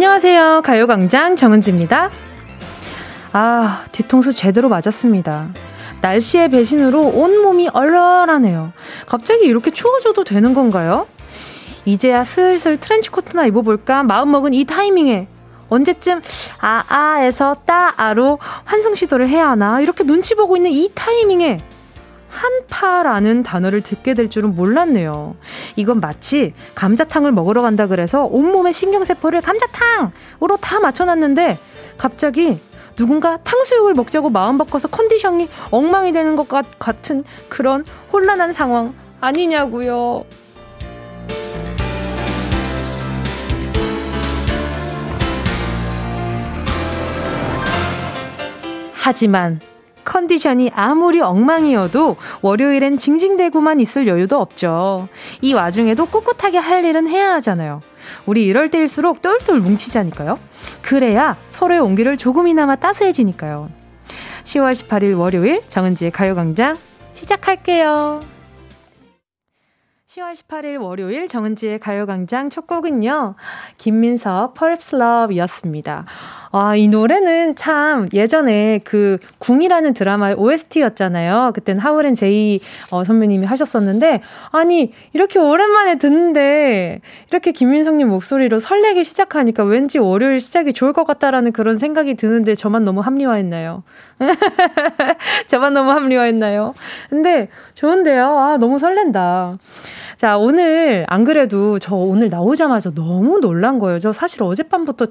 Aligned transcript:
안녕하세요. 0.00 0.62
가요광장 0.64 1.36
정은지입니다. 1.36 2.08
아, 3.34 3.84
뒤통수 3.92 4.32
제대로 4.32 4.70
맞았습니다. 4.70 5.50
날씨의 6.00 6.48
배신으로 6.48 7.02
온몸이 7.02 7.68
얼얼하네요. 7.70 8.72
갑자기 9.04 9.44
이렇게 9.44 9.70
추워져도 9.70 10.24
되는 10.24 10.54
건가요? 10.54 11.06
이제야 11.84 12.24
슬슬 12.24 12.78
트렌치코트나 12.78 13.44
입어볼까 13.44 14.02
마음먹은 14.04 14.54
이 14.54 14.64
타이밍에 14.64 15.28
언제쯤 15.68 16.22
아아에서 16.60 17.56
따아로 17.66 18.38
환승 18.64 18.94
시도를 18.94 19.28
해야 19.28 19.50
하나 19.50 19.82
이렇게 19.82 20.02
눈치 20.02 20.34
보고 20.34 20.56
있는 20.56 20.70
이 20.70 20.90
타이밍에 20.94 21.58
한파라는 22.30 23.42
단어를 23.42 23.82
듣게 23.82 24.14
될 24.14 24.30
줄은 24.30 24.54
몰랐네요. 24.54 25.34
이건 25.76 26.00
마치 26.00 26.54
감자탕을 26.74 27.32
먹으러 27.32 27.62
간다 27.62 27.86
그래서 27.86 28.24
온몸의 28.24 28.72
신경세포를 28.72 29.42
감자탕으로 29.42 30.56
다 30.60 30.80
맞춰놨는데 30.80 31.58
갑자기 31.98 32.58
누군가 32.96 33.38
탕수육을 33.38 33.94
먹자고 33.94 34.30
마음 34.30 34.58
바꿔서 34.58 34.88
컨디션이 34.88 35.48
엉망이 35.70 36.12
되는 36.12 36.36
것 36.36 36.48
같은 36.48 37.24
그런 37.48 37.84
혼란한 38.12 38.52
상황 38.52 38.94
아니냐고요. 39.20 40.24
하지만 48.92 49.60
컨디션이 50.10 50.72
아무리 50.74 51.20
엉망이어도 51.20 52.16
월요일엔 52.42 52.98
징징대고만 52.98 53.78
있을 53.78 54.08
여유도 54.08 54.40
없죠. 54.40 55.08
이 55.40 55.54
와중에도 55.54 56.06
꿋꿋하게 56.06 56.58
할 56.58 56.84
일은 56.84 57.06
해야 57.06 57.34
하잖아요. 57.34 57.80
우리 58.26 58.44
이럴 58.44 58.70
때일수록 58.70 59.22
똘똘 59.22 59.60
뭉치자니까요. 59.60 60.40
그래야 60.82 61.36
서로의 61.48 61.78
온기를 61.78 62.16
조금이나마 62.16 62.74
따스해지니까요. 62.74 63.70
10월 64.42 64.72
18일 64.72 65.16
월요일 65.16 65.62
정은지의 65.68 66.10
가요광장 66.10 66.76
시작할게요. 67.14 68.20
10월 70.08 70.34
18일 70.34 70.82
월요일 70.82 71.28
정은지의 71.28 71.78
가요광장 71.78 72.50
첫 72.50 72.66
곡은요. 72.66 73.36
김민서 73.78 74.54
Perhaps 74.58 74.96
Love 74.96 75.36
이었습니다. 75.36 76.04
아, 76.52 76.74
이 76.74 76.88
노래는 76.88 77.54
참 77.54 78.08
예전에 78.12 78.80
그 78.82 79.18
궁이라는 79.38 79.94
드라마의 79.94 80.34
OST였잖아요. 80.34 81.52
그땐 81.54 81.78
하울앤 81.78 82.14
제이 82.14 82.58
어, 82.90 83.04
선배님이 83.04 83.46
하셨었는데, 83.46 84.20
아니, 84.50 84.92
이렇게 85.12 85.38
오랜만에 85.38 85.98
듣는데, 85.98 87.02
이렇게 87.30 87.52
김민성님 87.52 88.08
목소리로 88.08 88.58
설레기 88.58 89.04
시작하니까 89.04 89.62
왠지 89.62 89.98
월요일 89.98 90.40
시작이 90.40 90.72
좋을 90.72 90.92
것 90.92 91.04
같다라는 91.04 91.52
그런 91.52 91.78
생각이 91.78 92.14
드는데, 92.14 92.56
저만 92.56 92.82
너무 92.82 92.98
합리화했나요? 93.00 93.84
저만 95.46 95.72
너무 95.72 95.92
합리화했나요? 95.92 96.74
근데 97.10 97.48
좋은데요. 97.74 98.38
아, 98.38 98.56
너무 98.58 98.80
설렌다. 98.80 99.56
자, 100.16 100.36
오늘 100.36 101.06
안 101.08 101.22
그래도 101.22 101.78
저 101.78 101.94
오늘 101.94 102.28
나오자마자 102.28 102.90
너무 102.90 103.38
놀란 103.38 103.78
거예요. 103.78 104.00
저 104.00 104.12
사실 104.12 104.42
어젯밤부터 104.42 105.06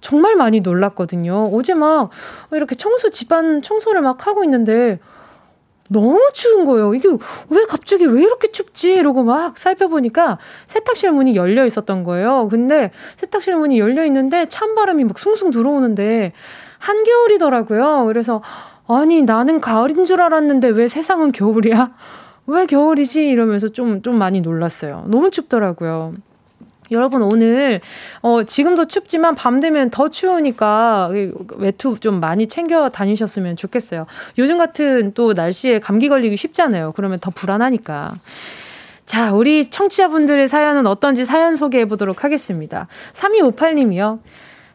정말 0.00 0.36
많이 0.36 0.60
놀랐거든요. 0.60 1.50
어제 1.52 1.74
막 1.74 2.10
이렇게 2.52 2.74
청소, 2.74 3.10
집안 3.10 3.62
청소를 3.62 4.02
막 4.02 4.26
하고 4.26 4.44
있는데 4.44 4.98
너무 5.90 6.20
추운 6.34 6.64
거예요. 6.64 6.94
이게 6.94 7.08
왜 7.48 7.64
갑자기 7.66 8.04
왜 8.04 8.22
이렇게 8.22 8.50
춥지? 8.50 8.92
이러고 8.94 9.22
막 9.22 9.56
살펴보니까 9.58 10.38
세탁실 10.66 11.12
문이 11.12 11.34
열려 11.34 11.64
있었던 11.64 12.04
거예요. 12.04 12.48
근데 12.50 12.90
세탁실 13.16 13.56
문이 13.56 13.78
열려 13.78 14.04
있는데 14.04 14.46
찬바람이 14.48 15.04
막 15.04 15.18
숭숭 15.18 15.50
들어오는데 15.50 16.32
한겨울이더라고요. 16.78 18.04
그래서 18.06 18.42
아니 18.86 19.22
나는 19.22 19.60
가을인 19.60 20.04
줄 20.04 20.20
알았는데 20.20 20.68
왜 20.68 20.88
세상은 20.88 21.32
겨울이야? 21.32 21.92
왜 22.46 22.66
겨울이지? 22.66 23.28
이러면서 23.28 23.68
좀, 23.68 24.00
좀 24.02 24.18
많이 24.18 24.40
놀랐어요. 24.40 25.04
너무 25.08 25.30
춥더라고요. 25.30 26.14
여러분 26.90 27.22
오늘 27.22 27.80
어 28.22 28.42
지금도 28.44 28.86
춥지만 28.86 29.34
밤 29.34 29.60
되면 29.60 29.90
더 29.90 30.08
추우니까 30.08 31.10
외투 31.56 31.98
좀 31.98 32.20
많이 32.20 32.46
챙겨 32.46 32.88
다니셨으면 32.88 33.56
좋겠어요. 33.56 34.06
요즘 34.38 34.58
같은 34.58 35.12
또 35.14 35.32
날씨에 35.32 35.80
감기 35.80 36.08
걸리기 36.08 36.36
쉽잖아요. 36.36 36.92
그러면 36.96 37.18
더 37.20 37.30
불안하니까. 37.30 38.14
자, 39.06 39.32
우리 39.32 39.70
청취자분들의 39.70 40.48
사연은 40.48 40.86
어떤지 40.86 41.24
사연 41.24 41.56
소개해 41.56 41.86
보도록 41.86 42.24
하겠습니다. 42.24 42.88
3258님이요. 43.14 44.20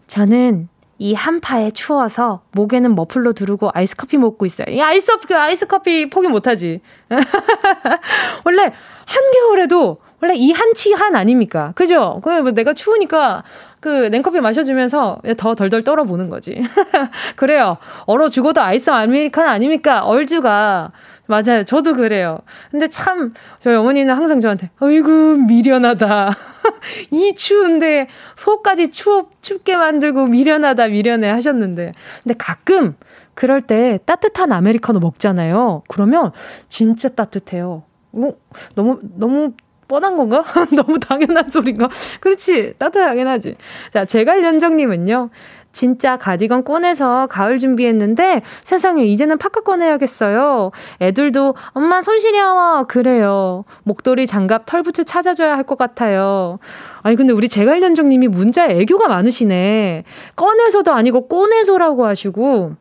저는 0.08 0.70
이 0.98 1.14
한파에 1.14 1.72
추워서 1.72 2.42
목에는 2.52 2.96
머플러 2.96 3.34
두르고 3.34 3.72
아이스커피 3.74 4.18
먹고 4.18 4.46
있어요. 4.46 4.74
이 4.74 4.82
아이스커피, 4.82 5.34
아이스커피 5.34 6.10
포기 6.10 6.30
못하지. 6.30 6.82
원래 8.46 8.72
한겨울에도 9.06 9.98
원래 10.24 10.36
이 10.38 10.54
한 10.54 10.74
치 10.74 10.94
한 10.94 11.16
아닙니까? 11.16 11.74
그죠? 11.76 12.22
그뭐 12.24 12.52
내가 12.52 12.72
추우니까 12.74 13.44
그 13.82 14.08
냉커피 14.08 14.40
마셔주면서 14.40 15.20
더 15.38 15.56
덜덜 15.56 15.84
떨어보는 15.84 16.30
거지. 16.30 16.62
그래요. 17.36 17.78
얼어 18.06 18.30
죽어도 18.30 18.62
아이스 18.62 18.90
아메리카노 18.90 19.50
아닙니까? 19.50 20.06
얼주가. 20.06 20.92
맞아요. 21.26 21.64
저도 21.64 21.96
그래요. 21.96 22.40
근데 22.72 22.88
참, 22.90 23.30
저희 23.60 23.76
어머니는 23.76 24.14
항상 24.14 24.42
저한테, 24.42 24.70
어이구, 24.80 25.38
미련하다. 25.48 26.30
이 27.12 27.34
추운데, 27.34 28.08
속까지 28.36 28.92
추, 28.92 29.28
춥게 29.42 29.78
만들고 29.78 30.26
미련하다, 30.28 30.90
미련해 30.90 31.30
하셨는데. 31.30 31.92
근데 32.24 32.36
가끔, 32.38 32.96
그럴 33.36 33.62
때 33.62 34.00
따뜻한 34.06 34.52
아메리카노 34.52 35.00
먹잖아요. 35.00 35.84
그러면 35.88 36.32
진짜 36.68 37.08
따뜻해요. 37.08 37.84
어, 38.14 38.32
너무, 38.76 39.00
너무 39.16 39.54
뻔한 39.88 40.16
건가? 40.18 40.44
너무 40.76 41.00
당연한 41.00 41.50
소린가? 41.50 41.90
그렇지. 42.20 42.74
따뜻하긴 42.78 43.28
하지. 43.28 43.56
자, 43.92 44.06
제갈연정님은요. 44.06 45.30
진짜 45.74 46.18
가디건 46.18 46.64
꺼내서 46.66 47.26
가을 47.32 47.58
준비했는데 47.58 48.44
세상에 48.64 49.06
이제는 49.06 49.40
파카 49.40 49.62
꺼내야겠어요. 49.62 50.70
애들도 51.02 51.56
엄마 51.70 52.04
손 52.04 52.20
시려워 52.20 52.84
그래요. 52.84 53.66
목도리 53.84 54.28
장갑 54.28 54.68
털부츠 54.68 55.04
찾아줘야 55.06 55.58
할 55.58 55.64
것 55.64 55.78
같아요. 55.80 56.60
아니 57.02 57.16
근데 57.16 57.34
우리 57.34 57.50
제갈연정님이 57.50 58.28
문자에 58.28 58.80
애교가 58.82 59.08
많으시네. 59.08 60.04
꺼내서도 60.36 60.92
아니고 60.94 61.28
꺼내서라고 61.28 62.06
하시고 62.06 62.74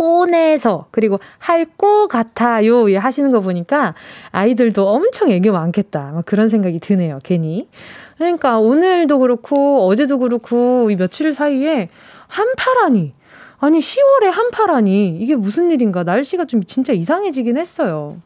꺼내서 0.00 0.86
그리고 0.90 1.20
할 1.38 1.66
것 1.76 2.08
같아요 2.08 2.86
하시는 2.98 3.30
거 3.30 3.40
보니까 3.40 3.94
아이들도 4.32 4.88
엄청 4.88 5.30
애교 5.30 5.52
많겠다. 5.52 6.10
막 6.12 6.24
그런 6.24 6.48
생각이 6.48 6.78
드네요 6.80 7.18
괜히. 7.22 7.68
그러니까 8.16 8.58
오늘도 8.58 9.18
그렇고 9.18 9.86
어제도 9.86 10.18
그렇고 10.18 10.90
이 10.90 10.96
며칠 10.96 11.32
사이에 11.32 11.90
한파라니. 12.28 13.12
아니 13.58 13.78
10월에 13.78 14.30
한파라니. 14.30 15.18
이게 15.20 15.36
무슨 15.36 15.70
일인가? 15.70 16.02
날씨가 16.02 16.46
좀 16.46 16.64
진짜 16.64 16.92
이상해지긴 16.92 17.58
했어요. 17.58 18.16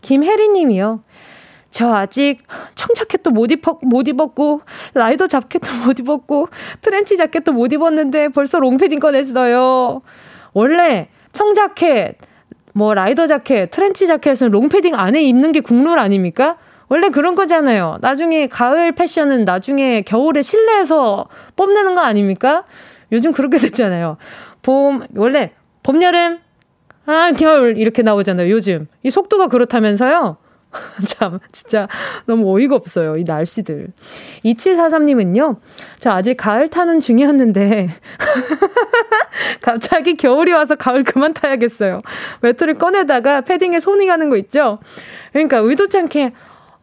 김혜리 0.00 0.48
님이요. 0.48 1.02
저 1.70 1.92
아직 1.92 2.38
청자켓도 2.76 3.30
못, 3.30 3.50
입었, 3.50 3.78
못 3.82 4.06
입었고, 4.06 4.60
라이더 4.94 5.26
자켓도 5.26 5.70
못 5.86 5.98
입었고, 5.98 6.48
트렌치 6.82 7.16
자켓도 7.16 7.52
못 7.52 7.72
입었는데 7.72 8.28
벌써 8.28 8.60
롱패딩 8.60 9.00
꺼냈어요. 9.00 10.02
원래 10.54 11.08
청자켓, 11.32 12.16
뭐 12.72 12.94
라이더 12.94 13.26
자켓, 13.26 13.70
트렌치 13.70 14.06
자켓은 14.06 14.50
롱패딩 14.50 14.94
안에 14.94 15.22
입는 15.22 15.52
게 15.52 15.60
국룰 15.60 15.98
아닙니까? 15.98 16.56
원래 16.88 17.08
그런 17.08 17.34
거잖아요. 17.34 17.98
나중에 18.00 18.46
가을 18.46 18.92
패션은 18.92 19.44
나중에 19.44 20.02
겨울에 20.02 20.42
실내에서 20.42 21.28
뽐내는 21.56 21.94
거 21.94 22.00
아닙니까? 22.00 22.64
요즘 23.12 23.32
그렇게 23.32 23.58
됐잖아요. 23.58 24.16
봄, 24.62 25.06
원래 25.16 25.52
봄, 25.82 26.02
여름, 26.02 26.38
아, 27.06 27.32
겨울 27.32 27.76
이렇게 27.78 28.02
나오잖아요. 28.02 28.50
요즘. 28.50 28.86
이 29.02 29.10
속도가 29.10 29.48
그렇다면서요? 29.48 30.36
참, 31.06 31.38
진짜 31.52 31.88
너무 32.26 32.54
어이가 32.54 32.74
없어요. 32.74 33.16
이 33.16 33.24
날씨들. 33.24 33.88
2743님은요, 34.44 35.56
저 35.98 36.10
아직 36.10 36.36
가을 36.36 36.68
타는 36.68 37.00
중이었는데, 37.00 37.90
갑자기 39.60 40.16
겨울이 40.16 40.52
와서 40.52 40.74
가을 40.74 41.04
그만 41.04 41.34
타야겠어요. 41.34 42.00
외투를 42.42 42.74
꺼내다가 42.74 43.42
패딩에 43.42 43.78
손이 43.78 44.06
가는 44.06 44.30
거 44.30 44.36
있죠? 44.36 44.78
그러니까 45.32 45.58
의도치 45.58 45.98
않게, 45.98 46.32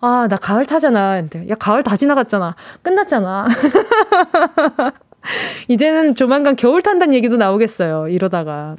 아, 0.02 0.28
나 0.30 0.36
가을 0.38 0.66
타잖아. 0.66 1.16
근데, 1.22 1.48
야, 1.50 1.56
가을 1.56 1.84
다 1.84 1.96
지나갔잖아. 1.96 2.56
끝났잖아. 2.82 3.48
이제는 5.68 6.16
조만간 6.16 6.56
겨울 6.56 6.82
탄다는 6.82 7.14
얘기도 7.14 7.38
나오겠어요. 7.38 8.08
이러다가. 8.08 8.76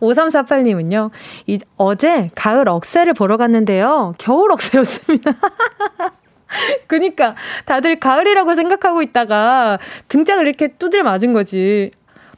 5348님은요, 0.00 1.10
이, 1.46 1.58
어제 1.76 2.30
가을 2.34 2.68
억새를 2.68 3.14
보러 3.14 3.36
갔는데요. 3.36 4.12
겨울 4.18 4.52
억새였습니다. 4.52 5.32
그니까 6.86 7.34
다들 7.64 7.98
가을이라고 7.98 8.54
생각하고 8.54 9.02
있다가 9.02 9.78
등짝을 10.08 10.46
이렇게 10.46 10.68
두들 10.68 11.02
맞은 11.02 11.32
거지. 11.32 11.90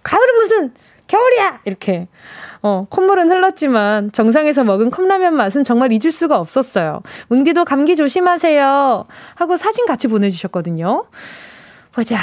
가을은 0.02 0.34
무슨 0.36 0.72
겨울이야! 1.06 1.60
이렇게. 1.64 2.08
어, 2.62 2.86
콧물은 2.90 3.30
흘렀지만 3.30 4.10
정상에서 4.12 4.64
먹은 4.64 4.90
컵라면 4.90 5.34
맛은 5.34 5.62
정말 5.62 5.92
잊을 5.92 6.10
수가 6.10 6.40
없었어요. 6.40 7.02
뭉디도 7.28 7.64
감기 7.64 7.94
조심하세요. 7.94 9.06
하고 9.34 9.56
사진 9.56 9.86
같이 9.86 10.08
보내주셨거든요. 10.08 11.06
보자. 11.92 12.18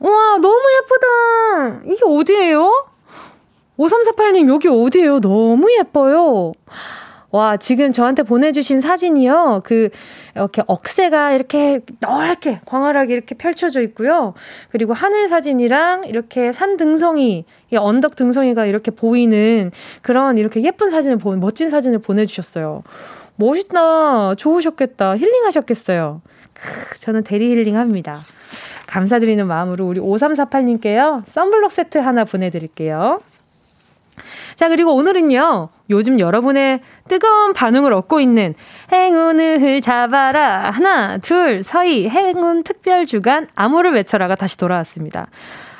우와, 0.00 0.38
너무 0.38 0.60
예쁘다. 0.76 1.92
이게 1.92 2.00
어디예요? 2.04 2.86
5348님, 3.78 4.48
여기 4.48 4.68
어디예요? 4.68 5.20
너무 5.20 5.68
예뻐요. 5.78 6.52
와, 7.30 7.56
지금 7.56 7.92
저한테 7.92 8.22
보내주신 8.22 8.80
사진이요. 8.80 9.60
그, 9.64 9.90
이렇게 10.34 10.62
억새가 10.66 11.32
이렇게 11.32 11.80
넓게, 12.00 12.60
광활하게 12.64 13.12
이렇게 13.12 13.34
펼쳐져 13.34 13.82
있고요. 13.82 14.32
그리고 14.70 14.94
하늘 14.94 15.28
사진이랑 15.28 16.04
이렇게 16.06 16.52
산 16.52 16.76
등성이, 16.76 17.44
이 17.70 17.76
언덕 17.76 18.16
등성이가 18.16 18.66
이렇게 18.66 18.90
보이는 18.90 19.70
그런 20.02 20.38
이렇게 20.38 20.62
예쁜 20.62 20.90
사진을 20.90 21.18
보, 21.18 21.34
멋진 21.36 21.68
사진을 21.68 21.98
보내주셨어요. 21.98 22.82
멋있다. 23.36 24.34
좋으셨겠다. 24.36 25.16
힐링하셨겠어요. 25.18 26.22
크, 26.54 26.98
저는 27.00 27.22
대리 27.22 27.50
힐링 27.50 27.76
합니다. 27.76 28.16
감사드리는 28.86 29.46
마음으로 29.46 29.86
우리 29.86 30.00
5348님께요. 30.00 31.22
썬블록 31.26 31.70
세트 31.70 31.98
하나 31.98 32.24
보내드릴게요. 32.24 33.20
자, 34.56 34.70
그리고 34.70 34.94
오늘은요, 34.94 35.68
요즘 35.90 36.18
여러분의 36.18 36.80
뜨거운 37.08 37.52
반응을 37.52 37.92
얻고 37.92 38.20
있는 38.20 38.54
행운을 38.90 39.82
잡아라. 39.82 40.70
하나, 40.70 41.18
둘, 41.18 41.62
서희, 41.62 42.08
행운 42.08 42.62
특별 42.62 43.04
주간 43.04 43.48
암호를 43.54 43.92
외쳐라가 43.92 44.34
다시 44.34 44.56
돌아왔습니다. 44.56 45.26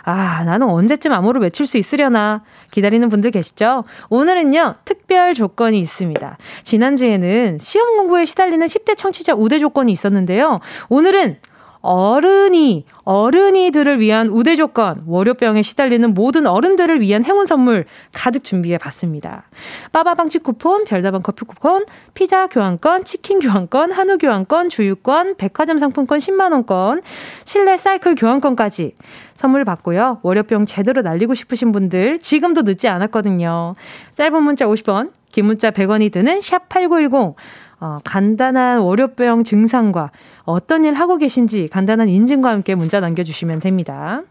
아, 0.04 0.44
나는 0.44 0.68
언제쯤 0.68 1.12
암호를 1.12 1.40
외칠 1.40 1.66
수 1.66 1.78
있으려나 1.78 2.42
기다리는 2.70 3.08
분들 3.08 3.30
계시죠? 3.30 3.84
오늘은요, 4.10 4.76
특별 4.84 5.32
조건이 5.32 5.80
있습니다. 5.80 6.36
지난주에는 6.62 7.56
시험 7.58 7.96
공부에 7.96 8.26
시달리는 8.26 8.64
10대 8.66 8.96
청취자 8.96 9.34
우대 9.34 9.58
조건이 9.58 9.90
있었는데요. 9.90 10.60
오늘은 10.90 11.38
어른이, 11.86 12.84
어른이들을 13.04 14.00
위한 14.00 14.26
우대 14.26 14.56
조건, 14.56 15.04
월요병에 15.06 15.62
시달리는 15.62 16.14
모든 16.14 16.48
어른들을 16.48 17.00
위한 17.00 17.24
행운 17.24 17.46
선물 17.46 17.84
가득 18.12 18.42
준비해 18.42 18.76
봤습니다. 18.76 19.44
빠바방치 19.92 20.40
쿠폰, 20.40 20.82
별다방 20.82 21.22
커피 21.22 21.44
쿠폰, 21.44 21.84
피자 22.12 22.48
교환권, 22.48 23.04
치킨 23.04 23.38
교환권, 23.38 23.92
한우 23.92 24.18
교환권, 24.18 24.68
주유권, 24.68 25.36
백화점 25.36 25.78
상품권 25.78 26.18
10만원권, 26.18 27.02
실내 27.44 27.76
사이클 27.76 28.16
교환권까지 28.16 28.96
선물 29.36 29.64
받고요. 29.64 30.18
월요병 30.22 30.66
제대로 30.66 31.02
날리고 31.02 31.34
싶으신 31.34 31.70
분들 31.70 32.18
지금도 32.18 32.62
늦지 32.62 32.88
않았거든요. 32.88 33.76
짧은 34.14 34.42
문자 34.42 34.66
50원, 34.66 35.12
긴 35.30 35.44
문자 35.44 35.70
100원이 35.70 36.10
드는 36.10 36.40
샵 36.40 36.68
8910, 36.68 37.36
어, 37.80 37.98
간단한 38.04 38.80
월요병 38.80 39.44
증상과 39.44 40.10
어떤 40.44 40.84
일 40.84 40.94
하고 40.94 41.16
계신지 41.18 41.68
간단한 41.68 42.08
인증과 42.08 42.48
함께 42.50 42.74
문자 42.74 43.00
남겨주시면 43.00 43.58
됩니다. 43.58 44.22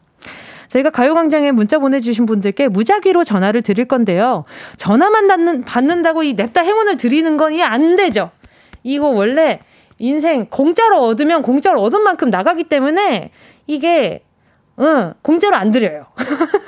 저희가 0.68 0.90
가요광장에 0.90 1.52
문자 1.52 1.78
보내주신 1.78 2.26
분들께 2.26 2.68
무작위로 2.70 3.24
전화를 3.24 3.62
드릴 3.62 3.86
건데요. 3.86 4.46
전화만 4.78 5.28
받는, 5.28 5.62
받는다고 5.62 6.24
이 6.24 6.34
냅다 6.34 6.62
행운을 6.62 6.98
드리는 6.98 7.38
건 7.38 7.52
이 7.54 7.62
안 7.62 7.96
되죠. 7.96 8.32
이거 8.84 9.08
원래 9.10 9.60
인생 10.00 10.48
공짜로 10.50 11.06
얻으면 11.06 11.42
공짜로 11.44 11.82
얻은 11.82 12.02
만큼 12.02 12.30
나가기 12.30 12.66
때문에 12.66 13.32
이게 13.68 14.24
응, 14.80 15.14
공짜로 15.22 15.56
안 15.56 15.72
드려요. 15.72 16.08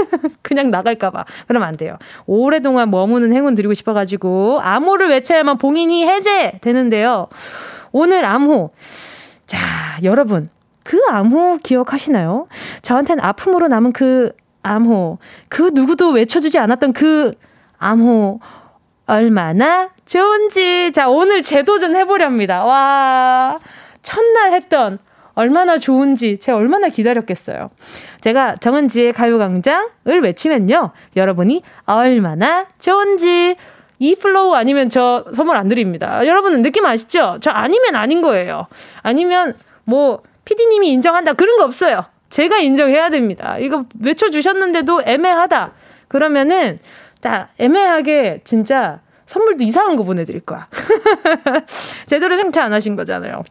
그냥 0.48 0.72
나갈까봐. 0.72 1.26
그러면 1.46 1.68
안 1.68 1.76
돼요. 1.76 1.98
오랫동안 2.26 2.90
머무는 2.90 3.34
행운 3.34 3.54
드리고 3.54 3.74
싶어가지고, 3.74 4.62
암호를 4.62 5.10
외쳐야만 5.10 5.58
봉인이 5.58 6.08
해제되는데요. 6.08 7.28
오늘 7.92 8.24
암호. 8.24 8.72
자, 9.46 9.60
여러분. 10.04 10.50
그 10.84 11.02
암호 11.10 11.58
기억하시나요? 11.62 12.48
저한테는 12.82 13.22
아픔으로 13.22 13.68
남은 13.68 13.92
그 13.92 14.32
암호. 14.64 15.18
그 15.50 15.72
누구도 15.74 16.12
외쳐주지 16.12 16.60
않았던 16.60 16.94
그 16.94 17.34
암호. 17.78 18.40
얼마나 19.06 19.90
좋은지. 20.06 20.92
자, 20.94 21.10
오늘 21.10 21.42
재도전 21.42 21.94
해보렵니다. 21.98 22.64
와. 22.64 23.60
첫날 24.02 24.54
했던 24.54 25.00
얼마나 25.34 25.78
좋은지 25.78 26.40
제가 26.40 26.58
얼마나 26.58 26.90
기다렸겠어요. 26.90 27.70
제가 28.28 28.56
정은지의 28.56 29.14
가요광장을 29.14 30.22
외치면요. 30.22 30.92
여러분이 31.16 31.62
얼마나 31.86 32.66
좋은지 32.78 33.56
이 34.00 34.16
flow 34.16 34.54
아니면 34.54 34.90
저 34.90 35.24
선물 35.34 35.56
안 35.56 35.70
드립니다. 35.70 36.28
여러분은 36.28 36.62
느낌 36.62 36.86
아시죠? 36.86 37.38
저 37.40 37.52
아니면 37.52 37.96
아닌 37.96 38.22
거예요. 38.22 38.68
아니면 39.02 39.56
뭐 39.86 40.24
피디님이 40.44 40.92
인정한다 40.92 41.34
그런 41.34 41.58
거 41.58 41.64
없어요. 41.64 42.04
제가 42.30 42.58
인정해야 42.58 43.10
됩니다. 43.10 43.58
이거 43.60 43.86
외쳐주셨는데도 44.04 45.04
애매하다. 45.06 45.72
그러면은 46.10 46.80
딱 47.22 47.48
애매하게 47.60 48.42
진짜 48.44 49.00
선물도 49.26 49.64
이상한 49.64 49.96
거 49.96 50.04
보내드릴 50.04 50.42
거야. 50.42 50.68
제대로 52.08 52.36
쟁취 52.36 52.66
안 52.66 52.74
하신 52.74 52.98
거잖아요. 52.98 53.44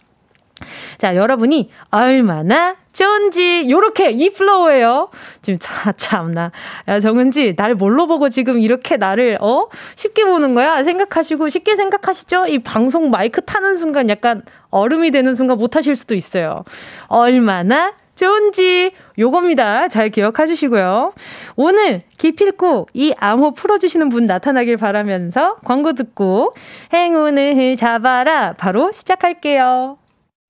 자, 0.99 1.14
여러분이 1.17 1.70
얼마나 1.91 2.76
좋은지 2.93 3.67
요렇게 3.70 4.12
이 4.12 4.31
flow예요. 4.31 5.11
지금 5.43 5.58
차 5.61 5.93
참나. 5.93 6.50
야, 6.88 7.00
정은지 7.00 7.55
날 7.55 7.75
뭘로 7.75 8.06
보고 8.06 8.31
지금 8.31 8.58
이렇게 8.58 8.97
나를 8.97 9.37
어? 9.41 9.69
쉽게 9.97 10.25
보는 10.25 10.55
거야? 10.55 10.82
생각하시고 10.82 11.50
쉽게 11.50 11.76
생각하시죠? 11.76 12.47
이 12.47 12.58
방송 12.61 13.11
마이크 13.11 13.44
타는 13.44 13.76
순간 13.76 14.08
약간 14.08 14.43
얼음이 14.70 15.11
되는 15.11 15.35
순간 15.35 15.58
못 15.58 15.76
하실 15.76 15.94
수도 15.94 16.14
있어요. 16.14 16.64
얼마나 17.09 17.93
좋은지 18.14 18.93
요겁니다. 19.19 19.88
잘 19.88 20.09
기억해 20.09 20.47
주시고요. 20.47 21.12
오늘 21.57 22.02
기필코 22.16 22.87
이 22.95 23.12
암호 23.19 23.52
풀어주시는 23.52 24.09
분 24.09 24.25
나타나길 24.25 24.78
바라면서 24.78 25.57
광고 25.64 25.92
듣고 25.92 26.54
행운을 26.95 27.76
잡아라 27.76 28.54
바로 28.54 28.90
시작할게요. 28.90 29.99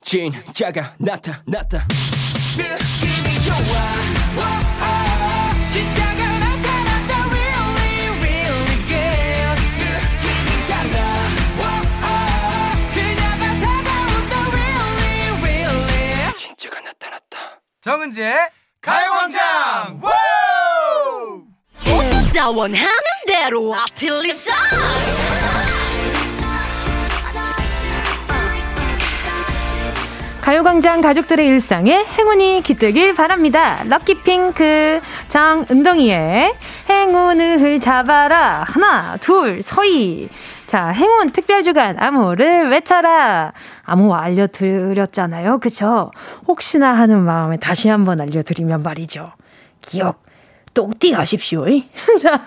진짜가 0.06 0.94
나타났다 0.98 1.84
느낌이 2.56 3.40
좋아. 3.44 3.56
진짜가 5.68 6.38
나타났다. 6.38 7.12
Really 7.28 8.06
really 8.20 8.76
good. 8.86 9.58
느낌이 9.82 10.50
달라. 10.68 10.96
그녀가 12.94 13.44
다가온다. 13.58 14.34
Really 14.52 15.42
really. 15.42 16.32
진짜가 16.36 16.80
나타났다. 16.82 17.60
정은지의 17.80 18.32
가요광장. 18.80 20.00
원하는 22.54 22.88
대로 23.26 23.74
아틀리사 23.74 24.54
가요광장 30.46 31.00
가족들의 31.00 31.44
일상에 31.44 32.04
행운이 32.04 32.62
깃들길 32.62 33.16
바랍니다. 33.16 33.82
럭키핑크 33.88 35.00
장은동이의 35.26 36.54
행운을 36.88 37.80
잡아라. 37.80 38.62
하나, 38.64 39.16
둘, 39.16 39.60
서희. 39.60 40.28
자, 40.68 40.90
행운 40.90 41.30
특별주간 41.30 41.96
암호를 41.98 42.70
외쳐라. 42.70 43.54
암호 43.82 44.14
알려드렸잖아요. 44.14 45.58
그쵸? 45.58 46.12
혹시나 46.46 46.92
하는 46.92 47.24
마음에 47.24 47.56
다시 47.56 47.88
한번 47.88 48.20
알려드리면 48.20 48.84
말이죠. 48.84 49.32
기억 49.80 50.22
똑띠 50.74 51.10
하십시오. 51.12 51.64
자, 52.22 52.40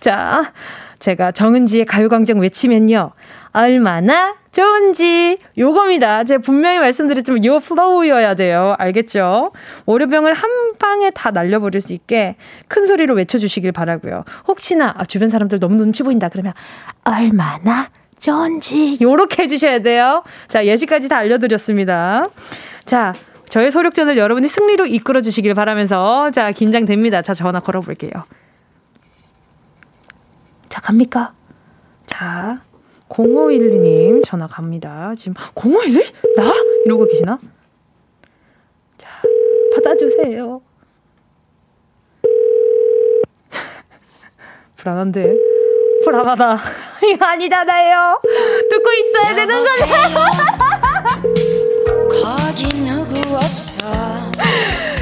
자, 0.00 0.52
제가 1.00 1.32
정은지의 1.32 1.84
가요광장 1.84 2.38
외치면요. 2.38 3.12
얼마나 3.52 4.36
좋은지 4.52 5.38
요겁니다. 5.56 6.24
제가 6.24 6.42
분명히 6.42 6.78
말씀드렸지만 6.78 7.44
요 7.44 7.60
플로우여야 7.60 8.34
돼요. 8.34 8.74
알겠죠? 8.78 9.52
월요병을 9.86 10.34
한 10.34 10.50
방에 10.78 11.10
다 11.10 11.30
날려버릴 11.30 11.80
수 11.80 11.92
있게 11.92 12.36
큰 12.68 12.86
소리로 12.86 13.14
외쳐주시길 13.14 13.72
바라고요. 13.72 14.24
혹시나 14.48 14.94
아, 14.96 15.04
주변 15.04 15.28
사람들 15.28 15.58
너무 15.60 15.76
눈치 15.76 16.02
보인다 16.02 16.28
그러면 16.28 16.52
얼마나 17.04 17.90
좋은지 18.18 18.98
요렇게 19.00 19.44
해주셔야 19.44 19.80
돼요. 19.80 20.22
자 20.48 20.66
예시까지 20.66 21.08
다 21.08 21.16
알려드렸습니다. 21.18 22.24
자 22.84 23.14
저의 23.48 23.72
소력전을 23.72 24.16
여러분이 24.16 24.46
승리로 24.46 24.86
이끌어 24.86 25.20
주시길 25.22 25.54
바라면서 25.54 26.30
자 26.30 26.52
긴장됩니다. 26.52 27.22
자 27.22 27.34
전화 27.34 27.60
걸어볼게요. 27.60 28.12
자 30.68 30.80
갑니까? 30.80 31.32
자 32.06 32.60
0512님 33.10 34.24
전화 34.24 34.46
갑니다. 34.46 35.12
지금 35.16 35.34
0512? 35.54 36.12
나? 36.36 36.52
이러고 36.86 37.06
계시나? 37.06 37.38
자, 38.96 39.08
받아주세요. 39.74 40.62
불안한데. 44.76 45.36
불안하다. 46.04 46.58
이거 47.12 47.26
아니잖아요. 47.26 48.20
듣고 48.70 48.92
있어야 48.92 49.34
되는 49.34 49.54
거잖아요. 49.64 50.14
거기 52.08 52.68
누구 52.84 53.36
없어. 53.36 53.86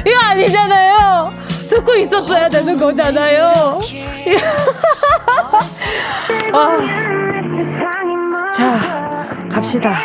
이거 0.05 0.19
아니잖아요. 0.19 1.31
듣고 1.69 1.95
있었어야 1.95 2.49
되는 2.49 2.77
거잖아요. 2.77 3.79
아. 6.53 6.77
자, 8.51 9.19
갑시다. 9.51 9.95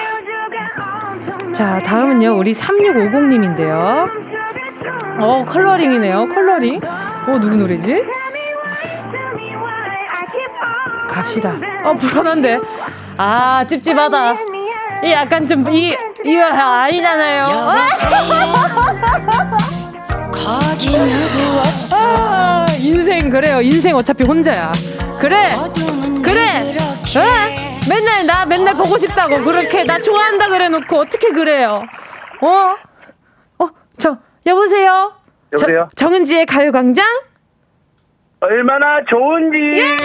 자, 1.53 1.81
다음은요, 1.81 2.37
우리 2.37 2.53
3650님인데요. 2.53 4.09
어, 5.19 5.45
컬러링이네요, 5.47 6.27
컬러링. 6.29 6.81
어, 6.83 7.39
누구 7.41 7.57
노래지? 7.57 8.05
갑시다. 11.09 11.55
어, 11.85 11.95
불안한데. 11.95 12.59
아, 13.17 13.65
찝찝하다. 13.69 14.35
이 15.05 15.13
약간 15.13 15.47
좀, 15.47 15.69
이, 15.71 15.97
이거 16.25 16.45
아니잖아요. 16.45 17.47
거기 20.45 20.91
누구 20.91 21.59
없어. 21.59 21.97
아, 21.99 22.67
인생, 22.79 23.31
그래요. 23.31 23.61
인생 23.63 23.97
어차피 23.97 24.25
혼자야. 24.25 24.71
그래. 25.19 25.57
그래. 26.23 26.77
어? 27.17 27.21
맨날 27.89 28.27
나 28.27 28.45
맨날 28.45 28.75
보고 28.75 28.99
싶다고 28.99 29.43
그렇게 29.43 29.85
나 29.85 29.99
좋아한다 29.99 30.49
그래 30.49 30.69
놓고 30.69 30.99
어떻게 31.01 31.31
그래요? 31.31 31.83
어? 32.41 32.75
어, 33.65 33.69
저 33.99 34.19
여보세요? 34.47 35.13
여보세요? 35.53 35.89
저, 35.97 36.05
정은지의 36.07 36.47
가요 36.47 36.71
광장? 36.73 37.05
얼마나 38.41 39.01
좋은지. 39.09 39.59
예! 39.59 39.97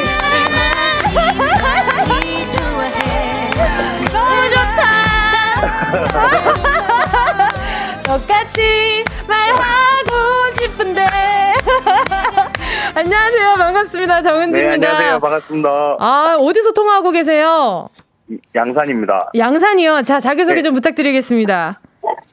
너무 4.12 4.50
좋다. 4.50 4.90
똑같이 8.10 9.06
말하고 9.28 10.52
싶은데. 10.60 11.06
안녕하세요. 12.96 13.54
반갑습니다. 13.56 14.22
정은지입니다. 14.24 14.78
네, 14.78 14.88
안녕하세요. 14.88 15.20
반갑습니다. 15.20 15.70
아, 16.00 16.38
어디서 16.40 16.72
통화하고 16.72 17.12
계세요? 17.12 17.88
양산입니다. 18.56 19.30
양산이요. 19.38 20.02
자, 20.02 20.20
자기소개 20.20 20.56
네. 20.56 20.62
좀 20.64 20.74
부탁드리겠습니다. 20.74 21.80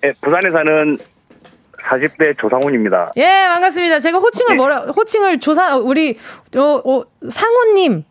네, 0.00 0.12
부산에 0.22 0.50
사는 0.50 0.96
40대 1.82 2.38
조상훈입니다. 2.40 3.12
예, 3.18 3.46
반갑습니다. 3.52 4.00
제가 4.00 4.16
호칭을 4.16 4.52
네. 4.52 4.56
뭐라, 4.56 4.78
호칭을 4.96 5.40
조사, 5.40 5.76
우리, 5.76 6.16
어, 6.56 6.80
어, 6.86 7.02
상훈님. 7.28 8.02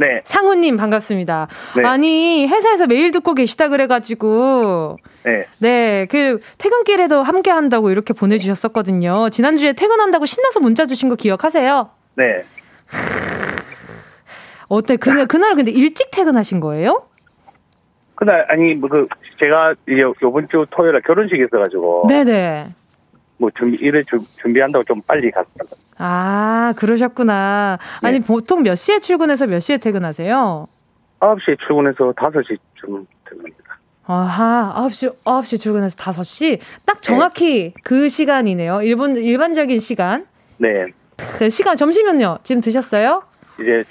네. 0.00 0.22
상훈님 0.24 0.78
반갑습니다. 0.78 1.46
네. 1.76 1.82
아니 1.84 2.46
회사에서 2.46 2.86
메일 2.86 3.10
듣고 3.10 3.34
계시다 3.34 3.68
그래가지고 3.68 4.96
네. 5.24 5.44
네, 5.60 6.06
그 6.10 6.40
퇴근길에도 6.56 7.22
함께 7.22 7.50
한다고 7.50 7.90
이렇게 7.90 8.14
보내주셨었거든요. 8.14 9.28
지난주에 9.28 9.74
퇴근한다고 9.74 10.24
신나서 10.24 10.60
문자 10.60 10.86
주신 10.86 11.10
거 11.10 11.16
기억하세요? 11.16 11.90
네. 12.14 12.44
어때? 14.70 14.96
그날 14.96 15.26
그날 15.26 15.54
근데 15.54 15.70
일찍 15.70 16.10
퇴근하신 16.10 16.60
거예요? 16.60 17.02
그날 18.14 18.46
아니 18.48 18.74
뭐 18.74 18.88
그 18.88 19.06
제가 19.38 19.74
이제 19.86 20.00
요번 20.22 20.48
주 20.48 20.64
토요일에 20.70 21.00
결혼식이 21.06 21.44
있어가지고. 21.44 22.06
네네. 22.08 22.68
뭐 23.40 23.50
준비 23.58 23.78
일을 23.78 24.04
준비한다고 24.04 24.84
좀 24.84 25.00
빨리 25.06 25.30
갔습니다. 25.30 25.74
아, 25.96 26.74
그러셨구나. 26.76 27.78
아니, 28.02 28.20
네. 28.20 28.24
보통 28.24 28.62
몇 28.62 28.74
시에 28.74 28.98
출근해서 29.00 29.46
몇 29.46 29.60
시에 29.60 29.78
퇴근하세요? 29.78 30.66
9시에 31.20 31.58
출근해서 31.58 32.12
5시쯤 32.12 33.06
퇴근합니다. 33.24 33.78
아하, 34.06 34.74
9시, 34.76 35.14
9시 35.24 35.58
출근해서 35.58 35.96
5시? 35.96 36.58
딱 36.84 37.00
정확히 37.02 37.72
네. 37.74 37.74
그 37.82 38.08
시간이네요. 38.10 38.82
일본, 38.82 39.16
일반적인 39.16 39.78
시간. 39.78 40.26
네. 40.58 40.86
그 41.38 41.48
시간, 41.48 41.76
점심은요? 41.78 42.38
지금 42.42 42.60
드셨어요? 42.60 43.22
이제 43.60 43.82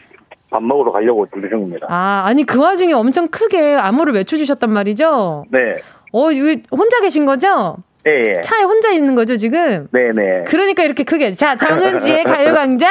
밥 0.52 0.62
먹으러 0.64 0.92
가려고 0.92 1.26
준비 1.28 1.50
중입니다. 1.50 1.88
아, 1.90 2.24
아니, 2.26 2.44
그 2.44 2.60
와중에 2.60 2.94
엄청 2.94 3.28
크게 3.30 3.76
암호를 3.76 4.14
외쳐주셨단 4.14 4.70
말이죠? 4.72 5.46
네. 5.50 5.80
어, 6.14 6.26
여기 6.36 6.62
혼자 6.72 7.02
계신 7.02 7.26
거죠? 7.26 7.78
네. 8.10 8.42
차에 8.42 8.64
혼자 8.64 8.90
있는 8.92 9.16
거죠, 9.16 9.36
지금? 9.36 9.88
네네. 9.92 10.46
그러니까 10.48 10.84
이렇게 10.84 11.04
크게. 11.04 11.32
자, 11.32 11.56
정은지의 11.56 12.24
가요광장. 12.26 12.90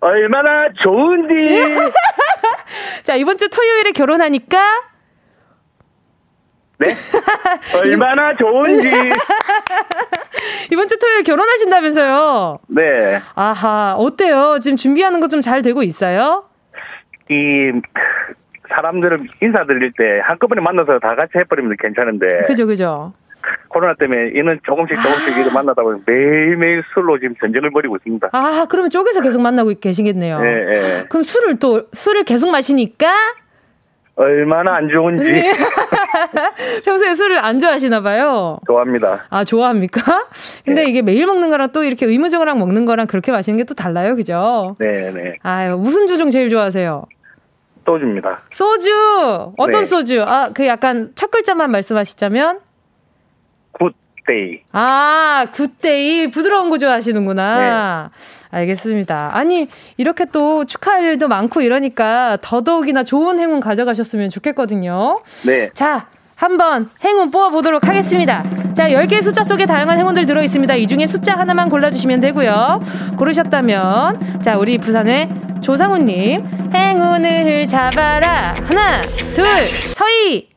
얼마나 0.00 0.68
좋은지. 0.82 1.64
자, 3.02 3.16
이번 3.16 3.38
주 3.38 3.48
토요일에 3.48 3.92
결혼하니까. 3.92 4.82
네? 6.78 6.94
얼마나 7.78 8.34
좋은지. 8.36 8.86
이번 10.70 10.88
주 10.88 10.98
토요일 10.98 11.22
결혼하신다면서요? 11.24 12.58
네. 12.68 13.20
아하, 13.34 13.94
어때요? 13.96 14.58
지금 14.60 14.76
준비하는 14.76 15.20
거 15.20 15.28
좀 15.28 15.40
잘 15.40 15.62
되고 15.62 15.82
있어요? 15.82 16.44
이, 17.30 17.72
사람들은 18.68 19.28
인사드릴 19.42 19.92
때 19.96 20.20
한꺼번에 20.24 20.60
만나서 20.60 20.98
다 21.00 21.14
같이 21.14 21.32
해버리면 21.38 21.76
괜찮은데. 21.80 22.42
그죠, 22.46 22.66
그죠. 22.66 23.12
코로나 23.68 23.94
때문에 23.94 24.32
이는 24.34 24.58
조금씩 24.64 24.96
조금씩 25.00 25.50
아. 25.50 25.54
만나다 25.54 25.82
보면 25.82 26.02
매일매일 26.06 26.82
술로 26.94 27.18
지금 27.18 27.34
전쟁을 27.40 27.70
벌이고 27.70 27.96
있습니다. 27.96 28.28
아, 28.32 28.66
그러면 28.68 28.90
쪽에서 28.90 29.20
계속 29.20 29.40
만나고 29.42 29.72
계시겠네요. 29.80 30.40
네, 30.40 30.64
네. 30.64 31.04
그럼 31.08 31.22
술을 31.22 31.56
또, 31.56 31.82
술을 31.92 32.24
계속 32.24 32.50
마시니까? 32.50 33.06
얼마나 34.18 34.76
안 34.76 34.88
좋은지. 34.88 35.24
네. 35.24 35.52
평소에 36.86 37.12
술을 37.14 37.38
안 37.38 37.58
좋아하시나 37.58 38.00
봐요. 38.00 38.58
좋아합니다. 38.66 39.26
아, 39.28 39.44
좋아합니까? 39.44 40.00
근데 40.64 40.84
네. 40.84 40.88
이게 40.90 41.02
매일 41.02 41.26
먹는 41.26 41.50
거랑 41.50 41.72
또 41.72 41.84
이렇게 41.84 42.06
의무적으로 42.06 42.54
먹는 42.54 42.86
거랑 42.86 43.06
그렇게 43.08 43.30
마시는 43.30 43.58
게 43.58 43.64
또 43.64 43.74
달라요, 43.74 44.16
그죠? 44.16 44.76
네, 44.78 45.10
네. 45.12 45.34
아유, 45.42 45.76
무슨 45.76 46.06
주종 46.06 46.30
제일 46.30 46.48
좋아하세요? 46.48 47.04
소주입니다. 47.84 48.42
소주! 48.50 48.90
어떤 49.58 49.80
네. 49.80 49.84
소주? 49.84 50.22
아, 50.22 50.50
그 50.54 50.66
약간 50.66 51.10
첫 51.14 51.30
글자만 51.30 51.70
말씀하시자면? 51.70 52.60
굿데이. 54.26 54.60
아, 54.72 55.46
굿데이. 55.52 56.30
부드러운 56.30 56.68
거 56.70 56.78
좋아하시는구나. 56.78 58.10
네. 58.10 58.10
알겠습니다. 58.50 59.30
아니, 59.32 59.68
이렇게 59.96 60.24
또 60.26 60.64
축하할 60.64 61.04
일도 61.04 61.28
많고 61.28 61.60
이러니까 61.60 62.38
더더욱이나 62.42 63.04
좋은 63.04 63.38
행운 63.38 63.60
가져가셨으면 63.60 64.28
좋겠거든요. 64.28 65.18
네. 65.46 65.70
자, 65.74 66.08
한번 66.36 66.86
행운 67.04 67.30
뽑아보도록 67.30 67.86
하겠습니다. 67.88 68.44
자, 68.74 68.90
10개의 68.90 69.22
숫자 69.22 69.42
속에 69.42 69.64
다양한 69.64 69.98
행운들 69.98 70.26
들어있습니다. 70.26 70.74
이 70.74 70.86
중에 70.86 71.06
숫자 71.06 71.34
하나만 71.38 71.70
골라주시면 71.70 72.20
되고요. 72.20 72.82
고르셨다면, 73.16 74.42
자, 74.42 74.58
우리 74.58 74.76
부산의 74.76 75.30
조상우님, 75.62 76.44
행운을 76.74 77.66
잡아라. 77.68 78.54
하나, 78.64 79.02
둘, 79.34 79.46
서희. 79.94 80.50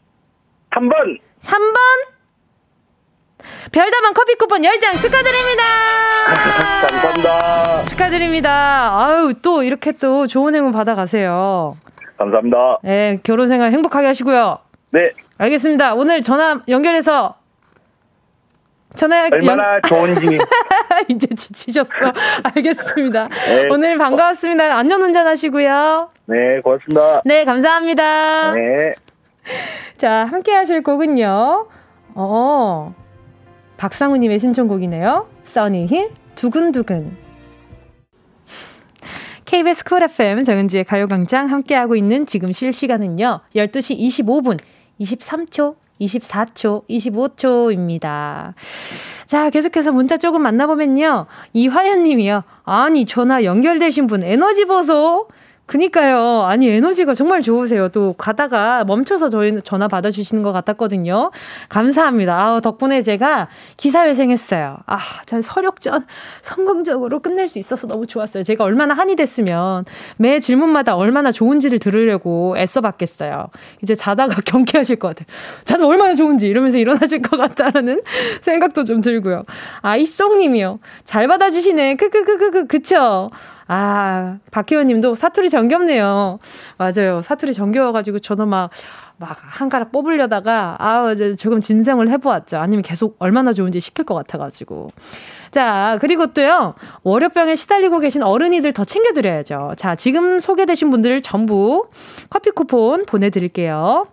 3번. 0.72 1.20
3번. 1.40 2.19
별다방 3.72 4.14
커피 4.14 4.36
쿠폰 4.36 4.62
10장 4.62 5.00
축하드립니다. 5.00 5.64
감사합니다. 6.88 7.84
축하드립니다. 7.90 9.06
아유, 9.06 9.34
또 9.42 9.64
이렇게 9.64 9.92
또 9.92 10.26
좋은 10.28 10.56
행운 10.56 10.72
받아가세요. 10.72 11.78
감사합니다. 12.18 12.80
네, 12.84 13.20
결혼 13.24 13.48
생활 13.48 13.72
행복하게 13.72 14.08
하시고요. 14.08 14.60
네. 14.92 15.12
알겠습니다. 15.38 15.94
오늘 15.94 16.24
전화 16.24 16.62
연결해서 16.68 17.36
전화 18.96 19.30
얼마나 19.32 19.76
연... 19.76 19.82
좋은지 19.88 20.40
이제 21.08 21.28
지치셨어. 21.28 21.90
알겠습니다. 22.56 23.28
네. 23.28 23.68
오늘 23.70 23.98
반가웠습니다. 23.98 24.76
안전 24.76 25.02
운전하시고요. 25.02 26.10
네, 26.26 26.62
고맙습니다. 26.62 27.22
네, 27.24 27.46
감사합니다. 27.46 28.52
네. 28.54 28.96
자, 29.98 30.26
함께 30.26 30.54
하실 30.54 30.82
곡은요. 30.82 31.68
어. 32.16 32.96
박상우님의 33.80 34.40
신청곡이네요. 34.40 35.26
써니힐 35.46 36.10
두근두근. 36.36 37.16
KBS 39.46 39.86
쿨 39.86 40.04
FM 40.04 40.44
정은지의 40.44 40.84
가요광장 40.84 41.50
함께하고 41.50 41.96
있는 41.96 42.26
지금 42.26 42.52
실시간은요. 42.52 43.40
12시 43.56 43.98
25분 43.98 44.60
23초, 45.00 45.76
24초, 46.02 46.86
25초입니다. 46.90 48.54
자, 49.26 49.50
계속해서 49.50 49.94
문자 49.94 50.18
조금 50.18 50.42
만나보면요. 50.42 51.28
이화연 51.54 52.04
님이요. 52.04 52.44
아니, 52.66 53.06
전화 53.06 53.46
연결되신 53.46 54.08
분 54.08 54.24
에너지 54.24 54.66
보소. 54.66 55.30
그니까요. 55.70 56.46
아니, 56.48 56.68
에너지가 56.68 57.14
정말 57.14 57.44
좋으세요. 57.44 57.90
또 57.90 58.14
가다가 58.14 58.84
멈춰서 58.86 59.30
저희 59.30 59.62
전화 59.62 59.88
받아주시는 59.88 60.42
것 60.42 60.52
같았거든요. 60.52 61.30
감사합니다. 61.70 62.36
아 62.36 62.60
덕분에 62.60 63.04
제가 63.04 63.50
기사회생 63.78 64.32
했어요. 64.32 64.78
아, 64.88 64.98
잘 65.28 65.44
서력전 65.44 66.08
성공적으로 66.42 67.20
끝낼 67.20 67.48
수 67.48 67.60
있어서 67.60 67.86
너무 67.86 68.08
좋았어요. 68.08 68.44
제가 68.44 68.64
얼마나 68.64 68.96
한이 68.96 69.16
됐으면 69.16 69.86
매 70.18 70.40
질문마다 70.40 70.96
얼마나 70.96 71.32
좋은지를 71.32 71.78
들으려고 71.78 72.56
애써 72.58 72.82
봤겠어요. 72.82 73.50
이제 73.84 73.94
자다가 73.94 74.42
경쾌하실 74.46 74.96
것 74.96 75.10
같아요. 75.10 75.28
자다 75.66 75.86
얼마나 75.86 76.16
좋은지 76.16 76.48
이러면서 76.48 76.80
일어나실 76.80 77.22
것 77.22 77.38
같다라는 77.38 78.02
생각도 78.42 78.86
좀 78.86 79.02
들고요. 79.02 79.44
아이송님이요. 79.84 80.80
잘 81.04 81.28
받아주시네. 81.28 81.98
크크크크크, 81.98 82.66
그쵸? 82.66 83.30
아, 83.72 84.40
박희원 84.50 84.88
님도 84.88 85.14
사투리 85.14 85.50
정겹네요. 85.50 86.40
맞아요. 86.80 87.22
사투리 87.22 87.54
정겨워가지고 87.54 88.18
저도 88.18 88.48
막, 88.48 88.72
막 89.18 89.38
한 89.42 89.70
가락 89.70 89.92
뽑으려다가, 89.92 90.76
아, 90.80 91.12
이제 91.12 91.36
조금 91.36 91.62
진정을 91.62 92.10
해보았죠. 92.10 92.58
아니면 92.58 92.82
계속 92.82 93.16
얼마나 93.20 93.54
좋은지 93.54 93.80
시킬 93.80 94.06
것 94.06 94.16
같아가지고. 94.16 94.88
자, 95.52 95.98
그리고 96.02 96.34
또요, 96.34 96.74
월요병에 97.04 97.56
시달리고 97.56 98.00
계신 98.00 98.24
어른이들 98.24 98.74
더 98.74 98.86
챙겨드려야죠. 98.86 99.74
자, 99.78 99.96
지금 99.96 100.40
소개되신 100.40 100.90
분들 100.90 101.22
전부 101.22 101.90
커피 102.30 102.50
쿠폰 102.52 103.06
보내드릴게요. 103.06 104.08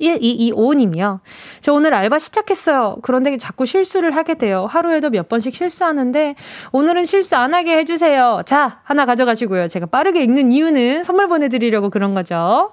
1225님이요. 0.00 1.18
저 1.60 1.72
오늘 1.72 1.94
알바 1.94 2.18
시작했어요. 2.18 2.96
그런데 3.02 3.36
자꾸 3.36 3.66
실수를 3.66 4.16
하게 4.16 4.34
돼요. 4.34 4.66
하루에도 4.68 5.10
몇 5.10 5.28
번씩 5.28 5.54
실수하는데 5.54 6.34
오늘은 6.72 7.04
실수 7.04 7.36
안 7.36 7.54
하게 7.54 7.76
해주세요. 7.78 8.42
자, 8.46 8.80
하나 8.84 9.04
가져가시고요. 9.04 9.68
제가 9.68 9.86
빠르게 9.86 10.22
읽는 10.22 10.52
이유는 10.52 11.04
선물 11.04 11.28
보내드리려고 11.28 11.90
그런 11.90 12.14
거죠. 12.14 12.70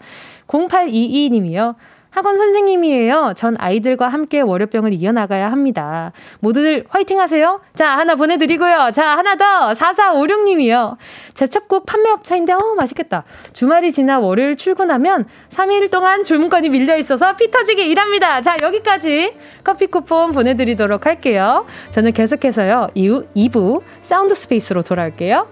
0822님이요. 0.48 1.76
학원 2.12 2.38
선생님이에요. 2.38 3.34
전 3.38 3.56
아이들과 3.58 4.10
함께 4.10 4.42
월요병을 4.42 4.94
이겨나가야 4.94 5.50
합니다. 5.50 6.12
모두들 6.42 6.86
화이팅 6.90 7.20
하세요. 7.20 7.62
자, 7.74 7.98
하나 7.98 8.16
보내드리고요. 8.16 8.92
자, 8.94 9.18
하나 9.18 9.36
더. 9.36 9.72
4456님이요. 9.72 10.98
재첩국 11.34 11.86
판매업체인데, 11.86 12.54
어, 12.54 12.60
맛있겠다. 12.78 13.24
주말이 13.54 13.92
지나 13.92 14.20
월요일 14.20 14.58
출근하면 14.58 15.26
3일 15.50 15.90
동안 15.90 16.26
주문건이 16.26 16.70
밀려 16.70 16.98
있어서 16.98 17.36
피 17.38 17.50
터지게 17.50 17.86
일합니다. 17.86 18.42
자, 18.42 18.58
여기까지 18.62 19.34
커피 19.64 19.88
쿠폰 19.88 20.34
보내드리도록 20.34 21.06
할게요. 21.06 21.66
저는 21.92 22.12
계속해서요. 22.12 22.90
이후 22.94 23.26
2부 23.36 23.82
사운드 24.02 24.36
스페이스로 24.36 24.82
돌아올게요. 24.82 25.48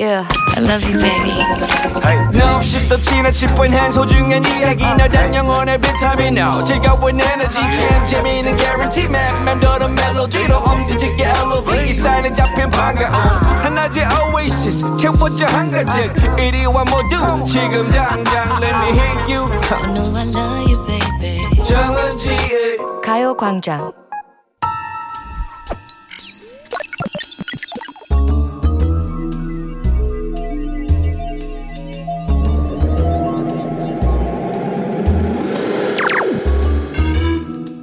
Yeah, 0.00 0.24
I 0.56 0.60
love 0.62 0.82
you, 0.82 0.98
baby. 0.98 1.44
너 2.32 2.56
없이 2.56 2.88
또 2.88 2.98
지나칠 3.02 3.48
뻔한 3.48 3.92
소중한 3.92 4.42
이야기. 4.46 4.82
너란 4.96 5.34
영혼의 5.34 5.76
비타민 5.78 6.38
No 6.38 6.64
즐거운 6.64 7.20
에너지. 7.20 7.60
참 7.60 8.06
재미있는 8.06 8.56
guarantee 8.56 9.04
man. 9.10 9.44
맘대로 9.44 9.88
멜로디로 9.88 10.56
엄지짓게 10.56 11.22
elevate. 11.22 11.90
이 11.90 11.92
사인에 11.92 12.32
잡힌 12.32 12.70
반가움 12.70 13.12
하나의 13.62 14.06
oasis. 14.32 14.96
채워져 14.96 15.44
한가득. 15.44 16.38
이리와 16.38 16.82
모두 16.84 17.44
지금 17.44 17.90
당장 17.92 18.58
let 18.62 18.74
me 18.76 18.98
hit 18.98 19.34
you. 19.34 19.52
I 19.70 19.92
know 19.92 20.16
I 20.16 20.24
love 20.24 20.72
you, 20.72 20.86
baby. 20.86 21.62
정은지의 21.62 22.78
가요광장. 23.04 23.99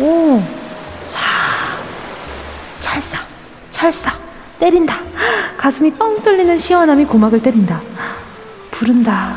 오, 0.00 0.42
사, 1.02 1.20
찰싹, 2.80 3.20
찰싹, 3.70 4.20
때린다. 4.58 4.96
가슴이 5.56 5.92
뻥 5.92 6.20
뚫리는 6.20 6.58
시원함이 6.58 7.04
고막을 7.04 7.40
때린다. 7.40 7.80
부른다, 8.72 9.36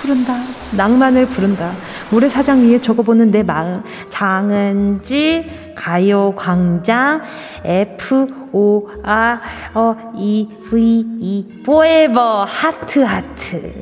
부른다, 0.00 0.42
낭만을 0.72 1.26
부른다. 1.26 1.72
모래사장 2.10 2.66
위에 2.68 2.80
적어보는 2.80 3.28
내 3.28 3.44
마음. 3.44 3.84
장은지, 4.08 5.46
가요광장, 5.76 7.20
F, 7.64 8.26
O, 8.52 8.88
R, 9.04 9.38
어, 9.74 10.12
E, 10.16 10.48
V, 10.68 11.04
E, 11.20 11.46
forever, 11.60 12.44
하트, 12.48 12.98
하트. 13.00 13.72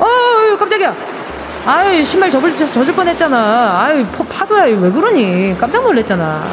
어, 0.00 0.56
깜짝이야. 0.58 1.23
아유 1.66 2.04
신발 2.04 2.30
젖을, 2.30 2.54
젖을 2.56 2.92
뻔했잖아. 2.94 3.80
아유 3.80 4.04
파도야 4.28 4.64
왜 4.64 4.90
그러니? 4.90 5.56
깜짝 5.58 5.82
놀랐잖아. 5.82 6.44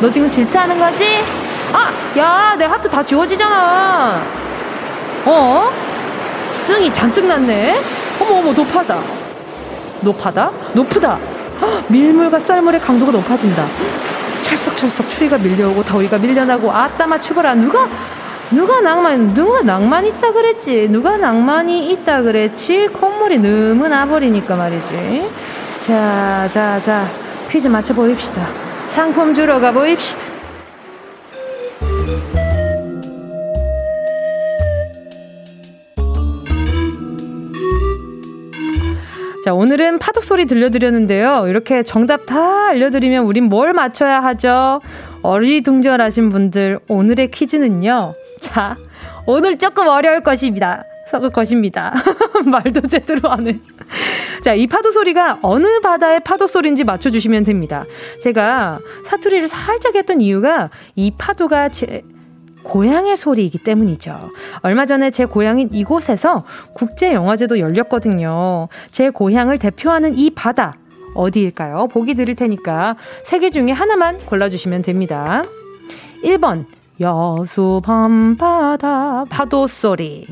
너 0.00 0.10
지금 0.10 0.30
질투하는 0.30 0.78
거지? 0.78 1.18
아야 1.72 2.54
내 2.56 2.64
하트 2.64 2.88
다 2.88 3.02
지워지잖아. 3.02 4.20
어? 5.24 5.70
승이 6.52 6.92
잔뜩 6.92 7.26
났네. 7.26 7.80
어머 8.20 8.38
어머 8.38 8.52
높아다. 8.52 8.98
높아다? 10.00 10.50
높다. 10.74 11.18
헉, 11.60 11.84
밀물과 11.88 12.38
썰물의 12.38 12.80
강도가 12.80 13.10
높아진다. 13.10 13.66
찰썩찰썩 14.42 15.08
추위가 15.10 15.38
밀려오고 15.38 15.82
더위가 15.82 16.18
밀려나고 16.18 16.70
아따마 16.70 17.20
추거라. 17.20 17.54
누가 17.54 17.88
누가 18.54 18.80
낭만 18.80 19.34
누가 19.34 19.62
낭만 19.62 20.04
있다 20.06 20.32
그랬지 20.32 20.88
누가 20.88 21.16
낭만이 21.16 21.90
있다 21.92 22.22
그랬지 22.22 22.88
콧물이 22.88 23.38
너무 23.38 23.88
나버리니까 23.88 24.56
말이지 24.56 25.24
자 25.80 26.46
자 26.48 26.78
자 26.80 27.06
퀴즈 27.50 27.68
맞춰 27.68 27.94
보입시다 27.94 28.46
상품 28.84 29.34
주러 29.34 29.58
가 29.60 29.72
보입시다 29.72 30.22
자, 39.44 39.52
오늘은 39.52 39.98
파도 39.98 40.20
소리 40.20 40.46
들려드렸는데요. 40.46 41.46
이렇게 41.48 41.82
정답 41.82 42.26
다 42.26 42.68
알려드리면 42.68 43.24
우린 43.24 43.44
뭘 43.48 43.72
맞춰야 43.72 44.20
하죠? 44.22 44.80
어리둥절하신 45.22 46.28
분들, 46.30 46.78
오늘의 46.88 47.32
퀴즈는요. 47.32 48.12
자, 48.42 48.76
오늘 49.24 49.56
조금 49.56 49.86
어려울 49.86 50.20
것입니다. 50.20 50.84
썩을 51.08 51.30
것입니다. 51.30 51.94
말도 52.44 52.82
제대로 52.82 53.30
안 53.30 53.46
해. 53.46 53.58
자, 54.42 54.54
이 54.54 54.66
파도 54.66 54.90
소리가 54.90 55.38
어느 55.42 55.80
바다의 55.80 56.20
파도 56.24 56.46
소리인지 56.46 56.84
맞춰주시면 56.84 57.44
됩니다. 57.44 57.84
제가 58.20 58.80
사투리를 59.04 59.46
살짝 59.48 59.94
했던 59.94 60.20
이유가 60.20 60.70
이 60.96 61.12
파도가 61.16 61.68
제 61.68 62.02
고향의 62.64 63.16
소리이기 63.16 63.58
때문이죠. 63.58 64.28
얼마 64.62 64.86
전에 64.86 65.10
제 65.10 65.24
고향인 65.24 65.70
이곳에서 65.72 66.38
국제영화제도 66.74 67.58
열렸거든요. 67.58 68.68
제 68.90 69.10
고향을 69.10 69.58
대표하는 69.58 70.16
이 70.18 70.30
바다, 70.30 70.74
어디일까요? 71.14 71.88
보기 71.88 72.14
드릴 72.14 72.34
테니까 72.36 72.96
세 73.24 73.38
개 73.38 73.50
중에 73.50 73.70
하나만 73.72 74.18
골라주시면 74.26 74.82
됩니다. 74.82 75.44
1번, 76.24 76.66
여수 77.02 77.82
밤바다 77.84 79.24
파도 79.28 79.66
소리. 79.66 80.26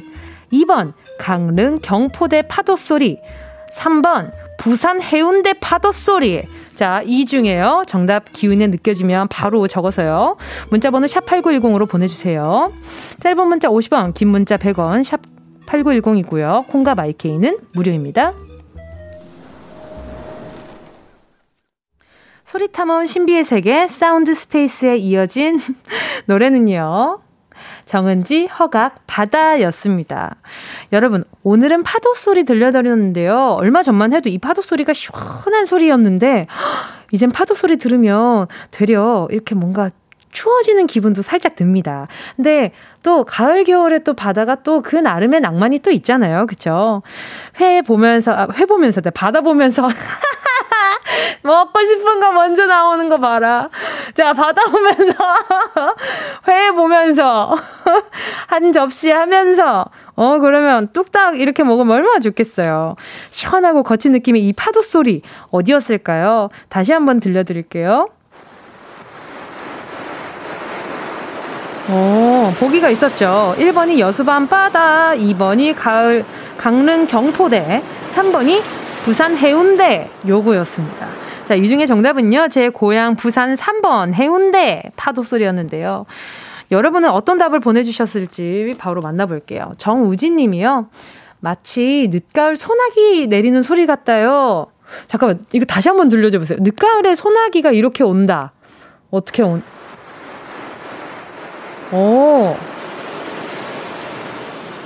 2번, 0.53 0.93
강릉 1.19 1.79
경포대 1.81 2.43
파도 2.43 2.77
소리. 2.77 3.19
3번, 3.75 4.31
부산 4.59 5.03
해운대 5.03 5.55
파도 5.55 5.93
소리. 5.93 6.43
자, 6.75 7.03
이 7.05 7.27
중에요. 7.27 7.83
정답 7.87 8.33
기운에 8.33 8.69
느껴지면 8.69 9.29
바로 9.29 9.67
적어서요. 9.67 10.37
문자번호 10.71 11.07
샵8910으로 11.07 11.89
보내주세요. 11.89 12.73
짧은 13.21 13.47
문자 13.47 13.69
50원, 13.69 14.15
긴 14.15 14.29
문자 14.29 14.57
100원, 14.57 15.05
샵 15.05 15.21
8910이고요. 15.67 16.67
콩과 16.69 16.95
마이케이는 16.95 17.59
무료입니다. 17.75 18.33
소리탐험 22.51 23.07
신비의 23.07 23.45
세계 23.45 23.87
사운드 23.87 24.35
스페이스에 24.35 24.97
이어진 24.97 25.61
노래는요. 26.27 27.21
정은지, 27.85 28.47
허각, 28.47 29.07
바다였습니다. 29.07 30.35
여러분, 30.93 31.23
오늘은 31.45 31.85
파도 31.85 32.13
소리 32.15 32.43
들려드렸는데요. 32.43 33.55
얼마 33.57 33.85
전만 33.85 34.13
해도 34.13 34.29
이 34.29 34.39
파도 34.39 34.63
소리가 34.63 34.95
시원한 34.95 35.65
소리였는데, 35.65 36.49
이젠 37.13 37.31
파도 37.31 37.55
소리 37.55 37.77
들으면 37.77 38.49
되려 38.73 39.29
이렇게 39.31 39.55
뭔가 39.55 39.91
추워지는 40.33 40.87
기분도 40.87 41.23
살짝 41.23 41.57
듭니다. 41.57 42.09
근데 42.37 42.73
또 43.03 43.25
가을 43.25 43.65
겨울에 43.65 44.01
또 44.01 44.15
바다가 44.15 44.57
또 44.57 44.81
그 44.81 44.97
나름의 44.97 45.41
낭만이 45.41 45.81
또 45.81 45.91
있잖아요. 45.91 46.47
그쵸? 46.47 47.03
회 47.61 47.83
보면서 47.83 48.33
아, 48.33 48.49
회 48.55 48.67
보면서 48.67 49.01
네, 49.01 49.11
바다 49.11 49.41
보면서 49.41 49.89
먹고 51.43 51.83
싶은 51.83 52.21
거 52.21 52.33
먼저 52.33 52.67
나오는 52.67 53.09
거 53.09 53.19
봐라. 53.19 53.69
자, 54.15 54.33
보면서 54.35 55.15
회 56.49 56.71
보면서 56.73 57.57
한 58.49 58.73
접시 58.73 59.11
하면서 59.11 59.87
어 60.17 60.39
그러면 60.39 60.89
뚝딱 60.93 61.41
이렇게 61.41 61.63
먹으면 61.63 61.97
얼마나 61.97 62.19
좋겠어요. 62.21 62.97
시원하고 63.31 63.83
거친 63.83 64.13
느낌의 64.13 64.47
이 64.47 64.53
파도 64.53 64.83
소리 64.83 65.23
어디였을까요? 65.51 66.51
다시 66.69 66.93
한번 66.93 67.21
들려드릴게요. 67.21 68.09
오, 71.91 72.53
보기가 72.61 72.89
있었죠. 72.91 73.57
1번이 73.59 73.99
여수밤 73.99 74.47
바다, 74.47 75.11
2번이 75.11 75.75
가을 75.77 76.25
강릉 76.57 77.07
경포대, 77.09 77.83
3번이 78.11 78.63
부산 79.05 79.37
해운대 79.37 80.09
요거였습니다. 80.29 81.30
자, 81.51 81.57
이 81.57 81.67
중에 81.67 81.85
정답은요. 81.85 82.47
제 82.47 82.69
고향 82.69 83.17
부산 83.17 83.55
3번 83.55 84.15
해운대 84.15 84.85
파도 84.95 85.25
소리였는데요. 85.25 86.07
여러분은 86.71 87.11
어떤 87.11 87.39
답을 87.39 87.59
보내주셨을지 87.59 88.71
바로 88.79 89.01
만나볼게요. 89.01 89.75
정우진 89.77 90.37
님이요. 90.37 90.87
마치 91.41 92.09
늦가을 92.13 92.57
소나기 92.57 93.27
내리는 93.27 93.61
소리 93.63 93.87
같다요. 93.87 94.69
잠깐만, 95.09 95.45
이거 95.51 95.65
다시 95.65 95.89
한번 95.89 96.09
들려줘 96.09 96.39
보세요. 96.39 96.57
늦가을에 96.61 97.17
소나기가 97.17 97.73
이렇게 97.73 98.05
온다. 98.05 98.53
어떻게 99.11 99.43
온, 99.43 99.61
어. 101.91 102.57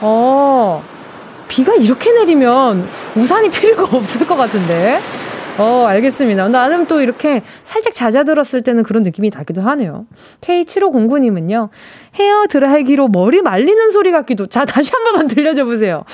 어. 0.00 0.82
비가 1.46 1.74
이렇게 1.74 2.10
내리면 2.10 2.88
우산이 3.16 3.50
필요가 3.50 3.82
없을 3.94 4.26
것 4.26 4.34
같은데. 4.34 4.98
어, 5.58 5.86
알겠습니다. 5.86 6.48
나름 6.48 6.86
또 6.86 7.00
이렇게 7.00 7.42
살짝 7.62 7.92
잦아들었을 7.92 8.62
때는 8.62 8.82
그런 8.82 9.02
느낌이 9.04 9.30
나기도 9.32 9.62
하네요. 9.62 10.06
K7509님은요, 10.40 11.68
헤어 12.16 12.46
드라이기로 12.48 13.08
머리 13.08 13.40
말리는 13.40 13.90
소리 13.92 14.10
같기도. 14.10 14.46
자, 14.46 14.64
다시 14.64 14.90
한 14.92 15.04
번만 15.04 15.28
들려줘 15.28 15.64
보세요. 15.64 16.04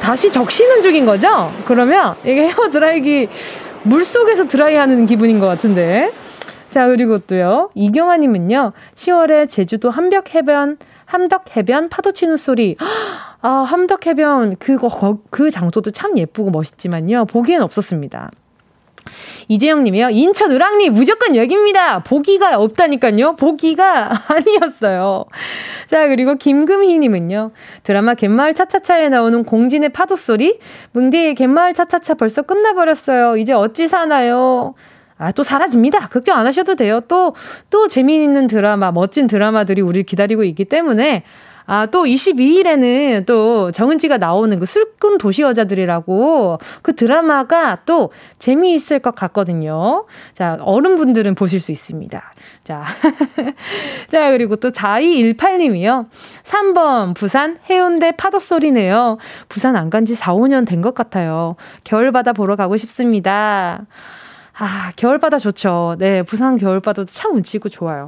다시 0.00 0.30
적시는 0.30 0.82
중인 0.82 1.06
거죠? 1.06 1.52
그러면 1.64 2.16
이게 2.24 2.48
헤어 2.48 2.70
드라이기 2.70 3.28
물 3.84 4.04
속에서 4.04 4.46
드라이 4.46 4.74
하는 4.74 5.06
기분인 5.06 5.38
것 5.38 5.46
같은데. 5.46 6.12
자, 6.70 6.88
그리고 6.88 7.18
또요. 7.18 7.70
이경아님은요. 7.74 8.72
10월에 8.96 9.48
제주도 9.48 9.90
함벽 9.90 10.34
해변, 10.34 10.76
함덕 11.06 11.56
해변 11.56 11.88
파도 11.88 12.12
치는 12.12 12.36
소리. 12.36 12.76
아, 13.40 13.48
함덕 13.48 14.06
해변 14.06 14.56
그거 14.56 15.18
그 15.30 15.50
장소도 15.50 15.90
참 15.92 16.18
예쁘고 16.18 16.50
멋있지만요. 16.50 17.24
보기엔 17.26 17.62
없었습니다. 17.62 18.30
이재영 19.48 19.84
님이요. 19.84 20.10
인천 20.10 20.50
을왕리 20.50 20.90
무조건 20.90 21.36
여기입니다. 21.36 22.00
보기가 22.00 22.56
없다니까요. 22.58 23.36
보기가 23.36 24.10
아니었어요. 24.28 25.24
자, 25.86 26.08
그리고 26.08 26.34
김금희 26.34 26.98
님은요. 26.98 27.52
드라마 27.84 28.14
갯마을 28.14 28.54
차차차에 28.54 29.08
나오는 29.08 29.44
공진의 29.44 29.90
파도 29.90 30.16
소리. 30.16 30.58
뭉디 30.92 31.34
갯마을 31.34 31.74
차차차 31.74 32.14
벌써 32.14 32.42
끝나버렸어요. 32.42 33.36
이제 33.36 33.52
어찌 33.52 33.86
사나요? 33.86 34.74
아, 35.18 35.32
또 35.32 35.42
사라집니다. 35.42 36.08
걱정 36.08 36.38
안 36.38 36.46
하셔도 36.46 36.74
돼요. 36.74 37.00
또, 37.08 37.34
또 37.70 37.88
재미있는 37.88 38.46
드라마, 38.48 38.92
멋진 38.92 39.26
드라마들이 39.26 39.80
우리 39.82 40.02
기다리고 40.02 40.44
있기 40.44 40.64
때문에 40.66 41.22
아, 41.68 41.84
또 41.86 42.04
22일에는 42.04 43.26
또 43.26 43.72
정은지가 43.72 44.18
나오는 44.18 44.56
그 44.60 44.66
술꾼 44.66 45.18
도시 45.18 45.42
여자들이라고 45.42 46.58
그 46.82 46.94
드라마가 46.94 47.78
또 47.86 48.12
재미있을 48.38 49.00
것 49.00 49.16
같거든요. 49.16 50.04
자, 50.32 50.58
어른분들은 50.60 51.34
보실 51.34 51.60
수 51.60 51.72
있습니다. 51.72 52.22
자. 52.62 52.84
자, 54.12 54.30
그리고 54.30 54.54
또 54.56 54.68
4218님이요. 54.68 56.06
3번 56.44 57.16
부산 57.16 57.58
해운대 57.68 58.12
파도 58.12 58.38
소리네요. 58.38 59.18
부산 59.48 59.74
안 59.76 59.90
간 59.90 60.04
지 60.04 60.14
4, 60.14 60.34
5년 60.34 60.66
된 60.68 60.82
것 60.82 60.94
같아요. 60.94 61.56
겨울바다 61.82 62.32
보러 62.32 62.54
가고 62.54 62.76
싶습니다. 62.76 63.86
아, 64.58 64.90
겨울바다 64.96 65.38
좋죠. 65.38 65.96
네, 65.98 66.22
부산 66.22 66.56
겨울바다도 66.56 67.06
참 67.06 67.34
운치고 67.36 67.68
좋아요. 67.68 68.06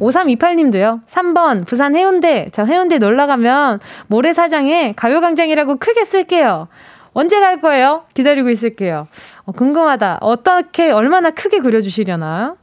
5328님도요. 0.00 1.06
3번, 1.06 1.66
부산 1.66 1.94
해운대. 1.94 2.46
저 2.52 2.64
해운대 2.64 2.98
놀러 2.98 3.26
가면 3.26 3.80
모래사장에 4.08 4.94
가요광장이라고 4.96 5.76
크게 5.76 6.04
쓸게요. 6.04 6.68
언제 7.12 7.40
갈 7.40 7.60
거예요? 7.60 8.04
기다리고 8.14 8.50
있을게요. 8.50 9.06
어, 9.44 9.52
궁금하다. 9.52 10.18
어떻게, 10.20 10.90
얼마나 10.90 11.30
크게 11.30 11.60
그려주시려나? 11.60 12.56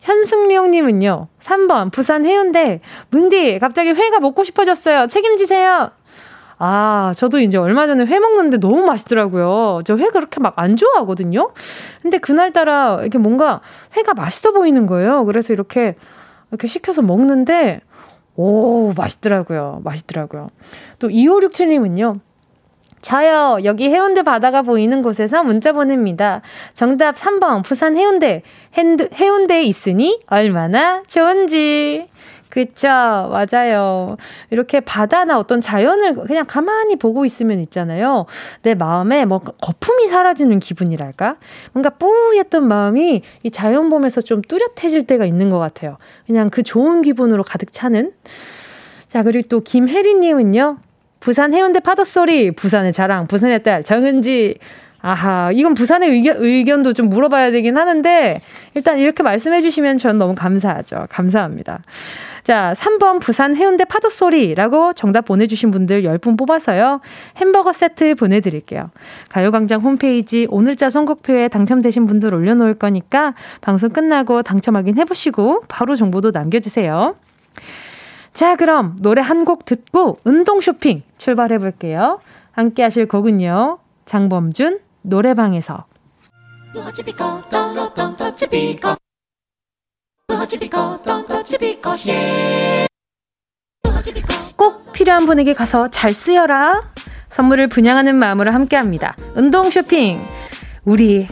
현승룡님은요. 0.00 1.28
3번, 1.40 1.92
부산 1.92 2.24
해운대. 2.24 2.80
문디, 3.10 3.58
갑자기 3.58 3.90
회가 3.90 4.20
먹고 4.20 4.42
싶어졌어요. 4.42 5.06
책임지세요. 5.06 5.90
아, 6.66 7.12
저도 7.14 7.40
이제 7.40 7.58
얼마 7.58 7.86
전에 7.86 8.06
회 8.06 8.18
먹는데 8.18 8.56
너무 8.58 8.86
맛있더라고요. 8.86 9.80
저 9.84 9.96
회 9.98 10.08
그렇게 10.08 10.40
막 10.40 10.54
안 10.56 10.76
좋아하거든요. 10.76 11.50
근데 12.00 12.16
그날따라 12.18 13.00
이렇게 13.02 13.18
뭔가 13.18 13.60
회가 13.96 14.14
맛있어 14.14 14.52
보이는 14.52 14.86
거예요. 14.86 15.24
그래서 15.26 15.52
이렇게 15.52 15.94
이렇게 16.50 16.66
시켜서 16.68 17.02
먹는데 17.02 17.80
오, 18.36 18.92
맛있더라고요. 18.96 19.82
맛있더라고요. 19.84 20.48
또 20.98 21.08
2567님은요. 21.08 22.20
저요, 23.02 23.58
여기 23.64 23.90
해운대 23.90 24.22
바다가 24.22 24.62
보이는 24.62 25.02
곳에서 25.02 25.42
문자 25.42 25.72
보냅니다. 25.72 26.40
정답 26.72 27.16
3번, 27.16 27.62
부산 27.62 27.96
해운대. 27.98 28.42
핸드, 28.72 29.10
해운대에 29.12 29.64
있으니 29.64 30.18
얼마나 30.28 31.02
좋은지. 31.06 32.08
그쵸. 32.54 32.86
맞아요. 32.88 34.16
이렇게 34.50 34.78
바다나 34.78 35.40
어떤 35.40 35.60
자연을 35.60 36.14
그냥 36.14 36.44
가만히 36.46 36.94
보고 36.94 37.24
있으면 37.24 37.58
있잖아요. 37.58 38.26
내 38.62 38.74
마음에 38.74 39.24
뭐 39.24 39.40
거품이 39.40 40.06
사라지는 40.06 40.60
기분이랄까? 40.60 41.34
뭔가 41.72 41.90
뿌였던 41.90 42.68
마음이 42.68 43.22
이 43.42 43.50
자연 43.50 43.88
보면서 43.88 44.20
좀 44.20 44.40
뚜렷해질 44.40 45.04
때가 45.04 45.24
있는 45.24 45.50
것 45.50 45.58
같아요. 45.58 45.98
그냥 46.28 46.48
그 46.48 46.62
좋은 46.62 47.02
기분으로 47.02 47.42
가득 47.42 47.72
차는. 47.72 48.12
자, 49.08 49.24
그리고 49.24 49.48
또 49.48 49.60
김혜리님은요. 49.60 50.78
부산 51.18 51.54
해운대 51.54 51.80
파도 51.80 52.04
소리, 52.04 52.52
부산의 52.52 52.92
자랑, 52.92 53.26
부산의 53.26 53.64
딸, 53.64 53.82
정은지. 53.82 54.58
아하, 55.06 55.50
이건 55.52 55.74
부산의 55.74 56.08
의견, 56.08 56.36
의견도 56.38 56.94
좀 56.94 57.10
물어봐야 57.10 57.50
되긴 57.50 57.76
하는데, 57.76 58.40
일단 58.74 58.98
이렇게 58.98 59.22
말씀해 59.22 59.60
주시면 59.60 59.98
전 59.98 60.16
너무 60.16 60.34
감사하죠. 60.34 61.08
감사합니다. 61.10 61.80
자, 62.42 62.72
3번 62.74 63.20
부산 63.20 63.54
해운대 63.54 63.84
파도 63.84 64.08
소리라고 64.08 64.94
정답 64.94 65.26
보내주신 65.26 65.70
분들 65.70 66.04
10분 66.04 66.38
뽑아서요. 66.38 67.02
햄버거 67.36 67.74
세트 67.74 68.14
보내드릴게요. 68.14 68.90
가요광장 69.28 69.80
홈페이지 69.82 70.46
오늘자 70.48 70.88
선곡표에 70.88 71.48
당첨되신 71.48 72.06
분들 72.06 72.32
올려놓을 72.32 72.72
거니까 72.72 73.34
방송 73.60 73.90
끝나고 73.90 74.42
당첨 74.42 74.76
확인해보시고 74.76 75.64
바로 75.68 75.96
정보도 75.96 76.30
남겨주세요. 76.30 77.14
자, 78.32 78.56
그럼 78.56 78.96
노래 79.02 79.20
한 79.20 79.44
곡 79.44 79.66
듣고 79.66 80.18
운동 80.24 80.62
쇼핑 80.62 81.02
출발해볼게요. 81.18 82.20
함께 82.52 82.82
하실 82.82 83.06
곡은요. 83.06 83.78
장범준 84.06 84.80
노래방에서. 85.04 85.84
꼭 94.56 94.92
필요한 94.92 95.26
분에게 95.26 95.54
가서 95.54 95.90
잘 95.90 96.14
쓰여라. 96.14 96.80
선물을 97.28 97.68
분양하는 97.68 98.16
마음으로 98.16 98.50
함께 98.52 98.76
합니다. 98.76 99.14
운동 99.34 99.70
쇼핑. 99.70 100.20
우리 100.84 101.28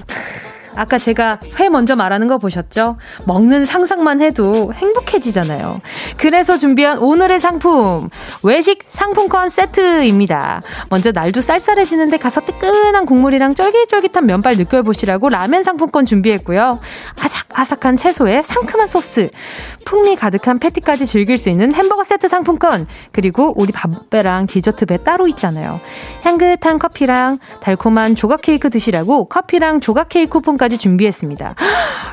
아까 0.75 0.99
제가 0.99 1.41
회 1.59 1.69
먼저 1.69 1.97
말하는 1.97 2.27
거 2.27 2.39
보셨죠? 2.39 2.97
먹는 3.27 3.65
상상만 3.65 4.21
해도 4.21 4.73
행복해지잖아요. 4.75 5.81
그래서 6.17 6.57
준비한 6.57 6.99
오늘의 6.99 7.41
상품 7.41 8.09
외식 8.43 8.85
상품권 8.87 9.49
세트입니다. 9.49 10.63
먼저 10.89 11.13
날도 11.13 11.41
쌀쌀해지는데 11.41 12.17
가서 12.19 12.41
뜨끈한 12.41 13.07
국물이랑 13.07 13.55
쫄깃쫄깃한 13.55 14.27
면발 14.27 14.57
느껴보시라고 14.57 15.29
라면 15.29 15.63
상품권 15.63 16.05
준비했고요. 16.05 16.81
아삭아삭한 17.21 17.97
채소에 17.97 18.43
상큼한 18.43 18.87
소스, 18.87 19.31
풍미 19.85 20.17
가득한 20.17 20.59
패티까지 20.59 21.07
즐길 21.07 21.39
수 21.39 21.51
있는 21.51 21.75
햄버거 21.75 22.05
세트 22.05 22.29
상품권, 22.29 22.87
그리고 23.13 23.53
우리 23.57 23.73
밥배랑 23.73 24.47
디저트 24.47 24.87
배 24.87 24.97
따로 25.03 25.27
있잖아요. 25.29 25.81
향긋한 26.23 26.79
커피랑 26.79 27.39
달콤한 27.61 28.15
조각 28.15 28.43
케이크 28.43 28.71
드시라고 28.71 29.27
커피랑 29.27 29.81
조각 29.81 30.09
케이크 30.09 30.33
쿠폰 30.33 30.57
까지 30.63 30.79
준비했습니다. 30.79 31.57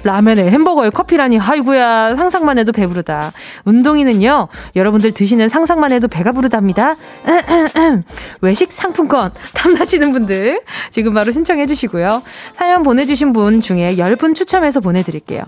라면에 0.02 0.50
햄버거에 0.50 0.90
커피라니, 0.90 1.40
아이구야 1.40 2.16
상상만 2.16 2.58
해도 2.58 2.72
배부르다. 2.72 3.32
운동이는요, 3.66 4.48
여러분들 4.76 5.12
드시는 5.12 5.50
상상만 5.50 5.92
해도 5.92 6.08
배가 6.08 6.32
부르답니다. 6.32 6.96
외식 8.42 8.72
상품권 8.72 9.32
탐나시는 9.54 10.12
분들 10.14 10.64
지금 10.90 11.14
바로 11.14 11.32
신청해 11.32 11.68
주시고요. 11.68 12.24
사연 12.58 12.82
보내주신 12.82 13.34
분 13.34 13.62
중에 13.62 13.98
10분 13.98 14.34
추첨해서 14.34 14.80
보내드릴게요. 14.80 15.44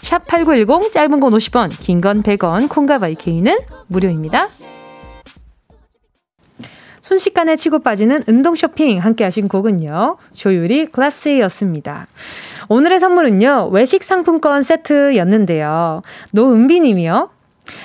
샵8910 0.00 0.92
짧은 0.92 1.20
건 1.20 1.32
50원, 1.34 1.68
긴 1.78 2.00
건 2.00 2.22
100원, 2.22 2.70
콩과 2.70 2.98
바이케이는 3.00 3.54
무료입니다. 3.88 4.48
순식간에 7.06 7.54
치고 7.54 7.78
빠지는 7.78 8.24
운동 8.26 8.56
쇼핑 8.56 8.98
함께 8.98 9.22
하신 9.22 9.46
곡은요. 9.46 10.16
조유리 10.34 10.86
클래스였습니다. 10.86 12.08
오늘의 12.68 12.98
선물은요. 12.98 13.68
외식 13.70 14.02
상품권 14.02 14.64
세트였는데요. 14.64 16.02
노은비 16.32 16.80
님이요. 16.80 17.30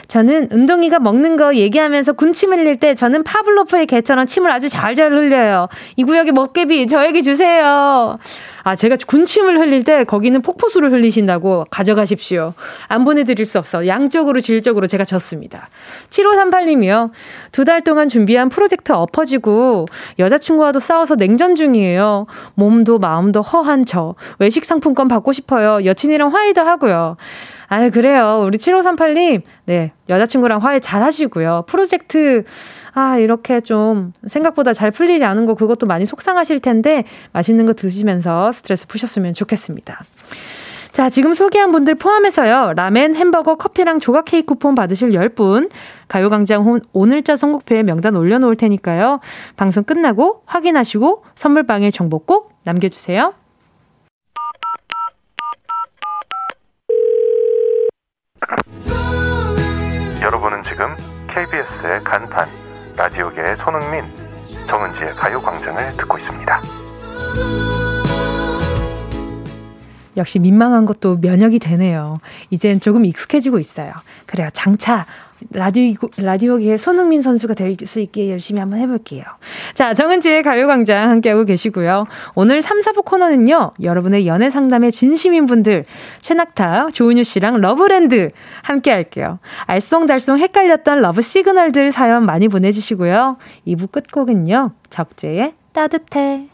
저는 0.07 0.49
은동이가 0.51 0.97
먹는 0.97 1.37
거 1.37 1.53
얘기하면서 1.53 2.13
군침 2.13 2.51
흘릴 2.51 2.79
때 2.79 2.95
저는 2.95 3.21
파블로프의 3.21 3.85
개처럼 3.85 4.25
침을 4.25 4.49
아주 4.49 4.69
잘잘 4.69 5.11
흘려요. 5.11 5.67
이 5.97 6.03
구역의 6.03 6.31
먹개비 6.31 6.87
저에게 6.87 7.21
주세요. 7.21 8.17
아, 8.63 8.75
제가 8.75 8.97
군침을 9.07 9.59
흘릴 9.59 9.83
때 9.83 10.03
거기는 10.03 10.39
폭포수를 10.41 10.91
흘리신다고 10.91 11.65
가져가십시오. 11.69 12.53
안 12.87 13.03
보내드릴 13.03 13.45
수 13.45 13.57
없어. 13.57 13.87
양쪽으로 13.87 14.39
질적으로 14.39 14.87
제가 14.87 15.03
졌습니다. 15.05 15.69
7538님이요. 16.09 17.11
두 17.51 17.65
달 17.65 17.81
동안 17.83 18.07
준비한 18.07 18.49
프로젝트 18.49 18.91
엎어지고 18.91 19.85
여자친구와도 20.19 20.79
싸워서 20.79 21.15
냉전 21.15 21.55
중이에요. 21.55 22.25
몸도 22.55 22.99
마음도 22.99 23.41
허한 23.41 23.85
저. 23.85 24.15
외식 24.39 24.65
상품권 24.65 25.07
받고 25.07 25.31
싶어요. 25.33 25.85
여친이랑 25.85 26.33
화해도 26.33 26.61
하고요. 26.61 27.17
아유, 27.73 27.89
그래요. 27.89 28.43
우리 28.45 28.57
7538님, 28.57 29.43
네, 29.63 29.93
여자친구랑 30.09 30.59
화해 30.59 30.81
잘 30.81 31.01
하시고요. 31.03 31.63
프로젝트, 31.67 32.43
아, 32.93 33.17
이렇게 33.17 33.61
좀 33.61 34.11
생각보다 34.27 34.73
잘 34.73 34.91
풀리지 34.91 35.23
않은 35.23 35.45
거 35.45 35.53
그것도 35.53 35.85
많이 35.85 36.05
속상하실 36.05 36.59
텐데, 36.59 37.05
맛있는 37.31 37.65
거 37.65 37.71
드시면서 37.71 38.51
스트레스 38.51 38.87
푸셨으면 38.87 39.31
좋겠습니다. 39.31 40.01
자, 40.91 41.09
지금 41.09 41.33
소개한 41.33 41.71
분들 41.71 41.95
포함해서요. 41.95 42.73
라멘, 42.75 43.15
햄버거, 43.15 43.55
커피랑 43.55 44.01
조각 44.01 44.25
케이크 44.25 44.47
쿠폰 44.47 44.75
받으실 44.75 45.11
10분 45.11 45.69
가요광장 46.09 46.81
오늘자 46.91 47.37
선곡표에 47.37 47.83
명단 47.83 48.17
올려놓을 48.17 48.57
테니까요. 48.57 49.21
방송 49.55 49.85
끝나고 49.85 50.41
확인하시고 50.45 51.23
선물방에 51.35 51.89
정보 51.89 52.19
꼭 52.19 52.51
남겨주세요. 52.65 53.33
여러분은 60.21 60.61
지금 60.63 60.95
KBS의 61.27 62.03
간판 62.03 62.47
라디오계의 62.95 63.55
손흥민 63.57 64.03
정은지의 64.67 65.11
가요광장을 65.15 65.97
듣고 65.97 66.17
있습니다. 66.17 66.61
역시 70.17 70.39
민망한 70.39 70.85
것도 70.85 71.17
면역이 71.17 71.59
되네요. 71.59 72.17
이젠 72.49 72.79
조금 72.79 73.05
익숙해지고 73.05 73.59
있어요. 73.59 73.93
그래요. 74.25 74.49
장차 74.53 75.05
라디오, 75.51 75.93
라디오계의 76.17 76.77
손흥민 76.77 77.21
선수가 77.21 77.55
될 77.55 77.71
수 77.85 77.99
있게 77.99 78.29
열심히 78.29 78.59
한번 78.59 78.79
해볼게요. 78.79 79.23
자, 79.73 79.93
정은지의 79.93 80.43
가요광장 80.43 81.09
함께하고 81.09 81.45
계시고요. 81.45 82.05
오늘 82.35 82.61
3, 82.61 82.79
4부 82.79 83.05
코너는요, 83.05 83.71
여러분의 83.81 84.27
연애 84.27 84.49
상담의 84.49 84.91
진심인 84.91 85.45
분들, 85.45 85.85
최낙타, 86.19 86.89
조은유 86.93 87.23
씨랑 87.23 87.61
러브랜드 87.61 88.29
함께 88.61 88.91
할게요. 88.91 89.39
알쏭달쏭 89.67 90.37
헷갈렸던 90.37 91.01
love 91.01 91.21
signal들 91.21 91.91
사연 91.91 92.25
많이 92.25 92.47
보내주시고요. 92.47 93.37
2부 93.67 93.91
끝곡은요, 93.91 94.71
적재의 94.89 95.53
따뜻해. 95.73 96.47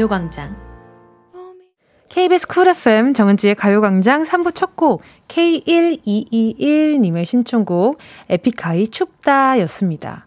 가요광장. 0.00 0.56
KBS 2.08 2.46
쿨 2.48 2.68
FM 2.68 3.12
정은지의 3.12 3.54
가요광장 3.54 4.22
3부 4.24 4.54
첫 4.54 4.74
곡 4.76 5.02
K1221님의 5.28 7.26
신청곡 7.26 7.98
에픽하이 8.30 8.88
춥다 8.88 9.60
였습니다. 9.60 10.26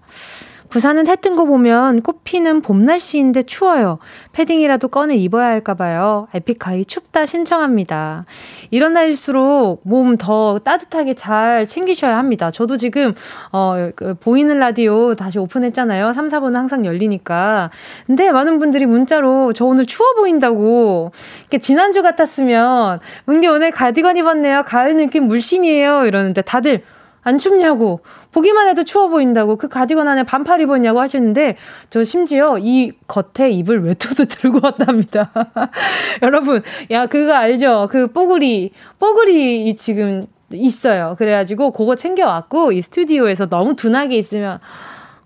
부산은 0.74 1.06
해 1.06 1.16
뜬 1.18 1.36
거 1.36 1.46
보면 1.46 2.02
꽃피는 2.02 2.62
봄 2.62 2.84
날씨인데 2.84 3.44
추워요. 3.44 4.00
패딩이라도 4.32 4.88
꺼내 4.88 5.16
입어야 5.16 5.46
할까봐요. 5.46 6.28
에픽하이 6.34 6.86
춥다 6.86 7.28
신청합니다. 7.28 8.26
이런 8.72 8.94
날일수록 8.94 9.82
몸 9.84 10.18
더 10.18 10.58
따뜻하게 10.64 11.14
잘 11.14 11.68
챙기셔야 11.68 12.18
합니다. 12.18 12.50
저도 12.50 12.78
지금, 12.78 13.14
어, 13.52 13.92
그 13.96 14.16
보이는 14.16 14.58
라디오 14.58 15.14
다시 15.14 15.38
오픈했잖아요. 15.38 16.12
3, 16.14 16.28
4부는 16.28 16.54
항상 16.54 16.86
열리니까. 16.86 17.70
근데 18.08 18.32
많은 18.32 18.58
분들이 18.58 18.88
문자로 18.88 19.54
저 19.54 19.66
오늘 19.66 19.86
추워 19.86 20.14
보인다고. 20.14 21.12
이렇게 21.42 21.60
지난주 21.60 22.02
같았으면, 22.02 23.00
문게 23.26 23.48
오늘 23.48 23.70
가디건 23.70 24.18
입었네요. 24.18 24.64
가을 24.66 24.96
느낌 24.96 25.28
물씬이에요. 25.28 26.06
이러는데 26.08 26.42
다들 26.42 26.82
안 27.24 27.38
춥냐고. 27.38 28.02
보기만 28.32 28.68
해도 28.68 28.84
추워 28.84 29.08
보인다고. 29.08 29.58
그 29.58 29.68
가디건 29.68 30.08
안에 30.08 30.24
반팔 30.24 30.62
입었냐고 30.62 31.00
하시는데, 31.00 31.56
저 31.90 32.04
심지어 32.04 32.58
이 32.60 32.92
겉에 33.08 33.52
입을 33.52 33.84
외투도 33.84 34.26
들고 34.30 34.60
왔답니다. 34.64 35.32
여러분, 36.22 36.62
야, 36.92 37.06
그거 37.06 37.34
알죠? 37.34 37.88
그 37.90 38.08
뽀글이, 38.08 38.72
뽀글이 39.00 39.76
지금 39.76 40.26
있어요. 40.52 41.16
그래가지고 41.18 41.72
그거 41.72 41.96
챙겨왔고, 41.96 42.74
이 42.74 42.82
스튜디오에서 42.82 43.48
너무 43.48 43.76
둔하게 43.76 44.18
있으면, 44.18 44.60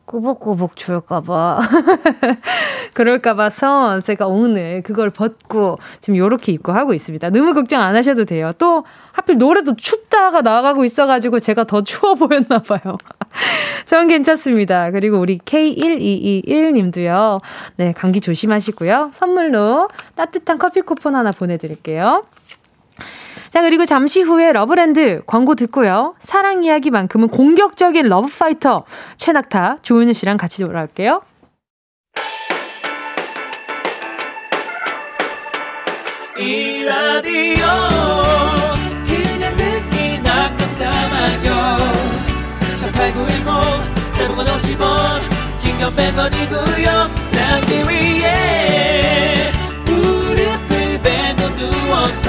꾸벅꾸벅 0.07 0.77
추울까봐. 0.77 1.59
그럴까봐서 2.95 3.99
제가 3.99 4.27
오늘 4.27 4.81
그걸 4.81 5.09
벗고 5.09 5.77
지금 5.99 6.17
요렇게 6.17 6.53
입고 6.53 6.71
하고 6.71 6.93
있습니다. 6.93 7.29
너무 7.29 7.53
걱정 7.53 7.81
안 7.81 7.95
하셔도 7.95 8.23
돼요. 8.23 8.51
또 8.57 8.85
하필 9.11 9.37
노래도 9.37 9.75
춥다가 9.75 10.41
나가고 10.41 10.85
있어가지고 10.85 11.39
제가 11.39 11.65
더 11.65 11.83
추워 11.83 12.15
보였나봐요. 12.15 12.97
전 13.85 14.07
괜찮습니다. 14.15 14.91
그리고 14.91 15.19
우리 15.19 15.39
K1221님도요. 15.39 17.41
네, 17.75 17.91
감기 17.91 18.21
조심하시고요. 18.21 19.11
선물로 19.13 19.89
따뜻한 20.15 20.57
커피 20.57 20.81
쿠폰 20.81 21.15
하나 21.15 21.31
보내드릴게요. 21.31 22.23
자, 23.49 23.61
그리고 23.61 23.85
잠시 23.85 24.21
후에 24.21 24.51
러브랜드 24.51 25.21
광고 25.25 25.55
듣고요. 25.55 26.15
사랑 26.19 26.63
이야기만큼은 26.63 27.29
공격적인 27.29 28.07
love 28.07 28.35
fighter 28.35 28.83
최낙타, 29.17 29.77
조은유 29.81 30.13
씨랑 30.13 30.37
같이 30.37 30.59
돌아올게요. 30.61 31.21
이 36.39 36.83
라디오 36.83 37.65
그냥 39.07 39.57
듣기나 39.57 40.55
깜짝마요 40.55 41.77
18910 42.77 44.13
대목원 44.17 44.45
50원 44.45 45.21
긴건 45.61 45.91
100원이고요 45.95 47.09
잠기 47.27 47.83
위에 47.89 49.51
무릎을 49.85 51.01
베고 51.01 51.55
누워서 51.57 52.27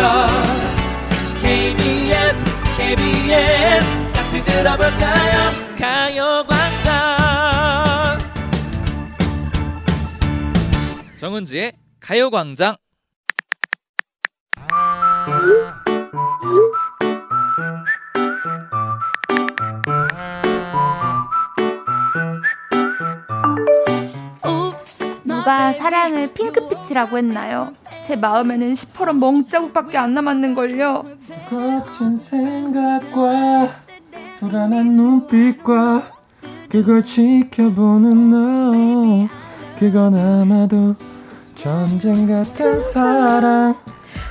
KBS 1.49 2.45
KBS. 2.77 4.13
같이 4.13 4.45
들어볼까요? 4.45 5.51
가요광장. 5.79 6.99
정은지의 11.17 11.73
가요광장. 12.01 12.77
누가 25.25 25.73
사랑을 25.73 26.31
핑크빛이라고 26.35 27.17
했나요? 27.17 27.73
제 28.09 28.17
마음에는 28.17 28.75
시퍼런 28.75 29.21
멍자국밖에 29.21 29.99
안 29.99 30.15
남았는걸요. 30.15 31.05
거친 31.51 32.17
생각과 32.17 33.69
불안한 34.41 34.95
눈빛과 34.95 36.11
그걸 36.71 37.05
지켜보는 37.05 38.31
너 38.31 39.29
그건 39.79 40.15
아마도 40.15 40.95
전쟁 41.55 42.27
같은 42.27 42.81
사랑 42.81 43.77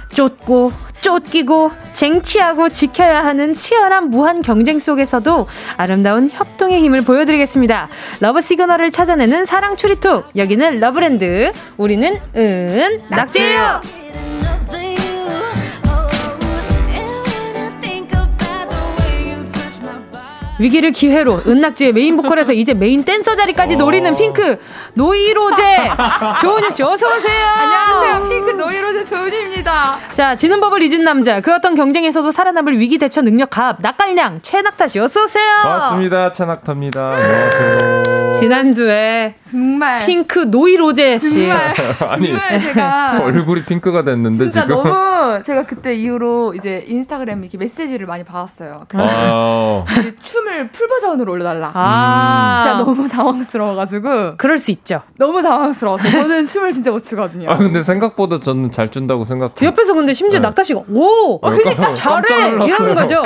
쫓고 0.09 0.71
쫓기고 1.01 1.71
쟁취하고 1.93 2.69
지켜야 2.69 3.23
하는 3.23 3.55
치열한 3.55 4.09
무한 4.09 4.41
경쟁 4.41 4.79
속에서도 4.79 5.47
아름다운 5.77 6.29
협동의 6.31 6.81
힘을 6.81 7.01
보여드리겠습니다. 7.03 7.89
love 8.19 8.41
signal을 8.41 8.91
찾아내는 8.91 9.45
사랑 9.45 9.75
추리톡 9.75 10.25
여기는 10.35 10.79
러브랜드 10.79 11.51
우리는 11.77 12.19
은 12.35 13.01
낙지예요. 13.09 13.81
위기를 20.59 20.91
기회로 20.91 21.41
은낙지의 21.47 21.93
메인 21.93 22.15
보컬에서 22.17 22.53
이제 22.53 22.73
메인 22.73 23.03
댄서 23.03 23.35
자리까지 23.35 23.75
노리는 23.77 24.15
핑크 24.17 24.57
노이로제 24.95 25.63
조은유 26.41 26.71
씨 26.71 26.83
어서 26.83 27.15
오세요. 27.15 27.45
안녕하세요. 27.47 28.29
핑크 28.29 28.51
노이로제 28.51 29.05
조은유입니다. 29.05 29.97
자 30.11 30.35
지는 30.35 30.59
법을 30.59 30.81
잊은 30.81 31.03
남자 31.03 31.41
그 31.41 31.53
어떤 31.53 31.75
경쟁에서도 31.75 32.31
살아남을 32.31 32.79
위기 32.79 32.97
대처 32.97 33.21
능력 33.21 33.49
갑 33.51 33.77
낙갈량 33.81 34.39
최낙타 34.41 34.87
씨 34.87 34.99
어서 34.99 35.23
오세요. 35.25 35.45
반갑습니다 35.63 36.31
최낙타입니다 36.31 37.13
안녕하세요 37.15 38.26
지난주에 38.39 39.35
정말 39.51 39.99
핑크 40.01 40.39
노이 40.39 40.77
로제 40.77 41.17
씨 41.17 41.47
정말 41.47 41.73
아니 42.09 42.27
정말 42.27 42.59
제가 42.61 43.21
얼굴이 43.25 43.63
핑크가 43.63 44.03
됐는데 44.03 44.49
진짜 44.49 44.61
지금 44.63 44.83
너무 44.83 45.43
제가 45.43 45.63
그때 45.65 45.95
이후로 45.95 46.53
이제 46.55 46.83
인스타그램 46.87 47.41
이렇게 47.43 47.57
메시지를 47.57 48.05
많이 48.07 48.23
받았어요. 48.23 48.85
아, 48.93 49.85
이제 49.99 50.13
춤을 50.21 50.69
full 50.69 50.87
버전으로 50.87 51.31
올려달라. 51.31 51.71
아 51.73 52.59
진짜 52.61 52.77
너무 52.77 53.07
당황스러워가지고 53.09 54.37
그럴 54.37 54.59
수 54.59 54.71
있죠. 54.71 55.01
너무 55.17 55.41
당황스러워서 55.41 56.09
저는 56.09 56.45
춤을 56.45 56.71
진짜 56.73 56.91
못 56.91 57.03
추거든요. 57.03 57.49
아 57.49 57.57
근데 57.57 57.83
생각보다 57.83 58.39
저는 58.39 58.71
잘 58.71 58.89
춘다고 58.89 59.23
생각해요 59.23 59.55
옆에서 59.63 59.93
근데 59.93 60.13
심지어 60.13 60.39
네. 60.39 60.47
낙타 60.47 60.63
씨가 60.63 60.81
오 60.93 61.39
그러니까 61.39 61.93
잘해 61.93 62.21
깜짝 62.21 62.49
놀랐어요. 62.51 62.67
이러는 62.67 62.95
거죠. 62.95 63.23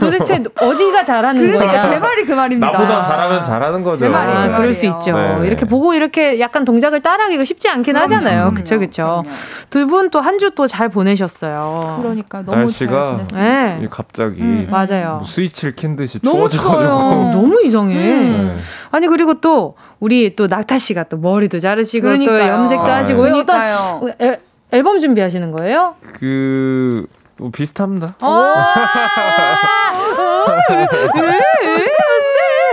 도대체 0.00 0.42
어디가 0.58 1.04
잘하는 1.04 1.40
그러니까 1.40 1.66
거냐? 1.66 1.90
제 1.90 1.98
말이 1.98 2.24
그 2.24 2.32
말입니다. 2.32 2.72
나보다 2.72 3.02
잘하면 3.02 3.42
잘하는 3.42 3.82
거죠 3.82 3.98
제 3.98 4.08
말이 4.08 4.32
그 4.45 4.45
아, 4.46 4.50
말이에요. 4.50 4.58
그럴 4.60 4.74
수 4.74 4.86
있죠. 4.86 5.16
네. 5.40 5.46
이렇게 5.46 5.64
보고 5.66 5.94
이렇게 5.94 6.38
약간 6.40 6.64
동작을 6.64 7.00
따라하기가 7.00 7.44
쉽지 7.44 7.68
않긴 7.68 7.94
그럼요, 7.94 8.04
하잖아요. 8.04 8.50
그쵸, 8.54 8.78
그쵸. 8.78 9.24
두 9.70 9.86
분 9.86 10.10
또 10.10 10.20
한 10.20 10.38
주 10.38 10.50
또 10.54 10.66
잘 10.66 10.88
보내셨어요. 10.88 11.98
그러니까 12.02 12.42
너무 12.42 12.58
날씨가 12.58 12.92
잘 12.92 13.10
보냈습니다. 13.12 13.42
네. 13.76 13.80
이 13.84 13.88
갑자기 13.88 14.40
음, 14.42 14.68
맞아요. 14.70 15.16
뭐 15.18 15.24
스위치를 15.26 15.74
킨 15.74 15.96
듯이 15.96 16.18
너무 16.20 16.48
추워요. 16.48 17.30
너무 17.34 17.60
이상해. 17.64 17.94
음. 17.96 18.52
네. 18.56 18.62
아니 18.90 19.06
그리고 19.08 19.40
또 19.40 19.74
우리 20.00 20.36
또 20.36 20.46
낙타 20.46 20.78
씨가 20.78 21.04
또 21.04 21.16
머리도 21.16 21.58
자르시고 21.60 22.06
또 22.06 22.18
그러니까요. 22.18 22.52
염색도 22.52 22.84
아, 22.92 22.96
하시고 22.96 23.24
네. 23.24 23.30
어떤 23.32 23.46
그러니까요. 23.46 24.10
앨, 24.18 24.40
앨범 24.72 24.98
준비하시는 25.00 25.50
거예요? 25.52 25.94
그... 26.18 27.06
뭐 27.38 27.50
비슷합니다 27.50 28.14
어. 28.22 28.54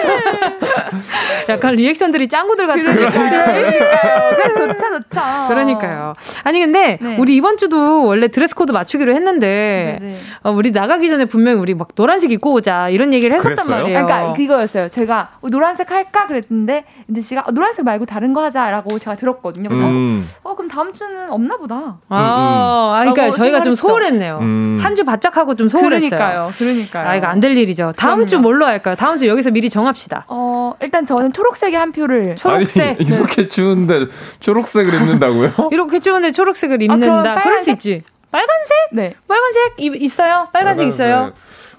약간 1.49 1.75
리액션들이 1.75 2.27
짱구들 2.27 2.67
같으니까. 2.67 3.11
그러니까요. 3.11 4.29
그래 4.35 4.53
좋죠, 4.53 4.77
좋죠. 4.77 5.21
그러니까요. 5.49 6.13
아니 6.43 6.59
근데 6.59 6.97
네. 7.01 7.17
우리 7.17 7.35
이번 7.35 7.57
주도 7.57 8.05
원래 8.05 8.27
dress 8.27 8.55
code 8.55 8.71
맞추기로 8.71 9.13
했는데 9.13 9.97
네, 9.99 10.07
네. 10.09 10.15
어, 10.43 10.51
우리 10.51 10.71
나가기 10.71 11.09
전에 11.09 11.25
분명히 11.25 11.59
우리 11.59 11.73
막 11.73 11.89
노란색 11.95 12.31
입고 12.31 12.51
오자 12.53 12.89
이런 12.89 13.13
얘기를 13.13 13.35
했었단 13.35 13.55
그랬어요? 13.55 13.81
말이에요. 13.83 14.05
그러니까 14.05 14.33
그거였어요. 14.33 14.89
제가 14.89 15.29
어, 15.41 15.49
노란색 15.49 15.91
할까 15.91 16.27
그랬는데 16.27 16.85
은지 17.09 17.21
씨가 17.21 17.41
어, 17.47 17.51
노란색 17.51 17.85
말고 17.85 18.05
다른 18.05 18.33
거 18.33 18.43
하자라고 18.43 18.99
제가 18.99 19.15
들었거든요. 19.15 19.69
그래서 19.69 19.85
음. 19.87 20.27
어 20.43 20.55
그럼 20.55 20.69
다음 20.69 20.93
주는 20.93 21.29
없나 21.29 21.57
보다. 21.57 21.97
아, 22.09 22.95
아, 22.95 22.99
그러니까 23.01 23.31
저희가 23.31 23.61
좀 23.61 23.75
생각했죠. 23.75 23.75
소홀했네요. 23.75 24.39
음. 24.41 24.77
한주 24.79 25.03
바짝 25.03 25.37
하고 25.37 25.55
좀 25.55 25.67
소홀했어요. 25.69 26.09
그러니까요. 26.09 26.51
그러니까요. 26.57 27.07
아, 27.07 27.15
이거 27.15 27.27
안 27.27 27.43
될 27.43 27.57
일이죠. 27.57 27.91
다음 27.97 28.13
그럼요. 28.19 28.25
주 28.27 28.39
뭘로 28.39 28.65
할까요? 28.65 28.95
다음 28.95 29.17
주 29.17 29.27
여기서 29.27 29.51
미리 29.51 29.69
정 29.69 29.85
합시다. 29.93 30.25
어 30.27 30.73
일단 30.81 31.05
저는 31.05 31.31
초록색에 31.33 31.75
한 31.75 31.91
표를. 31.91 32.35
초록색. 32.35 32.99
아니 32.99 33.09
이렇게 33.09 33.47
추운데 33.47 34.05
초록색을 34.39 34.93
입는다고요? 34.93 35.69
이렇게 35.71 35.99
추운데 35.99 36.31
초록색을 36.31 36.77
아, 36.81 36.93
입는다. 36.93 37.21
그럴 37.35 37.35
수 37.37 37.43
빨간색? 37.43 37.73
있지. 37.73 38.03
빨간색? 38.31 38.75
네. 38.93 39.13
빨간색 39.27 39.73
이- 39.77 40.03
있어요? 40.03 40.47
빨간색 40.51 40.87
있어요? 40.87 41.33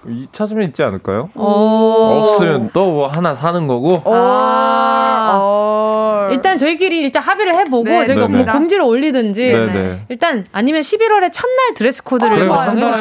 이 0.07 0.27
찾으면 0.33 0.69
있지 0.69 0.83
않을까요? 0.83 1.29
어. 1.35 2.21
없으면 2.23 2.71
또 2.73 2.85
뭐 2.95 3.07
하나 3.09 3.35
사는 3.35 3.67
거고. 3.67 4.03
아. 4.05 5.31
어. 5.35 6.29
일단 6.31 6.57
저희끼리 6.59 7.01
일단 7.03 7.23
합의를 7.23 7.55
해보고 7.57 7.85
네, 7.85 8.05
저희가 8.07 8.29
뭐. 8.29 8.45
공지를 8.45 8.83
올리든지 8.83 9.43
네네. 9.53 10.05
일단 10.09 10.47
아니면 10.53 10.81
11월에 10.81 11.31
첫날 11.33 11.75
드레스 11.77 12.03
코드를 12.03 12.33
어, 12.33 12.37
네, 12.37 12.40
그렇죠, 12.45 12.71
않아요. 12.71 12.97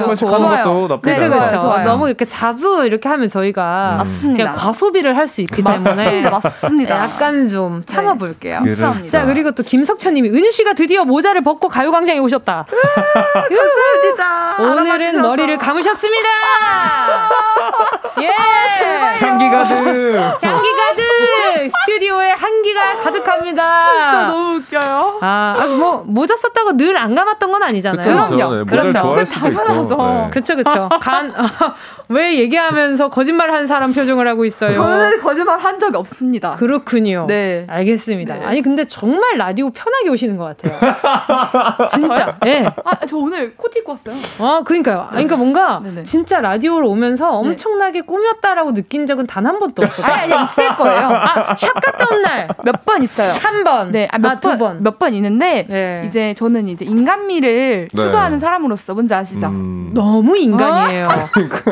그렇죠. 1.69 1.83
너무 1.85 2.07
이렇게 2.07 2.25
자주 2.25 2.83
이렇게 2.85 3.07
하면 3.09 3.27
저희가 3.29 3.95
맞습니다. 3.99 4.37
그냥 4.43 4.55
과소비를 4.55 5.15
할 5.17 5.27
수 5.27 5.41
있기 5.41 5.63
때문에 5.63 5.79
맞습니다. 5.95 6.29
맞습니다. 6.29 6.95
약간 7.03 7.49
좀 7.49 7.81
참아볼게요. 7.85 8.59
그래. 8.63 8.75
감사합니다. 8.75 9.09
자 9.09 9.25
그리고 9.25 9.51
또 9.51 9.63
김석천님이 9.63 10.29
은유 10.29 10.51
씨가 10.51 10.73
드디어 10.73 11.05
모자를 11.05 11.41
벗고 11.43 11.69
가요광장에 11.69 12.19
오셨다. 12.19 12.65
감사합니다. 12.67 14.55
오늘은. 14.81 15.21
머리를 15.21 15.57
감으셨습니다. 15.57 16.29
예. 18.21 18.27
향기 19.19 19.49
가득. 19.49 19.73
향기 20.41 20.67
가득 20.75 21.01
스튜디오에 21.69 22.31
향기가 22.31 22.97
가득합니다. 22.97 23.83
진짜 23.83 24.23
너무 24.27 24.55
웃겨요. 24.57 25.19
아, 25.21 25.55
아, 25.59 25.65
뭐 25.67 26.03
모자 26.05 26.35
썼다고 26.35 26.77
늘 26.77 26.93
안 26.97 27.15
감았던 27.15 27.51
건 27.51 27.63
아니잖아요. 27.63 27.97
그쵸, 28.01 28.35
그럼요. 28.35 28.55
네, 28.55 28.63
그렇죠. 28.65 29.15
당연하죠. 29.41 29.97
네. 29.97 30.29
그쵸 30.31 30.55
그쵸. 30.55 30.89
간 31.01 31.33
왜 32.09 32.37
얘기하면서 32.37 33.09
거짓말하는 33.09 33.65
사람 33.65 33.93
표정을 33.93 34.27
하고 34.27 34.43
있어요. 34.45 34.73
저는 34.73 35.21
거짓말 35.21 35.57
한 35.59 35.79
적이 35.79 35.97
없습니다. 35.97 36.51
그렇군요. 36.57 37.25
네. 37.27 37.65
알겠습니다. 37.69 38.35
네. 38.35 38.45
아니 38.45 38.61
근데 38.61 38.85
정말 38.85 39.37
라디오 39.37 39.69
편하게 39.71 40.09
오시는 40.09 40.37
것 40.37 40.55
같아요. 40.57 40.95
진짜. 41.89 42.37
예. 42.45 42.59
네. 42.61 42.69
아, 42.83 43.05
저 43.07 43.17
오늘 43.17 43.55
코트 43.55 43.79
입고 43.79 43.93
왔어요. 43.93 44.15
아, 44.39 44.61
그러니까요. 44.65 44.99
아니, 45.09 45.11
그러니까 45.27 45.37
뭔가 45.37 45.81
네네. 45.83 46.03
진짜 46.03 46.39
라디오로 46.41 46.89
오면서 46.89 47.31
엄청나게 47.31 48.01
꾸몄다라고 48.01 48.73
느낀 48.73 49.05
적은 49.05 49.25
단 49.27 49.43
한 49.43 49.59
번도 49.59 49.83
없어요. 49.83 50.05
아니, 50.07 50.31
아니, 50.33 50.43
있을 50.45 50.73
거예요. 50.77 50.99
아, 51.07 51.52
샵 51.57 51.73
갔다 51.73 52.07
온 52.11 52.21
날. 52.21 52.47
몇 52.63 52.83
번 52.85 53.01
있어요. 53.03 53.33
한 53.33 53.63
번. 53.63 53.91
네, 53.91 54.07
아, 54.11 54.15
아, 54.15 54.19
몇두 54.19 54.49
번, 54.49 54.57
번. 54.59 54.83
몇 54.83 54.99
번 54.99 55.13
있는데, 55.13 55.65
네. 55.69 56.03
이제 56.07 56.33
저는 56.35 56.67
이제 56.67 56.85
인간미를 56.85 57.87
네. 57.93 58.03
추구하는 58.03 58.39
사람으로서 58.39 58.93
뭔지 58.93 59.13
아시죠? 59.13 59.47
음. 59.47 59.91
너무 59.93 60.35
인간이에요. 60.37 61.07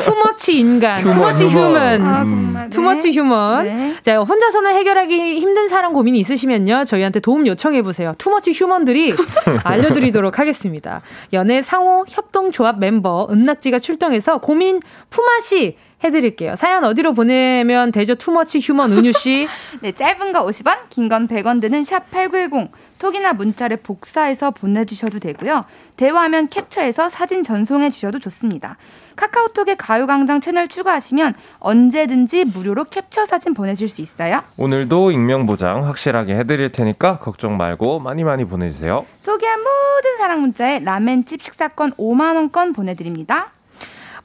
too 0.00 0.25
much 0.25 0.58
인간, 0.58 1.00
human, 1.00 1.12
too 1.14 1.28
much 1.28 1.46
human. 1.46 2.02
아. 2.04 2.68
too 2.70 2.88
much 2.88 3.12
human. 3.12 3.64
네. 3.64 3.94
자, 4.02 4.18
혼자서는 4.20 4.74
해결하기 4.74 5.38
힘든 5.40 5.68
사랑 5.68 5.92
고민이 5.92 6.18
있으시면요. 6.20 6.84
저희한테 6.84 7.20
도움 7.20 7.46
요청해 7.46 7.82
보세요. 7.82 8.14
too 8.18 8.33
much 8.33 8.52
human들이 8.52 9.14
알려드리도록 9.64 10.38
하겠습니다. 10.38 11.02
연애 11.32 11.62
상호 11.62 12.04
협동 12.08 12.52
조합 12.52 12.78
멤버 12.78 13.26
은낙지가 13.30 13.78
출동해서 13.78 14.38
고민 14.38 14.80
품앗이 15.10 15.76
해드릴게요. 16.04 16.56
사연 16.56 16.84
어디로 16.84 17.14
보내면 17.14 17.92
되죠? 17.92 18.14
too 18.14 18.33
much 18.33 18.58
human 18.60 18.92
은유 18.92 19.12
씨. 19.12 19.46
네, 19.82 19.92
짧은 19.92 20.32
거 20.32 20.44
50원, 20.46 20.78
긴 20.90 21.08
건 21.08 21.28
100원 21.28 21.60
드는 21.60 21.84
샵 21.84 22.10
8910. 22.10 22.70
톡이나 22.98 23.32
문자를 23.32 23.78
복사해서 23.78 24.52
보내주셔도 24.52 25.18
되고요. 25.18 25.62
대화하면 25.96 26.48
캡처해서 26.48 27.08
사진 27.08 27.42
전송해 27.42 27.90
주셔도 27.90 28.18
좋습니다. 28.20 28.76
카카오톡에 29.16 29.74
가요광장 29.74 30.40
채널 30.40 30.68
추가하시면 30.68 31.34
언제든지 31.58 32.44
무료로 32.46 32.84
캡처 32.84 33.26
사진 33.26 33.54
보내실 33.54 33.88
수 33.88 34.02
있어요. 34.02 34.42
오늘도 34.56 35.10
익명 35.10 35.46
보장 35.46 35.84
확실하게 35.86 36.36
해드릴 36.36 36.70
테니까 36.70 37.18
걱정 37.18 37.56
말고 37.56 37.98
많이 37.98 38.22
많이 38.24 38.44
보내주세요. 38.44 39.04
소개한 39.18 39.58
모든 39.60 40.16
사랑 40.18 40.40
문자에 40.40 40.78
라멘집 40.78 41.42
식사권 41.42 41.92
5만 41.94 42.36
원권 42.36 42.72
보내드립니다. 42.72 43.50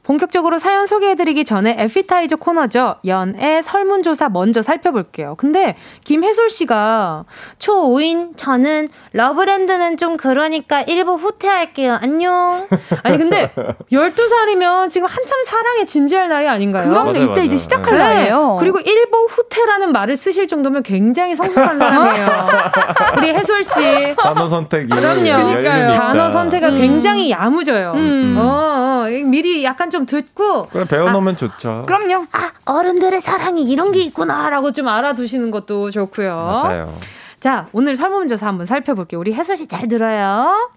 본격적으로 0.07 0.57
사연 0.57 0.87
소개해드리기 0.87 1.43
전에 1.43 1.75
에피타이저 1.79 2.37
코너죠. 2.37 2.95
연애 3.05 3.61
설문조사 3.61 4.29
먼저 4.29 4.61
살펴볼게요. 4.61 5.35
근데 5.35 5.75
김혜솔 6.05 6.49
씨가 6.49 7.23
초5인 7.59 8.37
저는 8.37 8.87
러브랜드는 9.11 9.97
좀 9.97 10.15
그러니까 10.15 10.81
일보 10.83 11.15
후퇴할게요. 11.15 11.97
안녕. 12.01 12.67
아니 13.03 13.17
근데 13.17 13.51
12살이면 13.91 14.89
지금 14.89 15.09
한참 15.09 15.43
사랑에 15.43 15.83
진지할 15.83 16.29
나이 16.29 16.47
아닌가요? 16.47 16.87
그럼요. 16.87 17.11
맞아요, 17.11 17.23
이때 17.23 17.31
맞아요. 17.31 17.43
이제 17.43 17.57
시작할 17.57 17.97
네. 17.97 18.03
나이에요. 18.03 18.55
그리고 18.61 18.79
일보 18.79 19.17
후퇴라는 19.29 19.91
말을 19.91 20.15
쓰실 20.15 20.47
정도면 20.47 20.83
굉장히 20.83 21.35
성숙한 21.35 21.77
사람이에요. 21.77 22.25
우리 23.17 23.33
혜솔 23.33 23.61
씨. 23.65 24.15
단어 24.15 24.47
선택이 24.47 24.87
그럼요. 24.87 25.27
열리니까. 25.27 25.91
단어 25.91 26.29
선택가 26.29 26.71
굉장히 26.71 27.29
야무져요. 27.29 27.91
음. 27.97 28.37
어, 28.39 28.43
어, 28.47 28.86
미리 29.09 29.63
약간 29.63 29.89
좀 29.89 30.05
듣고 30.05 30.63
그래 30.63 30.85
배워놓으면 30.85 31.37
좋죠. 31.37 31.85
그럼요. 31.87 32.25
아, 32.31 32.51
어른들의 32.65 33.19
사랑이 33.21 33.63
이런 33.63 33.91
게 33.91 34.01
있구나라고 34.01 34.71
좀 34.71 34.87
알아두시는 34.87 35.51
것도 35.51 35.91
좋고요. 35.91 36.35
맞아요. 36.35 36.93
자, 37.39 37.67
오늘 37.71 37.95
설문조사 37.95 38.47
한번 38.47 38.65
살펴볼게요. 38.65 39.19
우리 39.19 39.33
혜솔 39.33 39.57
씨 39.57 39.67
잘 39.67 39.87
들어요. 39.87 40.71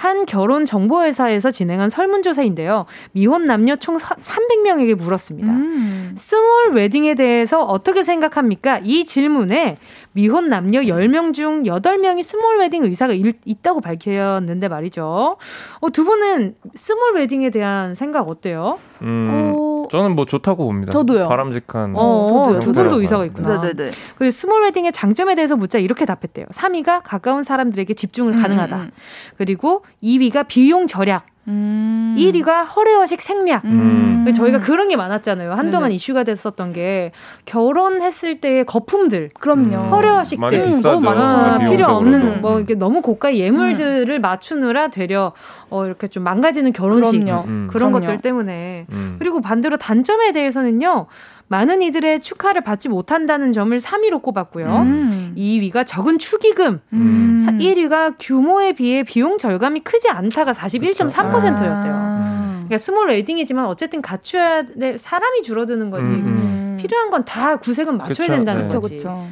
한 0.00 0.24
결혼 0.24 0.64
정보 0.64 1.02
회사에서 1.02 1.50
진행한 1.50 1.90
설문조사인데요. 1.90 2.86
미혼 3.12 3.44
남녀 3.44 3.76
총 3.76 3.98
300명에게 3.98 4.94
물었습니다. 4.94 5.52
음. 5.52 6.14
small 6.16 6.70
wedding에 6.72 7.14
대해서 7.16 7.62
어떻게 7.62 8.02
생각합니까? 8.02 8.80
이 8.82 9.04
질문에 9.04 9.76
미혼 10.12 10.48
남녀 10.48 10.80
10명 10.80 11.34
중 11.34 11.64
8명이 11.64 12.22
small 12.22 12.60
wedding 12.60 12.84
의사가 12.84 13.12
일- 13.12 13.34
있다고 13.44 13.82
밝혔는데 13.82 14.68
말이죠. 14.68 15.36
어, 15.80 15.90
두 15.90 16.04
분은 16.04 16.54
small 16.74 17.16
wedding에 17.16 17.50
대한 17.50 17.94
생각 17.94 18.26
어때요? 18.30 18.78
음, 19.02 19.52
어, 19.54 19.69
저는 19.88 20.14
뭐 20.16 20.24
좋다고 20.24 20.64
봅니다. 20.64 20.92
저도요. 20.92 21.28
바람직한. 21.28 21.94
어, 21.96 22.26
저도요, 22.26 22.60
두. 22.60 22.72
분도 22.72 23.00
의사가 23.00 23.24
있구나. 23.26 23.60
네네네. 23.60 23.90
그리고 24.16 24.30
small 24.30 24.62
wedding의 24.64 24.92
장점에 24.92 25.34
대해서 25.34 25.56
묻자 25.56 25.78
이렇게 25.78 26.04
답했대요. 26.04 26.46
3위가 26.46 27.02
가까운 27.04 27.42
사람들에게 27.42 27.94
집중을 27.94 28.40
가능하다. 28.40 28.76
음, 28.76 28.90
그리고 29.38 29.84
2위가 30.02 30.46
비용 30.48 30.86
절약. 30.86 31.26
음. 31.48 32.14
1위가 32.18 32.64
허례허식 32.76 33.20
생략. 33.20 33.64
음. 33.64 34.30
저희가 34.34 34.60
그런 34.60 34.88
게 34.88 34.96
많았잖아요. 34.96 35.52
한동안 35.52 35.88
네네. 35.88 35.94
이슈가 35.96 36.24
됐었던 36.24 36.72
게 36.72 37.12
결혼했을 37.46 38.40
때의 38.40 38.64
거품들. 38.66 39.30
그럼요. 39.40 39.76
음. 39.76 39.90
허례허식들. 39.90 40.40
많이 40.40 40.74
음. 40.74 40.82
너무 40.82 41.00
많죠. 41.00 41.34
아. 41.34 41.58
필요 41.58 41.86
없는 41.86 42.42
뭐 42.42 42.52
음. 42.54 42.56
이렇게 42.58 42.74
너무 42.74 43.00
고가의 43.00 43.38
예물들을 43.40 44.20
맞추느라 44.20 44.88
되려 44.88 45.32
어 45.70 45.86
이렇게 45.86 46.06
좀 46.06 46.22
망가지는 46.24 46.72
결혼식 46.72 47.24
그럼요. 47.24 47.44
음. 47.48 47.68
그런 47.70 47.90
그럼요. 47.90 48.06
것들 48.06 48.20
때문에 48.20 48.86
음. 48.90 49.16
그리고 49.18 49.40
반대로 49.40 49.76
단점에 49.78 50.32
대해서는요 50.32 51.06
많은 51.50 51.82
이들의 51.82 52.20
축하를 52.20 52.62
받지 52.62 52.88
못한다는 52.88 53.50
점을 53.50 53.76
3위로 53.76 54.22
꼽았고요. 54.22 54.66
음. 54.82 55.34
2위가 55.36 55.84
적은 55.84 56.18
축의금, 56.18 56.80
음. 56.92 57.46
1위가 57.58 58.14
규모에 58.20 58.72
비해 58.72 59.02
비용 59.02 59.36
절감이 59.36 59.80
크지 59.80 60.08
않다가 60.10 60.52
41.3%였대요. 60.52 61.92
아. 61.92 62.50
그러니까 62.52 62.78
small 62.78 63.08
wedding이지만 63.08 63.66
어쨌든 63.66 64.00
갖춰야 64.00 64.62
될 64.62 64.96
사람이 64.96 65.42
줄어드는 65.42 65.90
거지. 65.90 66.12
음, 66.12 66.14
음. 66.14 66.26
음. 66.26 66.76
필요한 66.80 67.10
건 67.10 67.24
다 67.24 67.56
구색은 67.56 67.96
맞춰야 67.96 68.28
그쵸, 68.28 68.36
된다는 68.36 68.62
네. 68.62 68.68
그쵸 68.68 68.80
거지. 68.80 68.96
그쵸. 68.98 69.26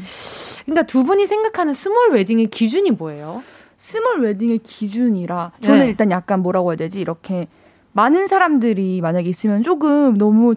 그러니까 0.65 0.83
두 0.87 1.05
분이 1.05 1.25
생각하는 1.25 1.73
small 1.73 2.11
wedding의 2.15 2.49
기준이 2.49 2.91
뭐예요? 2.91 3.45
small 3.77 4.23
wedding의 4.23 4.59
기준이라 4.65 5.53
저는 5.61 5.79
네. 5.81 5.87
일단 5.87 6.11
약간 6.11 6.41
뭐라고 6.43 6.73
해야 6.73 6.77
되지 6.77 7.01
이렇게 7.01 7.47
많은 7.93 8.27
사람들이 8.27 9.01
만약에 9.03 9.29
있으면 9.29 9.63
조금 9.63 10.19
너무 10.19 10.57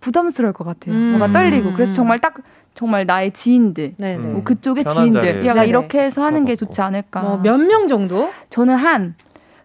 부담스러울 0.00 0.52
것 0.52 0.64
같아요. 0.64 0.94
음. 0.94 1.16
뭔가 1.18 1.30
떨리고 1.32 1.72
그래서 1.74 1.94
정말 1.94 2.18
딱 2.20 2.34
정말 2.74 3.04
나의 3.06 3.32
지인들 3.32 3.94
네네. 3.98 4.16
음. 4.16 4.32
뭐 4.34 4.42
그쪽의 4.44 4.84
지인들. 4.84 5.44
약간 5.44 5.54
네네. 5.62 5.68
이렇게 5.68 6.00
해서 6.00 6.22
하는 6.22 6.44
게. 6.44 6.56
좋지 6.56 6.80
않을까. 6.80 7.20
뭐 7.22 7.36
몇 7.42 7.58
명 7.58 7.88
정도? 7.88 8.30
저는 8.50 8.74
한 8.76 9.14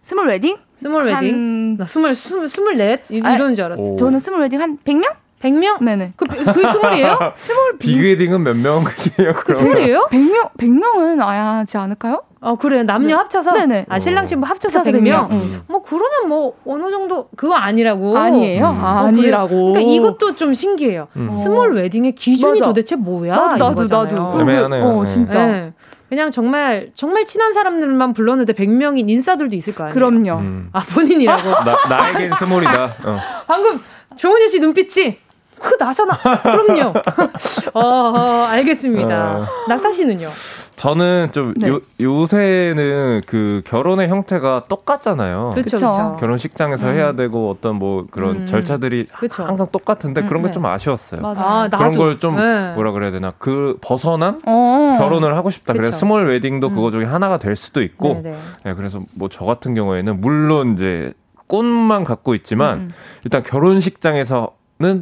스몰 0.02 0.28
웨딩 0.28 0.56
스몰 0.76 1.04
웨딩? 1.06 1.34
한나 1.34 1.84
스물 1.86 2.14
스물 2.14 2.48
스물넷 2.48 3.02
이- 3.10 3.20
아, 3.24 3.34
이러는 3.34 3.54
줄 3.54 3.64
알았어. 3.64 3.82
오. 3.82 3.96
저는 3.96 4.18
스몰 4.20 4.40
웨딩 4.42 4.60
한 4.60 4.78
100명? 4.84 5.14
100명? 5.42 5.82
네네. 5.84 6.12
그, 6.16 6.24
그 6.24 6.66
스물이에요? 6.72 7.18
스몰 7.36 7.78
비웨딩은 7.78 8.42
몇 8.42 8.56
명이에요? 8.56 9.34
그? 9.36 9.52
스물이에요? 9.52 10.08
100명 10.10 10.50
100명은 10.58 11.20
아야 11.22 11.44
하지 11.58 11.76
않을까요? 11.76 12.22
어 12.40 12.54
그래 12.56 12.82
남녀 12.84 13.08
네. 13.08 13.12
합쳐서 13.14 13.52
네네. 13.52 13.86
아 13.88 13.98
신랑 13.98 14.24
신부 14.24 14.46
합쳐서 14.46 14.78
합쳐서 14.80 14.96
100명. 14.98 15.28
100명. 15.28 15.30
음. 15.32 15.60
뭐 15.68 15.82
그러면 15.82 16.28
뭐 16.28 16.54
어느 16.66 16.90
정도 16.90 17.28
그거 17.36 17.54
아니라고. 17.54 18.16
아니에요? 18.16 18.64
음. 18.64 18.84
아, 18.84 19.02
어, 19.02 19.06
아니라고. 19.06 19.72
그러니까 19.72 19.80
이것도 19.80 20.36
좀 20.36 20.54
신기해요. 20.54 21.08
음. 21.16 21.28
small 21.30 21.74
wedding의 21.74 22.12
기준이 22.12 22.60
맞아. 22.60 22.68
도대체 22.70 22.96
뭐야? 22.96 23.34
나도 23.36 23.56
나도. 23.56 23.84
나도. 23.84 24.30
그게- 24.30 24.42
애매하네요. 24.42 24.84
어 24.84 25.02
네. 25.02 25.08
진짜. 25.08 25.46
네. 25.46 25.72
그냥 26.08 26.30
정말 26.30 26.90
정말 26.94 27.26
친한 27.26 27.52
사람들만 27.52 28.12
불렀는데 28.14 28.52
100명인 28.52 29.10
인싸들도 29.10 29.54
있을 29.56 29.74
거 29.74 29.84
아니에요. 29.84 29.94
그럼요. 29.94 30.40
음. 30.40 30.68
아 30.72 30.80
본인이라고. 30.82 31.50
나, 31.64 31.76
나에겐 31.88 32.32
small이다. 32.38 32.84
어. 33.04 33.18
방금 33.48 33.80
조은유 34.16 34.48
씨 34.48 34.60
눈빛이 34.60 35.18
그 35.60 35.76
나잖아. 35.78 36.12
그럼요. 36.42 36.92
어, 37.74 37.80
어, 37.80 38.46
알겠습니다. 38.50 39.38
어. 39.38 39.46
낙타 39.68 39.92
씨는요? 39.92 40.28
저는 40.76 41.32
좀 41.32 41.54
네. 41.54 41.68
요, 41.68 41.80
요새는 41.98 43.22
그 43.26 43.62
결혼의 43.64 44.08
형태가 44.08 44.64
똑같잖아요. 44.68 45.52
그렇죠. 45.54 46.16
결혼식장에서 46.20 46.88
음. 46.88 46.94
해야 46.94 47.12
되고 47.12 47.50
어떤 47.50 47.76
뭐 47.76 48.06
그런 48.10 48.40
음. 48.40 48.46
절차들이 48.46 49.06
그쵸. 49.06 49.44
항상 49.44 49.68
똑같은데 49.72 50.20
음, 50.22 50.26
그런 50.26 50.42
게 50.42 50.48
네. 50.48 50.52
좀 50.52 50.66
아쉬웠어요. 50.66 51.22
맞아. 51.22 51.40
아. 51.42 51.68
그런 51.68 51.92
걸좀 51.92 52.36
네. 52.36 52.72
뭐라 52.74 52.92
그래야 52.92 53.10
되나 53.10 53.32
그 53.38 53.78
벗어난 53.80 54.38
어. 54.44 54.96
결혼을 54.98 55.34
하고 55.36 55.50
싶다. 55.50 55.72
그래서 55.72 55.92
그쵸. 55.92 56.00
small 56.00 56.26
wedding도 56.26 56.68
음. 56.68 56.74
그거 56.74 56.90
중에 56.90 57.04
하나가 57.06 57.38
될 57.38 57.56
수도 57.56 57.82
있고. 57.82 58.20
네, 58.22 58.32
네. 58.32 58.36
네, 58.64 58.74
그래서 58.74 59.00
뭐 59.14 59.28
저 59.30 59.44
같은 59.44 59.74
경우에는 59.74 60.20
물론 60.20 60.74
이제 60.74 61.12
꿈만 61.46 62.04
갖고 62.04 62.34
있지만 62.34 62.78
음. 62.78 62.92
일단 63.24 63.42
결혼식장에서는 63.42 64.46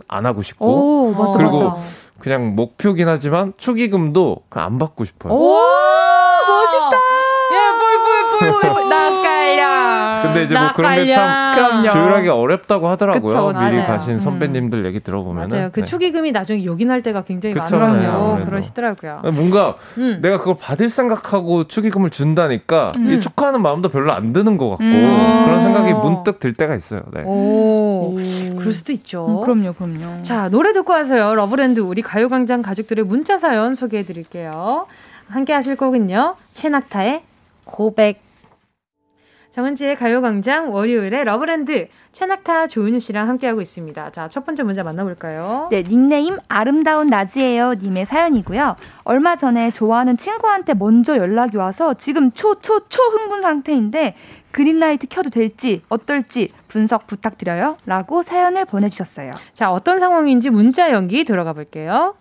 안 0.08 0.26
하고 0.26 0.42
싶고 0.42 0.66
오, 0.66 1.12
맞아, 1.12 1.38
그리고 1.38 1.70
맞아. 1.70 1.80
그냥 2.18 2.54
목표긴 2.54 3.08
하지만 3.08 3.52
축의금도 3.56 4.38
그냥 4.48 4.66
안 4.66 4.78
받고 4.78 5.04
싶어요. 5.04 5.32
오, 5.32 5.58
멋있다. 6.46 6.96
예, 7.52 8.38
뿔뿔뿔뿔 8.40 8.88
낯갈려. 8.88 9.23
근데 10.24 10.42
이제 10.44 10.58
뭐 10.58 10.72
그런 10.74 11.04
게 11.04 11.12
참. 11.12 11.82
조율하기 11.82 12.28
어렵다고 12.28 12.88
하더라고요. 12.88 13.22
그쵸. 13.22 13.58
미리 13.58 13.76
맞아요. 13.76 13.86
가신 13.86 14.14
음. 14.14 14.20
선배님들 14.20 14.84
얘기 14.84 15.00
들어보면은 15.00 15.48
맞아요. 15.56 15.70
그 15.72 15.80
네. 15.80 15.86
축의금이 15.86 16.32
나중에 16.32 16.64
요긴할 16.64 17.02
때가 17.02 17.22
굉장히 17.22 17.54
그쵸, 17.54 17.78
많다고 17.78 18.38
네. 18.38 18.44
그러시더라고요. 18.44 19.22
뭔가 19.32 19.76
음. 19.98 20.18
내가 20.20 20.38
그걸 20.38 20.56
받을 20.60 20.88
생각하고 20.88 21.64
축의금을 21.64 22.10
준다니까 22.10 22.92
음. 22.96 23.12
이 23.12 23.20
축하하는 23.20 23.62
마음도 23.62 23.88
별로 23.88 24.12
안 24.12 24.32
드는 24.32 24.56
것 24.56 24.70
같고 24.70 24.84
음. 24.84 25.42
그런 25.44 25.62
생각이 25.62 25.92
문득 25.94 26.40
들 26.40 26.52
때가 26.52 26.74
있어요. 26.74 27.00
네. 27.12 27.22
오, 27.24 28.16
그럴 28.58 28.72
수도 28.72 28.92
있죠. 28.92 29.26
음, 29.26 29.40
그럼요, 29.42 29.72
그럼요. 29.74 30.22
자, 30.22 30.48
노래 30.48 30.72
듣고 30.72 30.92
와서요. 30.92 31.34
러브랜드 31.34 31.80
우리 31.80 32.02
가요광장 32.02 32.62
가족들의 32.62 33.04
문자 33.04 33.38
사연 33.38 33.74
소개해 33.74 34.02
드릴게요. 34.02 34.86
함께 35.28 35.52
하실 35.52 35.76
곡은요. 35.76 36.36
최낙타의 36.52 37.22
고백. 37.64 38.23
정은지의 39.54 39.94
가요광장 39.94 40.74
월요일에 40.74 41.22
러브랜드 41.22 41.86
최낙타 42.10 42.66
조은유 42.66 42.98
씨랑 42.98 43.28
함께하고 43.28 43.60
있습니다. 43.60 44.10
자, 44.10 44.28
첫 44.28 44.44
번째 44.44 44.64
문자 44.64 44.82
만나볼까요? 44.82 45.68
네, 45.70 45.84
닉네임 45.84 46.38
아름다운 46.48 47.06
낮이에요 47.06 47.74
님의 47.74 48.06
사연이고요. 48.06 48.74
얼마 49.04 49.36
전에 49.36 49.70
좋아하는 49.70 50.16
친구한테 50.16 50.74
먼저 50.74 51.16
연락이 51.18 51.56
와서 51.56 51.94
지금 51.94 52.32
초, 52.32 52.56
초, 52.56 52.80
초 52.88 53.00
흥분 53.00 53.42
상태인데 53.42 54.16
그린라이트 54.50 55.06
켜도 55.06 55.30
될지 55.30 55.82
어떨지 55.88 56.50
분석 56.66 57.06
부탁드려요. 57.06 57.76
라고 57.86 58.24
사연을 58.24 58.64
보내주셨어요. 58.64 59.30
자, 59.52 59.70
어떤 59.70 60.00
상황인지 60.00 60.50
문자 60.50 60.90
연기 60.90 61.22
들어가 61.22 61.52
볼게요. 61.52 62.16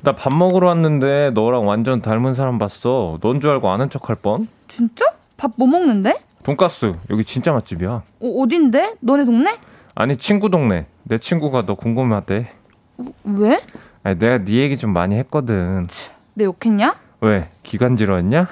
나밥 0.00 0.34
먹으러 0.34 0.66
왔는데 0.66 1.30
너랑 1.34 1.66
완전 1.68 2.02
닮은 2.02 2.34
사람 2.34 2.58
봤어. 2.58 3.18
넌 3.20 3.40
줄 3.40 3.50
알고 3.50 3.70
아는 3.70 3.88
척 3.88 4.08
할 4.08 4.16
뻔. 4.16 4.48
진짜? 4.66 5.17
밥 5.38 5.52
뭐 5.56 5.66
먹는데? 5.68 6.14
돈가스 6.42 6.94
여기 7.10 7.24
진짜 7.24 7.52
맛집이야. 7.52 7.90
어, 8.20 8.28
어딘데? 8.42 8.96
너네 9.00 9.24
동네? 9.24 9.56
아니 9.94 10.16
친구 10.16 10.50
동네. 10.50 10.86
내 11.04 11.16
친구가 11.18 11.64
너 11.64 11.74
궁금하대. 11.74 12.50
왜? 13.24 13.60
아니 14.02 14.18
내가 14.18 14.38
네 14.44 14.52
얘기 14.54 14.76
좀 14.76 14.92
많이 14.92 15.16
했거든. 15.16 15.86
내 16.34 16.44
욕했냐? 16.44 16.96
왜 17.20 17.48
기관지러웠냐? 17.62 18.48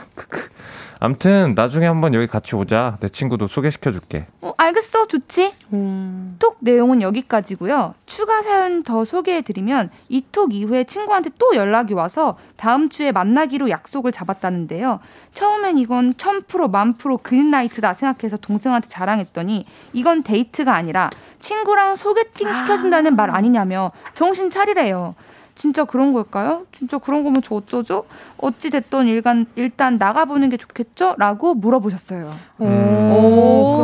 암튼 0.99 1.53
나중에 1.55 1.87
한번 1.87 2.15
여기 2.15 2.27
같이 2.27 2.57
오자. 2.57 2.97
내 3.01 3.09
친구도 3.09 3.47
소개시켜 3.49 3.91
줄게. 3.91 4.27
어, 4.41 4.53
알겠어, 4.57 5.07
좋지. 5.07 5.53
음. 5.75 6.37
톡 6.39 6.57
내용은 6.61 7.03
여기까지고요. 7.03 7.95
추가 8.07 8.43
사연 8.43 8.83
더 8.83 9.05
소개해 9.05 9.43
드리면 9.43 9.91
이 10.09 10.23
톡 10.33 10.53
이후에 10.55 10.85
친구한테 10.85 11.31
또 11.39 11.55
연락이 11.55 11.95
와서 11.95 12.37
다음 12.57 12.89
주에 12.89 13.13
만나기로 13.13 13.71
약속을 13.71 14.13
잡았다는데요. 14.13 15.01
처음엔 15.35 15.79
이건 15.79 16.13
1000% 16.15 16.71
만프로 16.71 17.19
그린라이트다 17.19 17.95
생각해서 17.95 18.37
동생한테 18.37 18.89
자랑했더니 18.89 19.65
이건 19.93 20.23
데이트가 20.23 20.75
아니라 20.75 21.09
친구랑 21.39 21.97
소개팅 21.97 22.53
시켜준다는 22.53 23.17
말 23.17 23.31
아니냐며 23.31 23.93
정신 24.15 24.51
차리래요. 24.51 25.15
진짜 25.57 25.85
그런 25.85 26.13
걸까요? 26.13 26.67
진짜 26.71 26.99
그런 26.99 27.25
거면 27.25 27.41
저 27.43 27.57
어쩌죠? 27.57 28.05
어찌 28.37 28.69
됐든 28.69 29.07
일단 29.07 29.47
일단 29.57 29.97
나가보는 29.97 30.51
게 30.51 30.59
좋겠죠? 30.59 31.15
라고 31.17 31.55
물어보셨어요. 31.55 32.31
오. 32.59 32.65
오. 32.67 33.77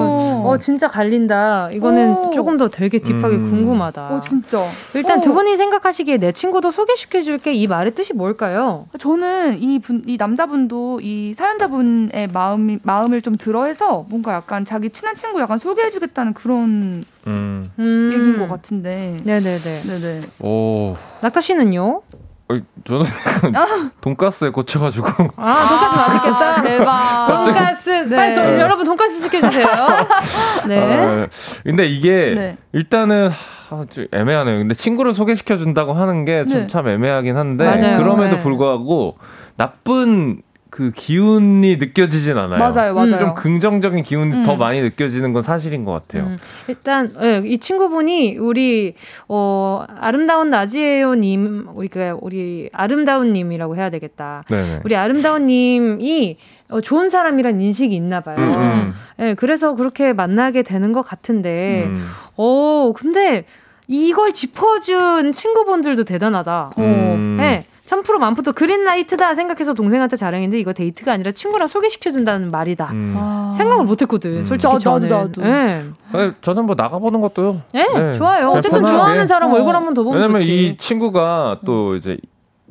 그, 0.42 0.48
어, 0.48 0.58
진짜 0.58 0.86
갈린다. 0.86 1.70
이거는 1.72 2.12
오. 2.12 2.30
조금 2.32 2.58
더 2.58 2.68
되게 2.68 2.98
딥하게 2.98 3.36
음. 3.36 3.50
궁금하다. 3.50 4.14
어 4.14 4.20
진짜. 4.20 4.62
일단 4.94 5.18
어. 5.18 5.20
두 5.22 5.32
분이 5.32 5.56
생각하시기에 5.56 6.18
내 6.18 6.32
친구도 6.32 6.70
소개시켜줄게 6.70 7.54
이 7.54 7.66
말의 7.66 7.94
뜻이 7.94 8.12
뭘까요? 8.12 8.86
저는 8.98 9.62
이 9.62 9.78
분, 9.78 10.02
이 10.06 10.18
남자분도 10.18 11.00
이 11.02 11.32
사연자분의 11.34 12.28
마음, 12.34 12.78
마음을 12.82 13.22
좀 13.22 13.36
들어해서 13.36 14.04
뭔가 14.10 14.34
약간 14.34 14.66
자기 14.66 14.90
친한 14.90 15.14
친구 15.14 15.40
약간 15.40 15.56
소개해주겠다는 15.56 16.34
그런 16.34 17.04
음. 17.26 17.70
음. 17.78 18.10
얘기인 18.12 18.38
것 18.38 18.48
같은데. 18.48 19.20
네네네. 19.24 19.82
네네. 19.82 20.20
오. 20.40 20.96
낙타 21.20 21.40
씨는요? 21.40 22.02
어, 22.48 22.58
저는 22.84 23.06
돈가스에 24.02 24.50
꽂혀가지고 24.50 25.06
아, 25.36 25.66
돈까스 25.68 25.96
맛있겠다. 25.96 26.62
대박. 26.62 27.44
돈가스. 27.44 27.90
네. 27.90 28.16
빨리 28.16 28.34
좀 28.34 28.44
여러분 28.58 28.84
돈가스 28.84 29.18
시켜주세요. 29.18 29.66
네. 30.68 30.80
아, 30.80 31.26
근데 31.62 31.86
이게 31.86 32.34
네. 32.34 32.56
일단은 32.72 33.30
하, 33.30 33.84
좀 33.88 34.06
애매하네요. 34.12 34.58
근데 34.58 34.74
친구를 34.74 35.14
소개시켜 35.14 35.56
준다고 35.56 35.92
하는 35.94 36.24
게참 36.24 36.84
네. 36.84 36.92
애매하긴 36.92 37.36
한데 37.36 37.64
맞아요. 37.64 37.98
그럼에도 37.98 38.36
네. 38.36 38.42
불구하고 38.42 39.16
나쁜 39.56 40.42
그 40.72 40.90
기운이 40.90 41.76
느껴지진 41.76 42.38
않아요. 42.38 42.58
맞아요, 42.58 42.94
맞아요. 42.94 43.18
좀 43.18 43.34
긍정적인 43.34 44.04
기운이 44.04 44.36
음. 44.36 44.42
더 44.42 44.56
많이 44.56 44.80
느껴지는 44.80 45.34
건 45.34 45.42
사실인 45.42 45.84
것 45.84 45.92
같아요. 45.92 46.28
음, 46.28 46.38
일단 46.66 47.10
예, 47.20 47.42
이 47.44 47.58
친구분이 47.58 48.38
우리 48.38 48.94
어 49.28 49.84
아름다운 49.98 50.48
나지예요님 50.48 51.66
우리가 51.74 52.16
우리 52.22 52.70
아름다운님이라고 52.72 53.76
해야 53.76 53.90
되겠다. 53.90 54.44
네네. 54.48 54.80
우리 54.84 54.96
아름다운님이 54.96 56.38
어, 56.70 56.80
좋은 56.80 57.10
사람이란 57.10 57.60
인식이 57.60 57.94
있나 57.94 58.22
봐요. 58.22 58.38
음, 58.38 58.54
음. 58.54 58.94
예, 59.20 59.34
그래서 59.34 59.74
그렇게 59.74 60.14
만나게 60.14 60.62
되는 60.62 60.92
것 60.92 61.02
같은데, 61.02 61.84
음. 61.86 62.08
어 62.38 62.94
근데 62.96 63.44
이걸 63.88 64.32
짚어준 64.32 65.32
친구분들도 65.32 66.04
대단하다. 66.04 66.70
음. 66.78 67.36
예. 67.40 67.64
1000% 67.92 68.18
만프도 68.18 68.52
그린라이트다 68.54 69.34
생각해서 69.34 69.74
동생한테 69.74 70.16
자랑했는데 70.16 70.58
이거 70.58 70.72
데이트가 70.72 71.12
아니라 71.12 71.30
친구랑 71.32 71.68
소개시켜준다는 71.68 72.50
말이다. 72.50 72.88
음. 72.92 73.14
아. 73.16 73.52
생각을 73.56 73.84
못했거든, 73.84 74.38
음. 74.38 74.44
솔직히 74.44 74.72
나- 74.72 74.78
저는. 74.78 75.08
나도, 75.10 75.42
나도. 75.42 75.50
예. 75.50 75.84
아니, 76.12 76.32
저는 76.40 76.64
뭐 76.66 76.74
나가보는 76.74 77.20
것도 77.20 77.60
예, 77.74 77.82
네. 77.82 78.12
좋아요. 78.14 78.46
그냥 78.46 78.50
어쨌든 78.52 78.80
편하게. 78.80 78.96
좋아하는 78.96 79.26
사람 79.26 79.52
어. 79.52 79.54
얼굴 79.56 79.74
한번 79.76 79.92
더 79.94 80.02
보면 80.02 80.20
왜냐면 80.20 80.40
좋지. 80.40 80.66
이 80.66 80.76
친구가 80.78 81.60
또 81.66 81.94
이제 81.96 82.16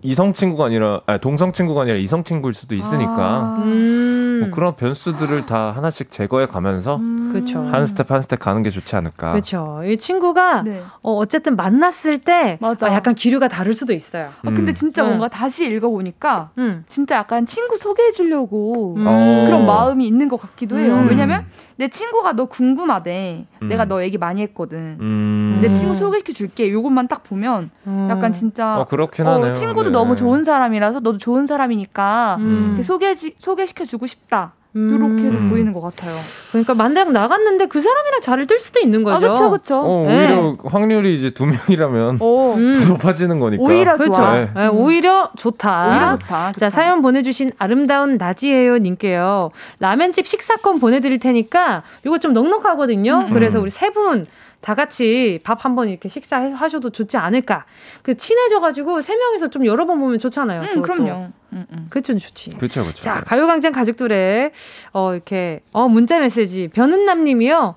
이성 0.03 0.33
친구가 0.33 0.65
아니라 0.65 0.99
아니, 1.05 1.19
동성 1.19 1.51
친구가 1.51 1.83
아니라 1.83 1.97
이성 1.97 2.23
친구일 2.23 2.53
수도 2.55 2.73
있으니까 2.75 3.15
아. 3.19 3.55
음. 3.59 4.30
뭐 4.41 4.49
그런 4.51 4.75
변수들을 4.75 5.45
다 5.45 5.71
하나씩 5.71 6.09
제거해 6.09 6.45
가면서 6.45 6.97
음. 6.97 7.31
그쵸. 7.33 7.59
한 7.61 7.85
스텝 7.85 8.11
한 8.11 8.21
스텝 8.21 8.39
가는 8.39 8.63
게 8.63 8.69
좋지 8.69 8.95
않을까. 8.95 9.31
그렇죠. 9.31 9.81
이 9.85 9.97
친구가 9.97 10.63
네. 10.63 10.83
어, 11.03 11.13
어쨌든 11.15 11.55
만났을 11.55 12.19
때 12.19 12.57
맞아. 12.61 12.87
아, 12.87 12.93
약간 12.93 13.15
기류가 13.15 13.47
다를 13.47 13.73
수도 13.73 13.93
있어요. 13.93 14.29
아, 14.43 14.51
근데 14.51 14.71
음. 14.71 14.73
진짜 14.73 15.03
네. 15.03 15.09
뭔가 15.09 15.27
다시 15.27 15.65
읽어보니까 15.67 16.51
음. 16.57 16.83
진짜 16.89 17.15
약간 17.15 17.45
친구 17.45 17.77
소개해주려고 17.77 18.95
음. 18.97 19.05
어. 19.07 19.43
그런 19.45 19.65
마음이 19.65 20.05
있는 20.05 20.27
것 20.27 20.37
같기도 20.37 20.77
해요. 20.77 20.95
음. 20.95 21.07
왜냐면 21.09 21.45
내 21.77 21.87
친구가 21.87 22.33
너 22.33 22.45
궁금하대. 22.45 23.47
음. 23.61 23.67
내가 23.67 23.85
너 23.85 24.03
얘기 24.03 24.17
많이 24.17 24.41
했거든. 24.43 24.97
음. 24.99 25.59
내 25.61 25.71
친구 25.73 25.95
소개시켜 25.95 26.33
줄게. 26.33 26.71
요것만 26.71 27.07
딱 27.07 27.23
보면 27.23 27.71
음. 27.87 28.07
약간 28.09 28.33
진짜 28.33 28.79
어, 28.79 28.85
그렇긴 28.85 29.25
어, 29.25 29.33
하네요. 29.33 29.51
친구도 29.51 29.89
네. 29.89 29.91
너무 29.91 30.15
좋은 30.15 30.43
사람이라서 30.43 30.99
너도 30.99 31.17
좋은 31.17 31.45
사람이니까 31.45 32.37
음. 32.39 32.81
소개 32.83 33.15
소개시켜 33.15 33.85
주고 33.85 34.05
싶 34.05 34.29
다. 34.31 34.53
음. 34.77 34.89
이렇게도 34.89 35.37
음. 35.43 35.49
보이는 35.49 35.73
것 35.73 35.81
같아요. 35.81 36.15
그러니까 36.51 36.73
만나고 36.73 37.11
나갔는데 37.11 37.65
그 37.65 37.81
사람이랑 37.81 38.21
자를 38.21 38.47
뜰 38.47 38.57
수도 38.57 38.79
있는 38.79 39.03
거죠. 39.03 39.25
아, 39.25 39.33
그쵸, 39.33 39.51
그쵸. 39.51 39.75
어, 39.81 40.05
네. 40.07 40.31
오히려 40.33 40.57
확률이 40.63 41.13
이제 41.13 41.31
두 41.31 41.45
명이라면 41.45 42.21
오, 42.21 42.53
음. 42.53 42.73
더 42.79 42.93
높아지는 42.93 43.41
거니까. 43.41 43.61
오히려 43.61 43.97
그렇죠. 43.97 44.13
좋아. 44.13 44.33
네. 44.39 44.49
네, 44.55 44.67
오히려 44.67 45.29
좋다. 45.37 45.89
오히려 45.91 46.17
좋다. 46.17 46.27
자, 46.45 46.51
그쵸? 46.53 46.67
사연 46.69 47.01
보내주신 47.01 47.51
아름다운 47.59 48.15
나지예요 48.15 48.77
님께요. 48.77 49.51
라면집 49.79 50.25
식사권 50.25 50.79
보내드릴 50.79 51.19
테니까 51.19 51.83
이거 52.05 52.17
좀 52.17 52.31
넉넉하거든요. 52.31 53.25
음. 53.27 53.33
그래서 53.33 53.59
우리 53.59 53.69
세 53.69 53.89
분 53.91 54.25
다 54.61 54.75
같이 54.75 55.39
밥 55.43 55.65
한번 55.65 55.89
이렇게 55.89 56.07
식사하셔도 56.07 56.91
좋지 56.91 57.17
않을까. 57.17 57.65
그 58.03 58.15
친해져가지고 58.15 59.01
세 59.01 59.15
명이서 59.15 59.49
좀 59.49 59.65
여러 59.65 59.85
번 59.85 59.99
보면 59.99 60.19
좋잖아요. 60.19 60.61
음. 60.61 60.81
그럼요. 60.81 61.31
음, 61.53 61.65
음. 61.71 61.87
그쵸, 61.89 62.17
좋지. 62.17 62.51
그렇죠, 62.51 62.83
그렇죠. 62.83 63.01
자, 63.01 63.21
가요광장 63.21 63.73
가족들의, 63.73 64.51
어, 64.93 65.13
이렇게, 65.13 65.61
어, 65.73 65.87
문자 65.87 66.19
메시지. 66.19 66.69
변은남 66.69 67.23
님이요. 67.23 67.75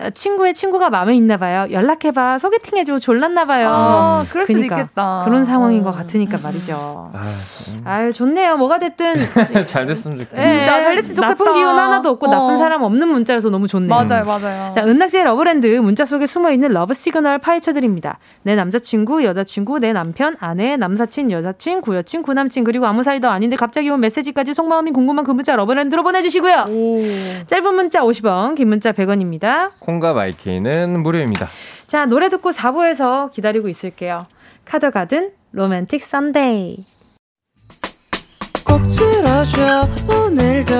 어, 0.00 0.10
친구의 0.10 0.54
친구가 0.54 0.88
마음에 0.90 1.14
있나 1.14 1.36
봐요. 1.36 1.66
연락해봐. 1.70 2.38
소개팅해줘. 2.38 2.98
졸랐나 2.98 3.44
봐요. 3.44 3.68
아, 3.70 4.26
그럴 4.30 4.46
수도 4.46 4.54
그러니까 4.58 4.80
있겠다. 4.80 5.22
그런 5.26 5.44
상황인 5.44 5.80
어. 5.80 5.84
것 5.84 5.92
같으니까 5.92 6.38
말이죠. 6.42 7.10
아, 7.12 7.22
아유, 7.84 8.12
좋네요. 8.12 8.56
뭐가 8.56 8.78
됐든. 8.78 9.16
음. 9.20 9.64
잘 9.66 9.86
됐으면 9.86 10.18
좋겠다. 10.18 10.38
예, 10.42 10.56
진짜 10.64 10.82
잘 10.82 10.96
됐으면 10.96 11.20
나쁜 11.20 11.36
좋겠다. 11.36 11.52
기운 11.54 11.68
하나도 11.78 12.08
없고 12.10 12.26
어. 12.26 12.30
나쁜 12.30 12.56
사람 12.56 12.82
없는 12.82 13.08
문자여서 13.08 13.50
너무 13.50 13.66
좋네요. 13.66 13.88
맞아요, 13.88 14.24
맞아요. 14.24 14.72
자, 14.72 14.84
은낙지의 14.86 15.24
러브랜드 15.24 15.66
문자 15.78 16.04
속에 16.04 16.26
숨어 16.26 16.50
있는 16.52 16.72
love 16.72 16.94
signal 16.94 17.38
파헤쳐 17.38 17.72
드립니다. 17.72 18.18
내 18.42 18.54
남자친구, 18.54 19.24
여자친구, 19.24 19.78
내 19.80 19.92
남편, 19.92 20.36
아내, 20.40 20.76
남사친, 20.76 21.30
여사친, 21.30 21.80
구여친, 21.82 22.22
구남친 22.22 22.64
그리고 22.64 22.86
아무 22.86 23.02
사이도 23.02 23.28
아닌데 23.28 23.56
갑자기 23.56 23.90
온 23.90 24.00
메시지까지 24.00 24.54
속마음이 24.54 24.92
궁금한 24.92 25.24
그 25.24 25.30
문자 25.32 25.56
러브랜드로 25.56 26.02
보내주시고요. 26.02 26.66
오. 26.68 27.02
짧은 27.48 27.74
문자 27.74 28.00
50원, 28.00 28.54
긴 28.54 28.68
문자 28.68 28.92
100원입니다. 28.92 29.70
콩과 29.90 30.12
마이케이는 30.12 31.02
무료입니다. 31.02 31.48
자, 31.88 32.06
노래 32.06 32.28
듣고 32.28 32.50
4부에서 32.50 33.32
기다리고 33.32 33.68
있을게요. 33.68 34.26
카더가든 34.64 35.32
로맨틱 35.52 36.02
선데이. 36.02 36.84
꼭 38.64 38.80
들어줘 38.88 39.88
오늘도 40.08 40.74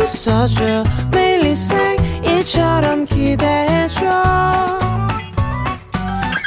웃어줘 0.00 0.82
매일 1.12 1.42
일상일처럼 1.42 3.04
기대해줘 3.06 4.00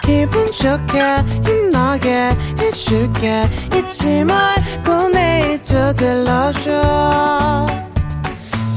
기분 0.03 0.51
좋게 0.51 0.99
힘나게 1.45 2.31
해줄게 2.59 3.47
잊지 3.73 4.25
말고 4.25 5.09
내일 5.13 5.61
또 5.61 5.93
들러줘 5.93 7.65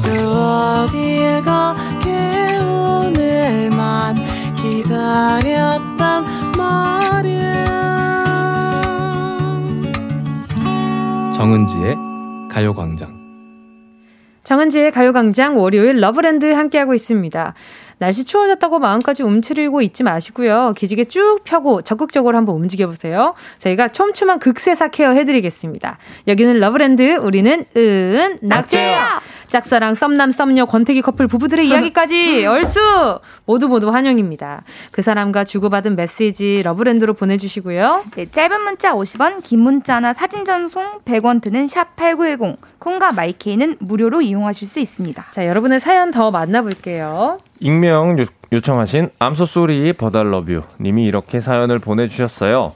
또 0.05 0.11
어딜 0.13 1.43
가게 1.43 2.52
기다렸단 5.13 6.25
말이야 6.57 7.65
정은지의 11.37 11.97
가요광장. 12.51 13.21
정은지의 14.45 14.91
가요광장 14.91 15.59
월요일 15.59 16.01
러브랜드 16.01 16.51
함께하고 16.53 16.95
있습니다. 16.95 17.55
날씨 17.99 18.25
추워졌다고 18.25 18.79
마음까지 18.79 19.23
움츠리고 19.23 19.83
있지 19.83 20.03
마시고요. 20.03 20.73
기지개 20.77 21.05
쭉 21.05 21.41
펴고 21.45 21.83
적극적으로 21.83 22.37
한번 22.37 22.57
움직여보세요. 22.57 23.35
저희가 23.59 23.89
촘촘한 23.89 24.39
극세사 24.39 24.89
케어 24.89 25.11
해드리겠습니다. 25.11 25.99
여기는 26.27 26.59
러브랜드, 26.59 27.19
우리는 27.19 27.65
은, 27.77 28.39
낙지야! 28.41 29.21
짝사랑, 29.53 29.95
썸남, 29.95 30.33
썸녀, 30.33 30.65
권태기 30.65 31.03
커플 31.03 31.27
부부들의 31.27 31.69
이야기까지 31.69 32.47
얼쑤! 32.47 32.81
모두 33.45 33.69
모두 33.69 33.91
환영입니다. 33.91 34.63
그 34.93 35.03
사람과 35.03 35.45
주고받은 35.45 35.95
메시지 35.95 36.63
러브랜드로 36.63 37.13
보내주시고요. 37.13 38.05
네, 38.17 38.31
짧은 38.31 38.63
문자 38.63 38.95
50원, 38.95 39.43
긴 39.45 39.61
문자나 39.61 40.15
사진 40.15 40.47
전송 40.47 41.01
100원 41.05 41.43
드는 41.43 41.69
샵 41.69 41.95
8910. 41.97 42.57
콩과 42.79 43.13
마이케이는 43.13 43.77
무료로 43.79 44.23
이용하실 44.23 44.67
수 44.67 44.81
있습니다. 44.81 45.27
자, 45.31 45.47
여러분의 45.47 45.81
사연 45.81 46.11
더 46.11 46.31
만나볼게요. 46.31 47.37
익명 47.61 48.19
요, 48.19 48.25
요청하신 48.53 49.11
암소소리 49.19 49.93
버달러뷰 49.93 50.63
님이 50.81 51.05
이렇게 51.05 51.41
사연을 51.43 51.79
보내주셨어요. 51.79 52.73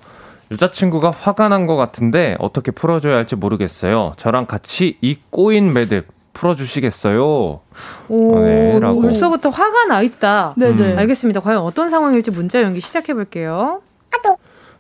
여자친구가 0.53 1.11
화가 1.11 1.49
난 1.49 1.67
것 1.67 1.75
같은데 1.77 2.37
어떻게 2.39 2.71
풀어줘야 2.71 3.17
할지 3.17 3.35
모르겠어요. 3.35 4.13
저랑 4.17 4.47
같이 4.47 4.99
이 5.01 5.17
꼬인 5.31 5.73
매듭 5.73 6.07
풀어주시겠어요? 6.37 7.61
오, 8.09 8.41
네, 8.41 8.79
라고. 8.79 9.01
벌써부터 9.01 9.49
화가 9.49 9.87
나 9.87 10.03
있다. 10.03 10.55
네네. 10.57 10.93
음. 10.93 10.99
알겠습니다. 10.99 11.41
과연 11.41 11.61
어떤 11.63 11.89
상황일지 11.89 12.31
문자 12.31 12.63
연기 12.63 12.81
시작해 12.81 13.15
볼게요. 13.15 13.81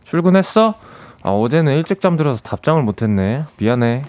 출근했어? 0.05 0.75
아, 1.23 1.31
어제는 1.31 1.73
일찍 1.75 2.01
잠들어서 2.01 2.41
답장을 2.43 2.81
못했네. 2.83 3.45
미안해. 3.59 4.03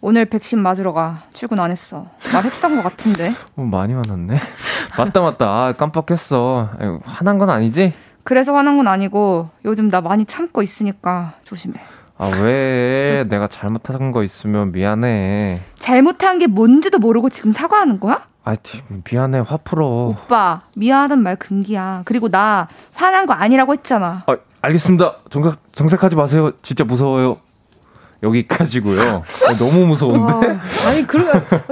오늘 0.00 0.24
백신 0.24 0.58
맞으러 0.58 0.92
가. 0.92 1.22
출근 1.32 1.60
안 1.60 1.70
했어. 1.70 2.06
말했던 2.32 2.76
것 2.76 2.82
같은데. 2.82 3.34
어, 3.56 3.62
많이 3.62 3.94
화났네. 3.94 4.36
맞다, 4.98 5.20
맞다. 5.20 5.46
아, 5.46 5.72
깜빡했어. 5.72 6.70
아유, 6.80 7.00
화난 7.04 7.38
건 7.38 7.50
아니지? 7.50 7.94
그래서 8.24 8.52
화난 8.54 8.76
건 8.76 8.88
아니고 8.88 9.50
요즘 9.64 9.88
나 9.88 10.00
많이 10.00 10.24
참고 10.24 10.62
있으니까 10.62 11.34
조심해. 11.44 11.78
아, 12.16 12.28
왜? 12.40 13.24
내가 13.28 13.46
잘못한 13.48 14.12
거 14.12 14.22
있으면 14.22 14.70
미안해. 14.72 15.60
잘못한 15.78 16.38
게 16.38 16.46
뭔지도 16.46 16.98
모르고 16.98 17.28
지금 17.28 17.50
사과하는 17.50 17.98
거야? 17.98 18.22
아, 18.44 18.54
티- 18.54 18.82
미안해. 19.10 19.40
화 19.40 19.56
풀어. 19.56 19.86
오빠, 19.86 20.62
미안하단 20.76 21.22
말 21.22 21.36
금기야. 21.36 22.02
그리고 22.04 22.28
나 22.28 22.68
화난 22.94 23.26
거 23.26 23.32
아니라고 23.32 23.72
했잖아. 23.72 24.22
아, 24.26 24.36
알겠습니다. 24.60 25.16
정색, 25.30 25.54
정색하지 25.72 26.14
마세요. 26.16 26.52
진짜 26.62 26.84
무서워요. 26.84 27.38
여기까지고요. 28.24 29.00
아, 29.00 29.52
너무 29.58 29.86
무서운데? 29.86 30.32
와, 30.32 30.42
아니, 30.88 31.06
그, 31.06 31.18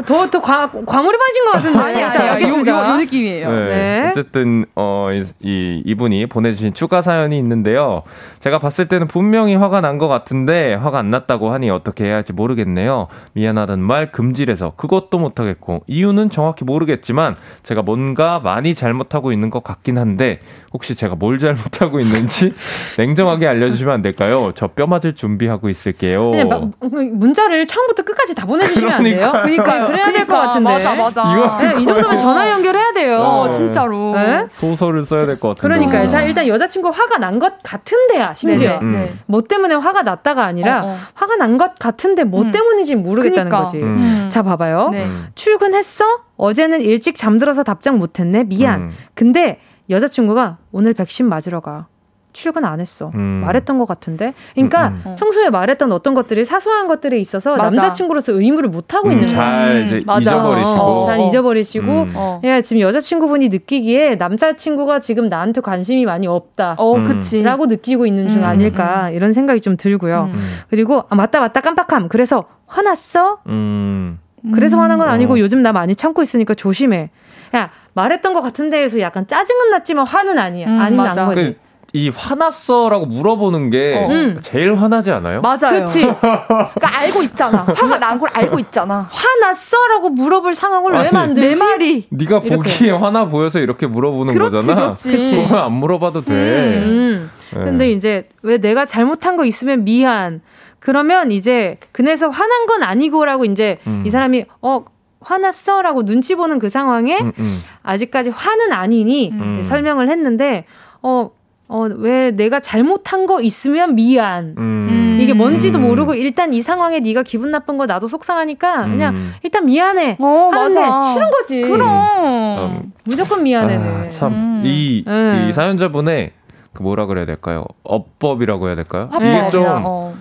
더, 0.06 0.28
더 0.30 0.40
광, 0.40 0.70
광울이 0.84 1.16
맞은 1.18 1.44
것 1.44 1.52
같은데. 1.52 1.78
아니, 1.78 2.02
아니, 2.02 2.26
요, 2.26 2.30
알겠습니다. 2.32 2.72
요, 2.72 2.92
요 2.92 2.96
느낌이에요. 2.98 3.50
네. 3.50 3.68
네. 3.68 4.08
어쨌든 4.08 4.66
어, 4.76 5.08
이, 5.12 5.24
이 5.40 5.82
이분이 5.86 6.26
보내주신 6.26 6.74
추가 6.74 7.02
사연이 7.02 7.38
있는데요. 7.38 8.02
제가 8.40 8.58
봤을 8.58 8.88
때는 8.88 9.06
분명히 9.08 9.54
화가 9.54 9.80
난 9.80 9.92
것 10.02 10.08
같은데 10.08 10.74
화가 10.74 10.98
안 10.98 11.10
났다고 11.10 11.52
하니 11.52 11.70
어떻게 11.70 12.04
해야 12.06 12.14
할지 12.16 12.32
모르겠네요. 12.32 13.06
미안하다는 13.34 13.84
말 13.84 14.10
금질해서 14.10 14.72
그것도 14.76 15.18
못하겠고 15.18 15.82
이유는 15.86 16.30
정확히 16.30 16.64
모르겠지만 16.64 17.36
제가 17.62 17.82
뭔가 17.82 18.40
많이 18.40 18.74
잘못하고 18.74 19.32
있는 19.32 19.48
것 19.50 19.62
같긴 19.62 19.98
한데 19.98 20.40
혹시 20.72 20.94
제가 20.96 21.14
뭘 21.14 21.38
잘못하고 21.38 22.00
있는지 22.00 22.52
냉정하게 22.98 23.46
알려주시면 23.46 23.92
안 23.94 24.02
될까요? 24.02 24.52
저 24.56 24.72
뼈 24.72 24.86
맞을 24.86 25.14
준비하고 25.14 25.68
있을게요. 25.68 26.30
그냥 26.48 26.72
막, 26.80 26.90
문자를 27.12 27.66
처음부터 27.66 28.02
끝까지 28.02 28.34
다 28.34 28.46
보내주시면 28.46 28.92
안 28.94 29.02
돼요? 29.02 29.30
그러니까 29.32 29.86
그래야 29.86 30.10
될 30.12 30.26
것 30.26 30.34
같은데. 30.34 30.70
맞아, 30.72 30.94
맞아. 30.94 31.36
이거- 31.36 31.58
네, 31.74 31.80
이 31.80 31.86
정도면 31.86 32.18
전화 32.18 32.50
연결해야 32.50 32.92
돼요. 32.92 33.18
어, 33.20 33.50
진짜로. 33.50 34.14
네? 34.14 34.46
소설을 34.50 35.04
써야 35.04 35.26
될 35.26 35.38
것 35.40 35.56
같은데. 35.56 35.60
그러니까요. 35.62 36.08
자, 36.08 36.22
일단 36.22 36.46
여자친구 36.46 36.88
화가 36.90 37.18
난 37.18 37.38
것 37.38 37.54
같은데야, 37.62 38.34
심지어. 38.34 38.78
네네, 38.80 38.96
네. 38.98 39.04
음. 39.12 39.20
뭐 39.26 39.40
때문에 39.42 39.74
화가 39.74 40.02
났다가 40.02 40.44
아니라 40.44 40.82
어, 40.84 40.88
어. 40.88 40.96
화가 41.14 41.36
난 41.36 41.58
것 41.58 41.78
같은데 41.78 42.24
뭐 42.24 42.42
음. 42.42 42.50
때문인지 42.52 42.94
모르겠다는 42.96 43.50
그니까. 43.50 43.62
거지. 43.64 43.78
음. 43.78 43.98
음. 43.98 44.28
자, 44.30 44.42
봐봐요. 44.42 44.88
네. 44.92 45.04
음. 45.04 45.28
출근했어? 45.34 46.04
어제는 46.36 46.80
일찍 46.82 47.16
잠들어서 47.16 47.62
답장 47.62 47.98
못했네. 47.98 48.44
미안. 48.44 48.80
음. 48.82 48.90
근데 49.14 49.58
여자친구가 49.90 50.58
오늘 50.72 50.94
백신 50.94 51.28
맞으러 51.28 51.60
가. 51.60 51.86
출근 52.32 52.64
안 52.64 52.80
했어. 52.80 53.10
음. 53.14 53.42
말했던 53.44 53.78
것 53.78 53.86
같은데. 53.86 54.34
그러니까 54.54 54.88
음, 54.88 55.02
음. 55.06 55.16
평소에 55.18 55.50
말했던 55.50 55.92
어떤 55.92 56.14
것들이 56.14 56.44
사소한 56.44 56.88
것들에 56.88 57.18
있어서 57.18 57.56
맞아. 57.56 57.64
남자친구로서 57.70 58.32
의무를 58.32 58.68
못 58.68 58.94
하고 58.94 59.08
음, 59.08 59.12
있는 59.12 59.26
거야. 59.28 59.36
잘 59.36 59.84
이제 59.84 60.02
맞아. 60.06 60.20
잊어버리시고. 60.20 60.80
어, 60.80 61.06
잘 61.06 61.20
잊어버리시고 61.20 61.86
음. 61.86 62.12
어. 62.14 62.40
야, 62.44 62.60
지금 62.60 62.80
여자친구분이 62.80 63.48
느끼기에 63.48 64.16
남자친구가 64.16 65.00
지금 65.00 65.28
나한테 65.28 65.60
관심이 65.60 66.04
많이 66.04 66.26
없다. 66.26 66.76
어, 66.78 66.96
음. 66.96 67.04
그치. 67.04 67.42
라고 67.42 67.66
느끼고 67.66 68.06
있는 68.06 68.28
중 68.28 68.42
음, 68.42 68.44
아닐까 68.46 69.10
이런 69.10 69.32
생각이 69.32 69.60
좀 69.60 69.76
들고요. 69.76 70.30
음. 70.32 70.34
음. 70.34 70.40
그리고 70.70 71.04
아, 71.08 71.14
맞다 71.14 71.40
맞다 71.40 71.60
깜빡함. 71.60 72.08
그래서 72.08 72.44
화났어? 72.66 73.38
음. 73.48 74.18
그래서 74.54 74.78
화난 74.80 74.98
건 74.98 75.08
아니고 75.08 75.34
어. 75.34 75.38
요즘 75.38 75.62
나 75.62 75.72
많이 75.72 75.94
참고 75.94 76.22
있으니까 76.22 76.54
조심해. 76.54 77.10
야 77.54 77.70
말했던 77.94 78.32
것 78.32 78.40
같은데에서 78.40 79.00
약간 79.00 79.26
짜증은 79.26 79.70
났지만 79.70 80.06
화는 80.06 80.38
아니야. 80.38 80.66
음, 80.66 80.80
아닌 80.80 80.98
거지. 80.98 81.34
그, 81.34 81.56
이 81.94 82.08
화났어라고 82.08 83.04
물어보는 83.06 83.68
게 83.68 83.94
어. 83.98 84.08
음. 84.10 84.38
제일 84.40 84.74
화나지 84.74 85.10
않아요? 85.10 85.42
맞아요. 85.42 85.80
그치? 85.80 86.00
그러니까 86.00 86.72
알고 86.80 87.22
있잖아. 87.24 87.58
화가 87.64 87.98
난 87.98 88.18
걸 88.18 88.30
알고 88.32 88.58
있잖아. 88.60 89.06
화났어라고 89.10 90.08
물어볼 90.10 90.54
상황을 90.54 90.92
왜 90.92 90.98
아니, 90.98 91.10
만들지? 91.10 91.48
내 91.48 91.54
말이. 91.54 92.06
네가 92.08 92.38
이렇게. 92.44 92.56
보기에 92.56 92.90
화나 92.92 93.26
보여서 93.26 93.58
이렇게 93.58 93.86
물어보는 93.86 94.32
그렇지, 94.34 94.50
거잖아. 94.68 94.94
그렇지. 94.94 95.42
그거 95.42 95.58
안 95.58 95.72
물어봐도 95.72 96.22
돼. 96.22 96.32
음. 96.34 97.30
네. 97.54 97.64
근데 97.64 97.90
이제 97.90 98.28
왜 98.42 98.56
내가 98.58 98.86
잘못한 98.86 99.36
거 99.36 99.44
있으면 99.44 99.84
미안. 99.84 100.40
그러면 100.78 101.30
이제 101.30 101.78
그래서 101.92 102.28
화난 102.30 102.66
건 102.66 102.82
아니고라고 102.82 103.44
이제 103.44 103.78
음. 103.86 104.02
이 104.06 104.10
사람이 104.10 104.46
어 104.62 104.84
화났어라고 105.20 106.04
눈치 106.04 106.34
보는 106.34 106.58
그 106.58 106.68
상황에 106.68 107.18
음, 107.20 107.32
음. 107.38 107.58
아직까지 107.82 108.30
화는 108.30 108.72
아니니 108.72 109.30
음. 109.30 109.60
설명을 109.62 110.08
했는데 110.08 110.64
어 111.02 111.30
어, 111.72 111.88
왜 111.96 112.30
내가 112.32 112.60
잘못한 112.60 113.24
거 113.24 113.40
있으면 113.40 113.94
미안. 113.94 114.54
음. 114.58 115.18
이게 115.22 115.32
뭔지도 115.32 115.78
음. 115.78 115.82
모르고 115.82 116.12
일단 116.14 116.52
이 116.52 116.60
상황에 116.60 117.00
네가 117.00 117.22
기분 117.22 117.50
나쁜 117.50 117.78
거 117.78 117.86
나도 117.86 118.08
속상하니까 118.08 118.82
그냥 118.82 119.14
음. 119.14 119.32
일단 119.42 119.64
미안해. 119.64 120.18
어, 120.20 120.50
하는데 120.52 120.80
맞아. 120.82 121.02
싫은 121.02 121.30
거지. 121.30 121.62
그럼. 121.62 121.88
음. 121.88 122.92
무조건 123.04 123.42
미안해. 123.42 123.76
아, 123.76 124.08
참, 124.10 124.32
음. 124.34 124.62
이, 124.66 125.02
음. 125.06 125.46
이 125.48 125.52
사연자분의 125.54 126.32
그 126.74 126.82
뭐라 126.82 127.06
그래야 127.06 127.24
될까요? 127.24 127.64
업법이라고 127.84 128.66
해야 128.66 128.74
될까요? 128.74 129.08
네. 129.18 129.38
이게 129.38 129.48
좀 129.48 129.64
화법이야. 129.64 129.82
어. 129.86 130.14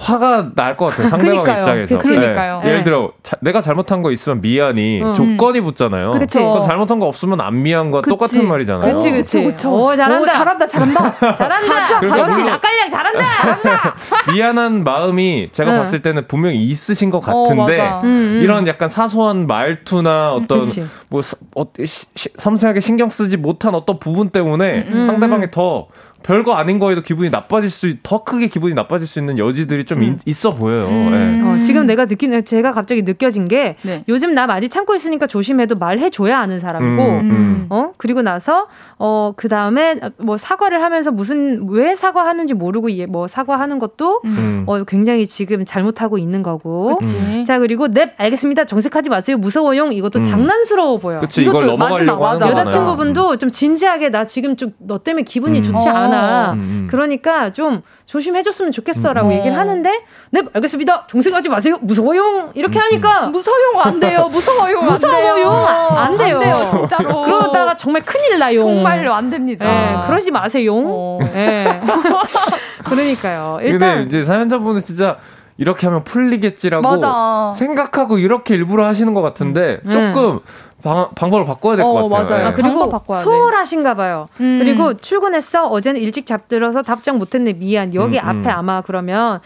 화가 0.00 0.50
날 0.54 0.76
것 0.76 0.86
같아요. 0.86 1.08
상대방 1.08 1.38
그니까요. 1.42 1.60
입장에서. 1.82 1.98
그- 1.98 2.08
그니까요. 2.14 2.60
네. 2.60 2.66
예를 2.68 2.78
네. 2.78 2.84
들어 2.84 3.10
자- 3.24 3.36
내가 3.40 3.60
잘못한 3.60 4.00
거 4.02 4.12
있으면 4.12 4.40
미안이 4.40 5.02
음. 5.02 5.12
조건이 5.14 5.60
붙잖아요. 5.60 6.12
그거 6.12 6.60
잘못한 6.62 7.00
거 7.00 7.06
없으면 7.06 7.40
안 7.40 7.62
미안과 7.62 8.02
그치. 8.02 8.10
똑같은 8.10 8.46
말이잖아요. 8.48 8.96
그쵸, 8.96 9.42
그쵸. 9.42 9.74
오 9.74 9.96
잘한다. 9.96 10.22
오, 10.22 10.26
잘한다, 10.26 10.66
잘한다. 10.68 11.34
잘한다. 11.34 11.74
가자. 12.06 12.18
역시 12.20 12.42
낯갈량 12.44 12.90
잘한다. 12.90 13.24
미안한 14.32 14.84
마음이 14.84 15.48
제가 15.50 15.72
응. 15.72 15.78
봤을 15.78 16.00
때는 16.00 16.28
분명히 16.28 16.58
있으신 16.62 17.10
것 17.10 17.18
어, 17.28 17.42
같은데 17.42 17.78
맞아. 17.78 18.00
음, 18.02 18.06
음. 18.06 18.40
이런 18.42 18.68
약간 18.68 18.88
사소한 18.88 19.48
말투나 19.48 20.32
어떤 20.32 20.60
그치. 20.60 20.86
뭐 21.08 21.22
사- 21.22 21.36
어, 21.56 21.64
시- 21.84 22.06
시- 22.14 22.28
섬세하게 22.36 22.78
신경 22.80 23.08
쓰지 23.08 23.36
못한 23.36 23.74
어떤 23.74 23.98
부분 23.98 24.30
때문에 24.30 24.86
음, 24.88 25.04
상대방이 25.06 25.50
더 25.50 25.88
별거 26.22 26.54
아닌 26.54 26.78
거에도 26.78 27.00
기분이 27.02 27.30
나빠질 27.30 27.70
수, 27.70 27.94
더 28.02 28.24
크게 28.24 28.48
기분이 28.48 28.74
나빠질 28.74 29.06
수 29.06 29.18
있는 29.18 29.38
여지들이 29.38 29.84
좀 29.84 30.00
음. 30.00 30.18
있, 30.24 30.46
어 30.46 30.50
보여요. 30.50 30.86
음. 30.86 31.44
어, 31.46 31.62
지금 31.62 31.86
내가 31.86 32.06
느끼는 32.06 32.44
제가 32.44 32.70
갑자기 32.70 33.02
느껴진 33.02 33.44
게 33.44 33.76
네. 33.82 34.04
요즘 34.08 34.32
나 34.34 34.46
많이 34.46 34.68
참고 34.68 34.94
있으니까 34.94 35.26
조심해도 35.26 35.76
말해줘야 35.76 36.38
아는 36.38 36.56
예. 36.56 36.60
사람이고 36.60 37.02
음, 37.02 37.30
음. 37.30 37.66
어 37.70 37.92
그리고 37.96 38.22
나서 38.22 38.66
어 38.98 39.32
그 39.36 39.48
다음에 39.48 40.00
뭐 40.18 40.36
사과를 40.36 40.82
하면서 40.82 41.10
무슨 41.12 41.68
왜 41.70 41.94
사과하는지 41.94 42.54
모르고 42.54 42.90
얘뭐 42.92 43.28
사과하는 43.28 43.78
것도 43.78 44.22
음. 44.24 44.64
어 44.66 44.82
굉장히 44.84 45.26
지금 45.26 45.64
잘못하고 45.64 46.18
있는 46.18 46.42
거고 46.42 46.96
그치. 46.98 47.44
자 47.44 47.58
그리고 47.58 47.88
넵 47.88 48.14
알겠습니다 48.16 48.64
정색하지 48.64 49.10
마세요 49.10 49.36
무서워용 49.36 49.92
이것도 49.92 50.20
음. 50.20 50.22
장난스러워 50.22 50.98
보여 50.98 51.20
그치 51.20 51.42
이걸 51.42 51.62
이것도 51.62 51.72
넘어가려고 51.72 52.22
마지막, 52.22 52.28
하는 52.28 52.32
맞아. 52.32 52.44
거잖아요. 52.46 52.60
여자친구분도 52.66 53.36
좀 53.36 53.50
진지하게 53.50 54.10
나 54.10 54.24
지금 54.24 54.56
좀 54.56 54.72
너 54.78 54.98
때문에 54.98 55.22
기분이 55.22 55.58
음. 55.58 55.62
좋지 55.62 55.88
어. 55.88 55.92
않아 55.92 56.07
음, 56.52 56.58
음. 56.58 56.88
그러니까 56.90 57.50
좀 57.52 57.82
조심해줬으면 58.06 58.72
좋겠어라고 58.72 59.28
음. 59.28 59.32
얘기를 59.34 59.56
하는데 59.56 60.04
네 60.30 60.42
알겠습니다 60.52 61.06
정색하지 61.08 61.48
마세요 61.48 61.78
무서워용 61.80 62.52
이렇게 62.54 62.78
음, 62.78 62.82
하니까 62.82 63.26
무서용 63.28 63.80
안 63.80 64.00
돼요. 64.00 64.28
무서워용 64.30 64.82
안 64.84 64.92
무서워요. 64.92 65.34
돼요. 65.34 65.50
안 65.50 66.16
돼요. 66.16 66.36
안 66.36 66.40
돼요, 66.40 66.54
진짜로. 66.70 67.22
그러다가 67.22 67.76
정말 67.76 68.02
큰일 68.04 68.38
나요. 68.38 68.58
정말로 68.58 69.12
안 69.12 69.30
됩니다. 69.30 69.66
예, 69.66 70.06
그러지 70.06 70.30
마세요. 70.30 70.74
어. 70.76 71.18
예. 71.34 71.80
그러니까요. 72.84 73.56
근데 73.60 73.68
일단 73.70 74.06
이제 74.06 74.24
사연자분은 74.24 74.80
진짜 74.82 75.16
이렇게 75.56 75.86
하면 75.86 76.04
풀리겠지라고 76.04 76.88
맞아. 76.88 77.50
생각하고 77.54 78.18
이렇게 78.18 78.54
일부러 78.54 78.86
하시는 78.86 79.12
것 79.12 79.22
같은데 79.22 79.80
음. 79.86 79.90
조금 79.90 80.40
방, 80.82 81.08
방법을 81.14 81.44
바꿔야 81.44 81.76
될것 81.76 81.90
어, 81.96 82.08
같아요. 82.08 82.28
맞아요. 82.28 82.42
예. 82.42 82.46
아, 82.48 82.52
그리고. 82.52 83.00
소홀하신가 83.14 83.94
봐요. 83.94 84.28
음. 84.40 84.58
그리고 84.62 84.94
출근했어. 84.94 85.66
어제는 85.66 86.00
일찍 86.00 86.24
잡들어서 86.26 86.82
답장 86.82 87.18
못했네. 87.18 87.54
미안. 87.54 87.94
여기 87.94 88.18
음, 88.18 88.22
음. 88.24 88.40
앞에 88.40 88.50
아마 88.50 88.80
그러면 88.80 89.40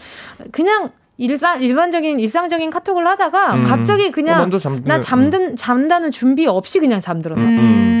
그냥 0.51 0.91
일상 1.17 1.61
일반적인 1.61 2.19
일상적인 2.19 2.69
카톡을 2.69 3.05
하다가 3.07 3.53
음. 3.53 3.63
갑자기 3.63 4.07
어, 4.07 4.11
그냥 4.11 4.49
잠드는- 4.49 4.85
나 4.87 4.99
잠든 4.99 5.55
잠다는 5.55 6.11
준비 6.11 6.45
없이 6.47 6.79
그냥 6.79 6.99
잠들었나. 6.99 7.43
음. 7.43 7.92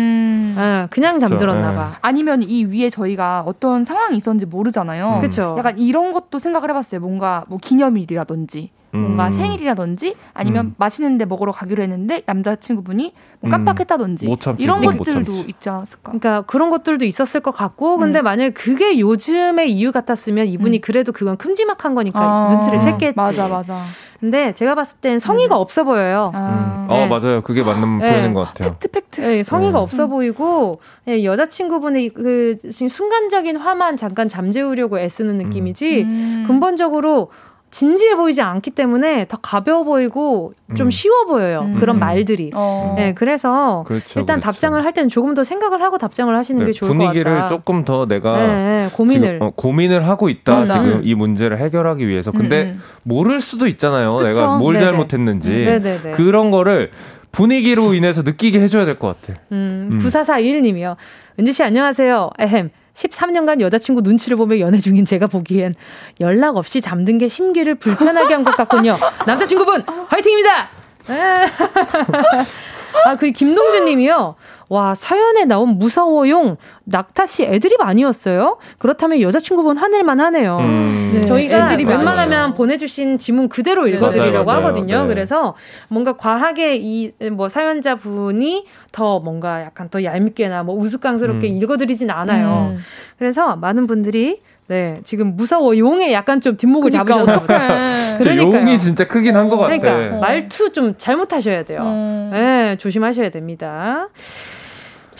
음. 0.53 0.57
음. 0.57 0.83
예, 0.83 0.87
그냥 0.89 1.19
잠들었나 1.19 1.71
예. 1.71 1.75
봐. 1.75 1.97
아니면 2.01 2.41
이 2.43 2.65
위에 2.65 2.89
저희가 2.89 3.43
어떤 3.47 3.83
상황이 3.85 4.17
있었는지 4.17 4.45
모르잖아요. 4.45 5.15
음. 5.17 5.21
그쵸. 5.21 5.55
약간 5.57 5.77
이런 5.77 6.13
것도 6.13 6.39
생각을 6.39 6.69
해봤어요. 6.69 7.01
뭔가 7.01 7.43
뭐 7.49 7.57
기념일이라든지 7.61 8.71
뭔가 8.91 9.27
음. 9.27 9.31
생일이라든지 9.31 10.15
아니면 10.33 10.67
음. 10.67 10.75
맛있는데 10.77 11.25
먹으러 11.25 11.51
가기로 11.51 11.81
했는데 11.81 12.21
남자친구분이 12.27 13.13
뭐 13.39 13.49
깜빡했다든지 13.49 14.27
못 14.27 14.39
참지, 14.39 14.63
이런 14.63 14.81
것들도. 14.81 15.31
있지 15.47 15.69
않았을까? 15.69 16.11
그러니까 16.11 16.41
그런 16.43 16.69
것들도 16.69 17.03
있었을 17.03 17.41
것 17.41 17.51
같고, 17.51 17.97
근데 17.97 18.19
음. 18.19 18.23
만약에 18.23 18.51
그게 18.51 18.99
요즘의 18.99 19.71
이유 19.71 19.91
같았으면 19.91 20.47
이분이 20.47 20.77
음. 20.77 20.81
그래도 20.81 21.11
그건 21.11 21.37
큼지막한 21.37 21.95
거니까 21.95 22.19
아, 22.19 22.53
눈치를 22.53 22.79
챘겠지. 22.79 23.15
맞아 23.15 23.47
맞아. 23.47 23.75
근데 24.23 24.53
제가 24.53 24.73
봤을 24.73 24.95
땐 25.01 25.19
성의가 25.19 25.57
없어 25.57 25.83
보여요. 25.83 26.31
아, 26.33 26.85
음. 26.87 26.89
어 26.89 26.97
네. 26.99 27.07
맞아요. 27.07 27.41
그게 27.41 27.61
맞는 27.61 27.97
네. 27.97 28.09
표현인 28.09 28.33
것 28.33 28.47
같아요. 28.47 28.69
팩트 28.79 28.87
팩트. 28.87 29.21
예, 29.21 29.43
성의가 29.43 29.79
음. 29.79 29.83
없어 29.83 30.07
보이고 30.07 30.79
예, 31.09 31.25
여자친구분의 31.25 32.07
그 32.11 32.57
지금 32.71 32.87
순간적인 32.87 33.57
화만 33.57 33.97
잠깐 33.97 34.29
잠재우려고 34.29 34.97
애쓰는 34.97 35.39
느낌이지 35.39 36.03
음. 36.03 36.45
근본적으로 36.47 37.31
진지해 37.73 38.15
보이지 38.15 38.39
않기 38.43 38.69
때문에 38.69 39.25
더 39.27 39.37
가벼워 39.37 39.83
보이고 39.83 40.53
좀 40.75 40.87
음. 40.87 40.91
쉬워 40.91 41.25
보여요. 41.25 41.61
음. 41.65 41.75
그런 41.75 41.95
음. 41.95 41.97
말들이. 41.97 42.51
어. 42.53 42.93
네, 42.95 43.13
그래서 43.15 43.83
그렇죠. 43.87 44.19
일단 44.19 44.39
그렇죠. 44.39 44.41
답장을 44.41 44.85
할 44.85 44.93
때는 44.93 45.09
조금 45.09 45.33
더 45.33 45.43
생각을 45.43 45.81
하고 45.81 45.97
답장을 45.97 46.35
하시는 46.35 46.59
네, 46.59 46.67
게 46.67 46.71
좋을 46.71 46.89
분위기를 46.89 47.23
것 47.23 47.31
같다. 47.31 47.47
조금 47.47 47.83
더 47.83 48.05
내가 48.05 48.37
네, 48.37 48.47
네, 48.47 48.89
고민을. 48.93 49.33
지금, 49.33 49.47
어, 49.47 49.51
고민을 49.55 50.07
하고 50.07 50.29
있다. 50.29 50.65
지금 50.67 50.85
음. 50.85 50.99
이 51.01 51.15
문제를 51.15 51.57
해결하기 51.57 52.07
위해서 52.07 52.31
근데 52.31 52.61
음, 52.61 52.67
음. 52.75 52.81
모를 53.01 53.41
수도 53.41 53.65
있잖아요 53.65 54.17
그쵸. 54.17 54.27
내가 54.27 54.57
뭘 54.57 54.75
네네. 54.75 54.85
잘못했는지 54.85 55.49
네네네. 55.49 56.11
그런 56.11 56.51
거를 56.51 56.91
분위기로 57.31 57.95
인해서 57.95 58.21
느끼게 58.21 58.59
해줘야 58.59 58.85
될 58.85 58.99
것 58.99 59.19
같아 59.19 59.39
음, 59.51 59.89
음. 59.93 59.97
9441님이요. 59.97 60.95
은지 61.39 61.51
씨 61.51 61.63
안녕하세요. 61.63 62.29
에헴. 62.37 62.69
13년간 62.93 63.61
여자친구 63.61 64.01
눈치를 64.01 64.37
보며 64.37 64.59
연애 64.59 64.77
중인 64.77 65.05
제가 65.05 65.27
보기엔 65.27 65.73
연락 66.19 66.57
없이 66.57 66.79
잠든 66.81 67.17
게 67.17 67.27
심기를 67.27 67.75
불편하게 67.75 68.33
한 68.33 68.43
것 68.43 68.55
같군요. 68.55 68.95
남자친구분 69.25 69.83
화이팅입니다. 70.07 70.69
에. 71.09 71.13
아, 73.05 73.15
그 73.15 73.31
김동준 73.31 73.85
님이요. 73.85 74.35
와, 74.73 74.95
사연에 74.95 75.45
나온 75.45 75.77
무서워용 75.77 76.57
낙타 76.85 77.27
씨 77.27 77.43
애드립 77.43 77.79
아니었어요? 77.79 78.57
그렇다면 78.79 79.21
여자친구분 79.21 79.77
화낼만 79.77 80.19
하네요. 80.19 80.57
음. 80.61 81.11
네. 81.13 81.21
저희가 81.21 81.67
애드립이 81.73 81.87
웬만하면 81.91 82.39
아니에요. 82.39 82.53
보내주신 82.55 83.19
지문 83.19 83.49
그대로 83.49 83.87
읽어드리려고 83.87 84.45
맞아요, 84.45 84.61
맞아요. 84.61 84.65
하거든요. 84.65 85.01
네. 85.03 85.07
그래서 85.07 85.53
뭔가 85.89 86.13
과하게 86.17 86.77
이 86.77 87.11
뭐 87.31 87.49
사연자 87.49 87.95
분이 87.95 88.65
더 88.91 89.19
뭔가 89.19 89.61
약간 89.61 89.89
더 89.89 90.03
얄밉게나 90.03 90.63
뭐 90.63 90.75
우스꽝스럽게 90.75 91.49
음. 91.49 91.55
읽어드리진 91.57 92.09
않아요. 92.09 92.71
음. 92.73 92.77
그래서 93.19 93.55
많은 93.55 93.85
분들이 93.87 94.39
네 94.67 94.95
지금 95.03 95.35
무서워 95.35 95.77
용에 95.77 96.13
약간 96.13 96.41
좀 96.41 96.57
뒷목을 96.57 96.89
그러니까 96.89 97.13
잡으셨나 97.13 97.39
보다. 97.41 98.23
용이 98.37 98.79
진짜 98.79 99.05
크긴 99.05 99.35
한 99.35 99.49
것 99.49 99.57
같아 99.57 99.77
그러니까 99.77 100.17
말투 100.19 100.71
좀 100.71 100.95
잘못하셔야 100.97 101.63
돼요. 101.63 101.81
음. 101.83 102.29
네, 102.33 102.75
조심하셔야 102.77 103.29
됩니다. 103.29 104.07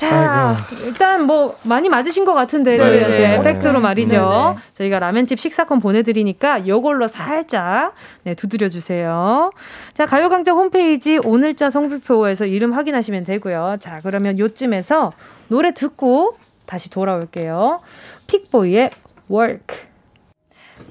자, 0.09 0.57
일단 0.83 1.25
뭐 1.25 1.55
많이 1.63 1.89
맞으신 1.89 2.25
것 2.25 2.33
같은데 2.33 2.77
네, 2.77 2.77
저희한테 2.77 3.37
네. 3.37 3.41
팩트로 3.41 3.79
말이죠. 3.79 4.55
네, 4.55 4.61
네. 4.61 4.73
저희가 4.75 4.99
라멘집 4.99 5.39
식사권 5.39 5.79
보내드리니까 5.79 6.67
요걸로 6.67 7.07
살짝 7.07 7.93
네, 8.23 8.33
두드려 8.33 8.69
주세요. 8.69 9.51
자, 9.93 10.05
가요광장 10.05 10.57
홈페이지 10.57 11.19
오늘자 11.23 11.69
성불표에서 11.69 12.45
이름 12.45 12.73
확인하시면 12.73 13.23
되고요. 13.25 13.77
자, 13.79 13.99
그러면 14.03 14.39
요쯤에서 14.39 15.13
노래 15.47 15.73
듣고 15.73 16.37
다시 16.65 16.89
돌아올게요. 16.89 17.81
픽보이의 18.27 18.89
Work. 19.29 19.92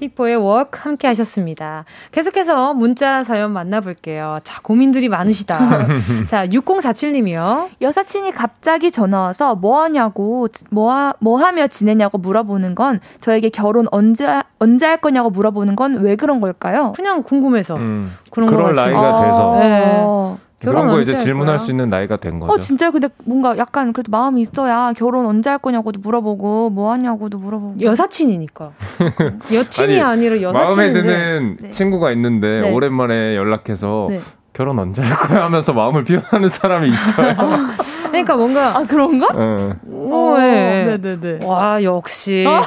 픽보이의 0.03 0.35
Walk 0.35 0.79
함께 0.81 1.07
하셨습니다. 1.07 1.85
계속해서 2.11 2.73
문자 2.73 3.23
사연 3.23 3.51
만나볼게요. 3.51 4.37
자, 4.43 4.59
고민들이 4.61 5.07
많으시다. 5.09 5.87
자, 6.27 6.45
6047님이요. 6.47 7.69
여사친이 7.81 8.31
갑자기 8.31 8.91
전화 8.91 9.21
와서 9.21 9.55
뭐 9.55 9.81
하냐고 9.83 10.47
뭐, 10.69 10.91
하, 10.91 11.13
뭐 11.19 11.39
하며 11.39 11.67
지내냐고 11.67 12.17
물어보는 12.17 12.75
건 12.75 12.99
저에게 13.21 13.49
결혼 13.49 13.85
언제 13.91 14.27
언제 14.59 14.85
할 14.85 14.97
거냐고 14.97 15.29
물어보는 15.29 15.75
건 15.75 15.93
왜 16.03 16.15
그런 16.15 16.41
걸까요? 16.41 16.91
그냥 16.95 17.23
궁금해서 17.23 17.75
음. 17.75 18.11
그런 18.31 18.49
거 18.49 18.57
같습니다. 18.57 18.85
나이가 18.85 19.21
돼서 19.23 19.55
어. 19.55 20.37
그런 20.63 20.89
거 20.89 21.01
이제 21.01 21.13
할 21.13 21.23
질문할 21.23 21.55
거야? 21.55 21.57
수 21.57 21.71
있는 21.71 21.89
나이가 21.89 22.17
된 22.17 22.39
거죠 22.39 22.51
어 22.53 22.59
진짜 22.59 22.91
근데 22.91 23.09
뭔가 23.25 23.57
약간 23.57 23.93
그래도 23.93 24.11
마음이 24.11 24.41
있어야 24.41 24.93
결혼 24.93 25.25
언제 25.25 25.49
할 25.49 25.59
거냐고도 25.59 25.99
물어보고 26.01 26.69
뭐 26.69 26.91
하냐고도 26.91 27.37
물어보고 27.37 27.81
여사친이니까. 27.81 28.71
여친이 29.53 29.99
아니, 29.99 30.01
아니라 30.01 30.51
마음에 30.51 30.69
여사친인데. 30.89 31.01
드는 31.01 31.57
네. 31.61 31.69
친구가 31.71 32.11
있는데 32.11 32.61
네. 32.61 32.71
오랜만에 32.73 33.35
연락해서 33.35 34.07
네. 34.09 34.19
결혼 34.53 34.77
언제 34.79 35.01
할 35.01 35.15
거야 35.15 35.43
하면서 35.45 35.73
마음을 35.73 36.03
비워하는 36.03 36.47
사람이 36.49 36.87
있어요. 36.89 37.35
그러니까 38.09 38.35
뭔가 38.35 38.77
아 38.77 38.83
그런가? 38.83 39.27
어. 39.33 39.73
어, 39.91 40.35
예. 40.39 40.97
네네네. 41.01 41.45
와 41.45 41.81
역시 41.83 42.45
어? 42.47 42.61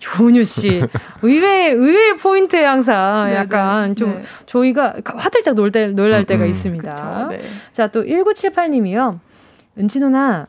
조은유 0.00 0.44
씨 0.44 0.82
의외 1.22 1.70
의외의 1.70 2.16
포인트에 2.16 2.64
항상 2.64 3.26
네네. 3.26 3.36
약간 3.36 3.94
좀 3.94 4.14
네. 4.14 4.22
저희가 4.46 4.96
화들짝 5.04 5.54
놀 5.54 5.70
때, 5.70 5.86
놀랄 5.88 6.20
음, 6.20 6.26
때가 6.26 6.44
음. 6.44 6.48
있습니다. 6.50 6.90
그쵸, 6.92 7.28
네. 7.30 7.38
자, 7.72 7.86
또 7.86 8.02
1978님이요. 8.02 9.20
은지 9.78 10.00
누나, 10.00 10.46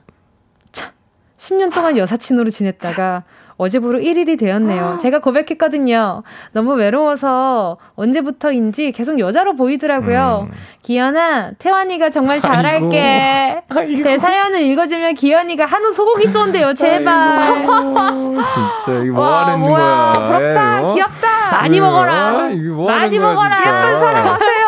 참, 0.71 0.91
10년 1.37 1.71
동안 1.73 1.97
여사친으로 1.97 2.49
지냈다가 2.49 3.23
어제부로 3.61 3.99
1일이 3.99 4.39
되었네요. 4.39 4.97
제가 4.99 5.19
고백했거든요. 5.19 6.23
너무 6.51 6.73
외로워서 6.73 7.77
언제부터인지 7.95 8.91
계속 8.91 9.19
여자로 9.19 9.55
보이더라고요. 9.55 10.47
음. 10.49 10.53
기현아, 10.81 11.51
태환이가 11.59 12.09
정말 12.09 12.41
잘할게. 12.41 13.61
제 14.01 14.17
사연을 14.17 14.61
읽어주면 14.63 15.13
기현이가 15.13 15.67
한우 15.67 15.91
소고기 15.91 16.25
쏜대요. 16.25 16.73
제발. 16.73 17.55
진짜 17.63 19.03
이거 19.03 19.13
뭐 19.13 19.25
와, 19.29 19.45
하는 19.45 19.59
뭐야. 19.59 20.13
거야? 20.15 20.25
부럽다. 20.25 20.79
에이, 20.79 20.83
어? 20.85 20.93
귀엽다. 20.95 21.51
많이 21.51 21.79
그, 21.79 21.85
먹어라. 21.85 22.13
아, 22.13 22.49
이게 22.49 22.67
뭐 22.69 22.87
많이 22.89 23.17
거야, 23.19 23.29
먹어라. 23.29 23.55
진짜. 23.57 23.69
예쁜 23.89 23.99
사랑 23.99 24.25
하세요. 24.25 24.60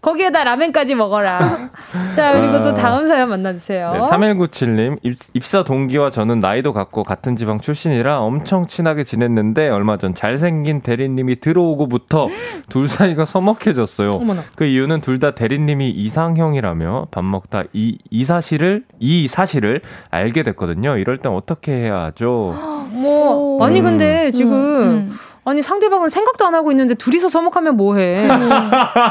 거기에다 0.00 0.44
라면까지 0.44 0.94
먹어라. 0.94 1.70
자, 2.16 2.32
그리고 2.32 2.62
또 2.62 2.70
아. 2.70 2.74
다음 2.74 3.06
사연 3.06 3.28
만나주세요. 3.28 3.92
네, 3.92 4.00
3197님, 4.00 4.98
입, 5.02 5.18
입사 5.34 5.62
동기와 5.64 6.10
저는 6.10 6.40
나이도 6.40 6.72
같고 6.72 7.04
같은 7.04 7.36
지방 7.36 7.60
출신이라 7.60 8.18
엄청 8.20 8.66
친하게 8.66 9.02
지냈는데 9.04 9.68
얼마 9.68 9.98
전 9.98 10.14
잘생긴 10.14 10.80
대리님이 10.80 11.40
들어오고부터 11.40 12.28
둘 12.70 12.88
사이가 12.88 13.24
서먹해졌어요. 13.24 14.12
어머나. 14.12 14.42
그 14.56 14.64
이유는 14.64 15.00
둘 15.02 15.18
다 15.18 15.32
대리님이 15.32 15.90
이상형이라며 15.90 17.08
밥 17.10 17.24
먹다 17.24 17.64
이, 17.72 17.98
이 18.08 18.24
사실을, 18.24 18.84
이 19.00 19.26
사실을 19.26 19.80
알게 20.10 20.44
됐거든요. 20.44 20.96
이럴 20.96 21.18
땐 21.18 21.32
어떻게 21.32 21.72
해야 21.72 22.04
하죠? 22.04 22.54
뭐, 22.92 23.34
오. 23.58 23.64
아니, 23.64 23.80
음. 23.80 23.84
근데 23.84 24.30
지금, 24.30 24.52
음, 24.52 25.12
아니, 25.48 25.62
상대방은 25.62 26.10
생각도 26.10 26.44
안 26.46 26.54
하고 26.54 26.70
있는데 26.72 26.92
둘이서 26.94 27.30
서먹하면 27.30 27.76
뭐해. 27.78 28.28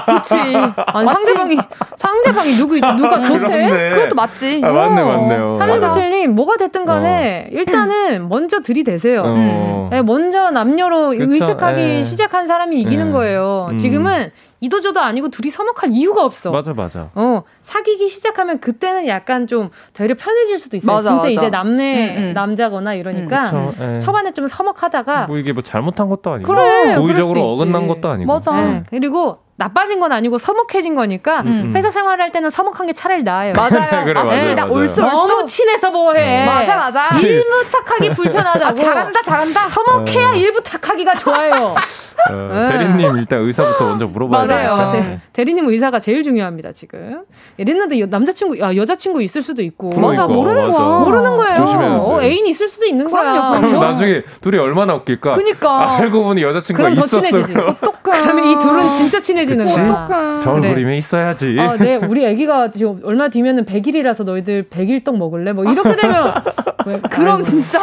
그렇지. 0.05 0.35
아니, 0.75 1.07
상대방이, 1.07 1.57
상대방이 1.95 2.51
누구, 2.57 2.75
누가 2.75 3.19
좋대? 3.25 3.89
그것도 3.95 4.13
맞지. 4.13 4.61
아, 4.63 4.69
맞네, 4.71 5.01
어. 5.01 5.05
맞네요. 5.05 5.57
3147님, 5.59 6.27
뭐가 6.27 6.57
됐든 6.57 6.85
간에, 6.85 7.47
일단은 7.51 8.29
먼저 8.29 8.59
들이대세요. 8.59 9.23
어. 9.25 9.87
네, 9.91 10.03
먼저 10.03 10.51
남녀로 10.51 11.09
그쵸, 11.09 11.25
의식하기 11.31 11.81
예. 11.81 12.03
시작한 12.03 12.45
사람이 12.45 12.79
이기는 12.81 13.07
예. 13.07 13.11
거예요. 13.11 13.69
음. 13.71 13.77
지금은 13.77 14.31
이도저도 14.59 14.99
아니고 14.99 15.29
둘이 15.29 15.49
서먹할 15.51 15.89
이유가 15.91 16.25
없어. 16.25 16.51
맞아, 16.51 16.73
맞아. 16.73 17.09
어, 17.13 17.43
사귀기 17.61 18.09
시작하면 18.09 18.59
그때는 18.59 19.07
약간 19.07 19.45
좀 19.45 19.69
되려 19.93 20.15
편해질 20.15 20.57
수도 20.57 20.77
있어요. 20.77 20.95
맞아, 20.95 21.09
진짜 21.11 21.27
맞아. 21.27 21.29
이제 21.29 21.49
남매, 21.49 22.15
음, 22.17 22.23
음. 22.23 22.33
남자거나 22.33 22.95
이러니까. 22.95 23.43
그쵸, 23.43 23.73
예. 23.81 23.99
초반에 23.99 24.31
좀 24.31 24.47
서먹하다가. 24.47 25.27
뭐 25.27 25.37
이게 25.37 25.53
뭐 25.53 25.61
잘못한 25.61 26.09
것도 26.09 26.31
아니고 26.31 26.51
그래, 26.51 26.95
고의적으로. 26.97 27.49
어긋난 27.49 27.87
것도 27.87 28.09
아니고 28.09 28.31
맞아. 28.33 28.57
예, 28.59 28.83
그리고 28.89 29.39
나빠진 29.59 29.99
건 29.99 30.11
아니고 30.11 30.37
서먹해진 30.37 30.95
거니까 30.95 31.41
음. 31.41 31.71
회사 31.75 31.89
생활을 31.89 32.23
할 32.23 32.31
때는 32.31 32.49
서먹한 32.49 32.85
게 32.87 32.93
차라리 32.93 33.23
나아요. 33.23 33.53
맞아요. 33.55 33.69
그래, 34.05 34.13
맞습니다. 34.13 34.65
맞아요, 34.65 34.73
올수 34.75 35.01
맞아요. 35.01 35.13
올수. 35.15 35.27
너무 35.27 35.47
친해서 35.47 35.91
뭐해. 35.91 36.45
맞아 36.45 36.75
맞아. 36.77 37.17
일 37.19 37.43
부탁하기 37.63 38.09
불편하다고. 38.11 38.65
아, 38.65 38.73
잘한다 38.73 39.21
잘한다. 39.23 39.67
서먹해야 39.67 40.29
어. 40.31 40.33
일 40.35 40.51
부탁하기가 40.53 41.15
좋아요. 41.15 41.75
어, 42.29 42.33
네. 42.53 42.67
대리님 42.69 43.17
일단 43.17 43.39
의사부터 43.41 43.85
먼저 43.89 44.07
물어봐야 44.07 44.45
맞아요. 44.45 44.75
되니까. 44.75 44.91
대, 44.91 44.99
네. 44.99 45.19
대리님 45.33 45.67
의사가 45.69 45.99
제일 45.99 46.23
중요합니다 46.23 46.71
지금. 46.73 47.21
이랬는데 47.57 47.99
여- 47.99 48.07
남자친구, 48.07 48.57
아, 48.65 48.75
여자친구 48.75 49.21
있을 49.21 49.41
수도 49.41 49.61
있고. 49.61 49.89
맞아, 49.89 50.25
그러니까, 50.25 50.27
모르는 50.27 50.67
맞아. 50.71 50.83
거야. 50.83 50.99
모르는 50.99 51.37
거예요. 51.37 51.61
어, 52.01 52.21
애인 52.21 52.47
있을 52.47 52.67
수도 52.67 52.85
있는 52.85 53.09
그럼요, 53.09 53.39
거야. 53.51 53.61
그럼 53.61 53.75
어. 53.75 53.85
나중에 53.91 54.23
둘이 54.41 54.57
얼마나 54.57 54.95
웃길까? 54.95 55.33
그니까. 55.33 55.97
알고 55.99 56.23
보니 56.23 56.41
여자친구가 56.43 56.83
그럼 56.89 56.95
더 56.95 57.05
있었어. 57.05 57.21
친해지지. 57.21 57.53
어떡해. 57.59 58.21
그러면 58.23 58.45
이 58.45 58.57
둘은 58.59 58.89
진짜 58.91 59.19
친해지는 59.19 59.63
그치? 59.63 59.75
거야. 59.75 60.03
어떡해. 60.03 60.39
저울 60.41 60.61
그래. 60.61 60.73
그림에 60.73 60.97
있어야지. 60.97 61.55
아, 61.59 61.75
네, 61.77 61.95
우리 61.97 62.25
아기가 62.27 62.71
지금 62.71 62.99
얼마 63.03 63.27
뒤면은 63.29 63.65
100일이라서 63.65 64.23
너희들 64.25 64.63
100일 64.63 65.03
떡 65.03 65.17
먹을래? 65.17 65.53
뭐 65.53 65.63
이렇게 65.65 65.95
되면 65.95 66.33
왜, 66.85 66.99
그럼 67.11 67.35
아이고, 67.37 67.43
진짜. 67.43 67.79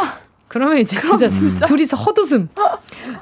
그러면 0.55 0.79
이제 0.79 0.97
진짜, 0.97 1.29
둘이서 1.67 1.97
헛웃음. 1.97 2.49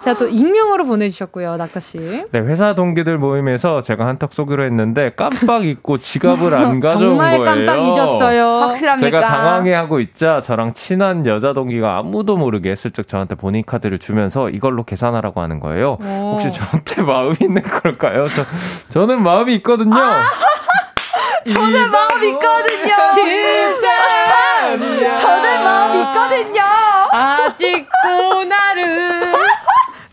자, 0.00 0.14
또 0.18 0.28
익명으로 0.28 0.84
보내주셨고요, 0.84 1.56
낙타 1.56 1.80
씨. 1.80 1.98
네, 1.98 2.40
회사 2.40 2.74
동기들 2.74 3.16
모임에서 3.16 3.80
제가 3.80 4.06
한턱 4.06 4.34
쏘기로 4.34 4.64
했는데 4.64 5.12
깜빡 5.16 5.64
잊고 5.64 5.96
지갑을 5.96 6.54
안 6.54 6.78
가져온 6.80 6.98
정말 7.16 7.38
거예요. 7.38 7.44
깜빡 7.66 7.82
잊었어요. 7.88 8.46
확실합니까? 8.68 9.06
제가 9.18 9.20
당황해 9.26 9.72
하고 9.72 10.00
있자 10.00 10.42
저랑 10.42 10.74
친한 10.74 11.24
여자 11.24 11.54
동기가 11.54 11.96
아무도 11.96 12.36
모르게 12.36 12.76
슬쩍 12.76 13.08
저한테 13.08 13.34
본인 13.34 13.64
카드를 13.64 13.98
주면서 13.98 14.50
이걸로 14.50 14.84
계산하라고 14.84 15.40
하는 15.40 15.58
거예요. 15.58 15.96
오. 16.04 16.32
혹시 16.38 16.52
저한테 16.52 17.00
마음이 17.00 17.36
있는 17.40 17.62
걸까요? 17.62 18.26
저, 18.26 18.44
저는 18.90 19.22
마음이 19.22 19.54
있거든요. 19.56 19.96
저는 21.48 21.90
마음 21.90 22.24
있거든요. 22.24 22.94
진짜. 23.14 23.88
저는 25.14 25.64
마음 25.64 26.00
있거든요. 26.02 26.62
아직도 27.56 28.44
나를 28.44 29.20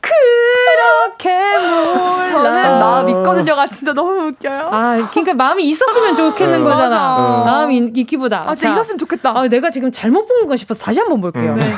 그렇게 0.02 1.30
몰라. 1.60 2.30
저는 2.32 2.80
마음 2.80 3.10
있거든요가 3.10 3.68
진짜 3.68 3.94
너무 3.94 4.28
웃겨요. 4.28 4.70
아, 4.72 5.08
그러니까 5.12 5.34
마음이 5.34 5.64
있었으면 5.66 6.16
좋겠는 6.16 6.62
어. 6.62 6.64
거잖아. 6.64 6.98
맞아. 7.00 7.44
마음이 7.46 7.78
있- 7.78 7.98
있기보다. 7.98 8.44
아, 8.46 8.56
진짜 8.56 8.70
자, 8.70 8.74
있었으면 8.76 8.98
좋겠다. 8.98 9.38
아, 9.38 9.48
내가 9.48 9.70
지금 9.70 9.92
잘못 9.92 10.26
본 10.26 10.40
건가 10.42 10.56
싶어서 10.56 10.80
다시 10.82 11.00
한번 11.00 11.22
볼게요. 11.22 11.52
음. 11.52 11.56
네. 11.56 11.74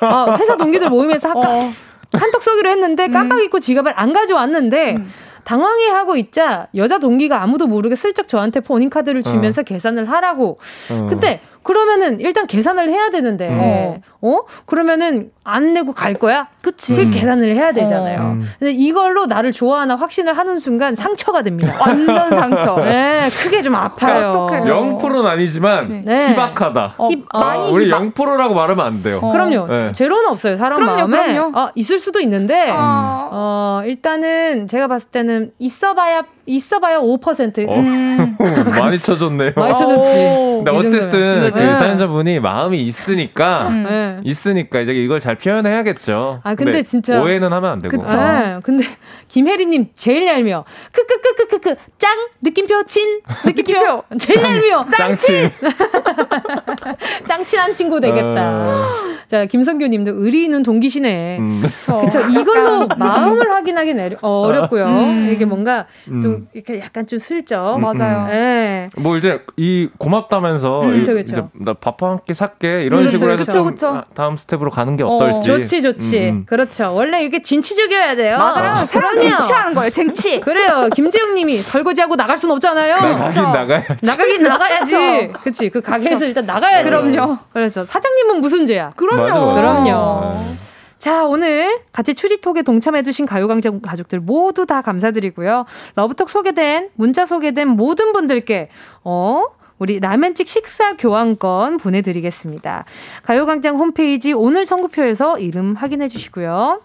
아, 0.00 0.36
회사 0.38 0.56
동기들 0.56 0.88
모임에서 0.88 1.30
아까 1.30 1.40
어. 1.40 1.72
한턱 2.12 2.42
쏘기로 2.42 2.70
했는데 2.70 3.08
깜빡 3.08 3.40
잊고 3.42 3.60
지갑을 3.60 3.92
안 3.96 4.12
가져왔는데 4.12 4.96
당황해 5.44 5.88
하고 5.88 6.16
있자 6.16 6.66
여자 6.74 6.98
동기가 6.98 7.40
아무도 7.42 7.66
모르게 7.68 7.94
슬쩍 7.94 8.26
저한테 8.28 8.60
본인 8.60 8.90
카드를 8.90 9.22
주면서 9.22 9.62
계산을 9.62 10.10
하라고. 10.10 10.58
어. 10.92 11.06
근데 11.08 11.40
그러면은 11.62 12.20
일단 12.20 12.46
계산을 12.46 12.88
해야 12.88 13.10
되는데 13.10 14.00
어? 14.22 14.40
그러면은 14.66 15.30
안 15.44 15.72
내고 15.72 15.92
갈 15.92 16.14
거야? 16.14 16.48
그치. 16.62 16.94
그 16.94 17.10
계산을 17.10 17.54
해야 17.54 17.72
되잖아요. 17.72 18.20
음. 18.20 18.48
근데 18.58 18.72
이걸로 18.72 19.26
나를 19.26 19.50
좋아하나 19.52 19.96
확신을 19.96 20.36
하는 20.36 20.58
순간 20.58 20.94
상처가 20.94 21.42
됩니다. 21.42 21.74
완전 21.80 22.28
상처. 22.28 22.76
네, 22.84 23.28
크게 23.42 23.62
좀 23.62 23.74
아파요. 23.74 24.28
어떡해요? 24.28 24.98
0%는 24.98 25.26
아니지만 25.26 26.02
네. 26.04 26.30
희박하다. 26.30 26.94
어, 26.98 27.08
힙- 27.08 27.24
어, 27.32 27.38
많이 27.38 27.70
우리 27.70 27.86
희박. 27.86 28.14
0%라고 28.14 28.54
말하면 28.54 28.84
안 28.86 29.02
돼요. 29.02 29.18
어. 29.22 29.32
그럼요. 29.32 29.66
네. 29.68 29.92
제로는 29.92 30.28
없어요. 30.30 30.56
사람 30.56 30.78
그럼요, 30.80 31.06
마음에. 31.08 31.32
그럼요. 31.34 31.58
어, 31.58 31.70
있을 31.74 31.98
수도 31.98 32.20
있는데 32.20 32.70
어. 32.70 33.28
어, 33.32 33.82
일단은 33.86 34.66
제가 34.66 34.86
봤을 34.86 35.08
때는 35.08 35.52
있어봐야 35.58 36.22
있어봐야 36.54 36.98
5%. 37.00 37.68
어. 37.68 37.74
음, 37.74 38.36
많이 38.78 38.98
쳐줬네요. 38.98 39.52
많이 39.56 39.74
쳐줬지. 39.76 40.12
오. 40.12 40.62
근데 40.64 40.72
이 40.72 40.76
어쨌든 40.76 41.10
정도면. 41.10 41.52
그 41.52 41.58
네. 41.60 41.76
사연자분이 41.76 42.40
마음이 42.40 42.82
있으니까 42.82 43.68
음. 43.68 43.84
네. 43.88 44.20
있으니까 44.24 44.80
이제 44.80 44.92
이걸 44.92 45.20
잘 45.20 45.36
표현해야겠죠. 45.36 46.40
아, 46.44 46.54
근데 46.54 46.82
진짜- 46.82 47.20
오해는 47.20 47.52
하면 47.52 47.70
안 47.70 47.82
되고. 47.82 47.96
그쵸. 47.98 48.16
네, 48.16 48.58
근데 48.62 48.84
김혜리님 49.28 49.88
제일 49.94 50.26
얄미워. 50.26 50.64
크크크크크크 50.92 51.76
짱 51.98 52.10
느낌표 52.42 52.82
친 52.84 53.20
느낌표. 53.44 54.02
제일 54.18 54.42
얄미워. 54.42 54.86
짱친. 54.96 55.50
짱친한 57.26 57.72
친구 57.72 58.00
되겠다. 58.00 58.50
어. 58.50 58.86
자 59.28 59.44
김성규님도 59.46 60.10
의리는 60.14 60.62
동기시네. 60.62 61.38
음. 61.38 61.62
그쵸 62.00 62.20
이걸로 62.38 62.88
마음을 62.98 63.50
확인하기 63.50 63.94
어렵고요. 64.20 64.86
음. 64.86 65.30
이게 65.32 65.44
뭔가 65.44 65.86
음. 66.08 66.39
좀 66.40 66.48
이렇게 66.54 66.80
약간 66.80 67.06
좀 67.06 67.18
슬쩍. 67.18 67.76
음, 67.76 67.80
맞아요. 67.82 68.28
예. 68.30 68.90
뭐 68.96 69.16
이제 69.16 69.42
이 69.56 69.88
고맙다면서 69.98 70.82
음, 70.82 70.94
이- 70.94 70.98
그쵸, 70.98 71.14
그쵸. 71.14 71.32
이제 71.32 71.44
나밥 71.54 72.02
한 72.02 72.20
끼 72.26 72.34
살게 72.34 72.84
이런 72.84 73.02
음, 73.02 73.08
식으로 73.08 73.36
그쵸, 73.36 73.40
해서 73.40 73.44
그쵸, 73.44 73.52
좀 73.52 73.74
그쵸. 73.74 73.88
아, 73.88 74.04
다음 74.14 74.36
스텝으로 74.36 74.70
가는 74.70 74.96
게 74.96 75.02
어, 75.02 75.08
어떨지. 75.08 75.46
좋지 75.48 75.82
좋지. 75.82 76.18
음, 76.20 76.28
음. 76.28 76.44
그렇죠. 76.46 76.94
원래 76.94 77.22
이게 77.24 77.40
진취적이어야 77.42 78.14
돼요. 78.16 78.38
맞아요. 78.38 78.86
새로운 78.86 79.14
그럼요. 79.16 79.38
쟁취하는 79.38 79.74
거예요. 79.74 79.90
쟁취. 79.90 80.40
그래요. 80.40 80.88
김재웅님이 80.94 81.58
설거지하고 81.58 82.16
나갈 82.16 82.36
순 82.38 82.50
없잖아요. 82.50 82.94
나가긴 82.96 83.26
그쵸. 83.26 83.40
나가야. 83.42 83.84
나가긴 84.02 84.42
나가야지. 84.42 85.32
그치. 85.42 85.68
그 85.70 85.80
가게에서 85.80 86.24
일단 86.26 86.44
나가야지. 86.46 86.88
그럼요. 86.88 87.38
그래서 87.52 87.84
사장님은 87.84 88.40
무슨 88.40 88.66
죄야? 88.66 88.92
그럼요. 88.96 89.22
맞아, 89.22 89.38
맞아. 89.38 89.54
그럼요. 89.60 90.30
네. 90.34 90.69
자, 91.00 91.24
오늘 91.24 91.80
같이 91.92 92.14
추리톡에 92.14 92.60
동참해주신 92.62 93.24
가요광장 93.24 93.80
가족들 93.80 94.20
모두 94.20 94.66
다 94.66 94.82
감사드리고요. 94.82 95.64
러브톡 95.96 96.28
소개된, 96.28 96.90
문자 96.94 97.24
소개된 97.24 97.68
모든 97.68 98.12
분들께, 98.12 98.68
어, 99.02 99.44
우리 99.78 99.98
라멘집 99.98 100.46
식사 100.46 100.94
교환권 100.98 101.78
보내드리겠습니다. 101.78 102.84
가요광장 103.22 103.76
홈페이지 103.78 104.34
오늘 104.34 104.66
선곡표에서 104.66 105.38
이름 105.38 105.74
확인해 105.74 106.06
주시고요. 106.06 106.82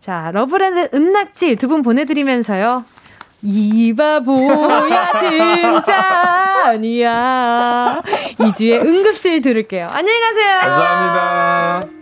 자, 0.00 0.30
러브랜드 0.32 0.88
은낙지 0.96 1.56
두 1.56 1.68
분 1.68 1.82
보내드리면서요. 1.82 2.84
이 3.42 3.92
바보야 3.94 5.12
진짜 5.20 6.64
아니야 6.68 8.00
이지의 8.48 8.78
응급실 8.78 9.42
들을게요 9.42 9.88
안녕히 9.88 10.20
가세요 10.20 10.58
감사합니다. 10.60 12.01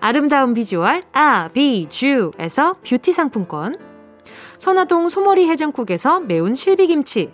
아름다운 0.00 0.54
비주얼 0.54 1.02
아비주에서 1.12 2.76
뷰티 2.84 3.12
상품권. 3.12 3.76
선화동 4.58 5.08
소머리 5.08 5.48
해장국에서 5.48 6.20
매운 6.20 6.54
실비김치. 6.54 7.32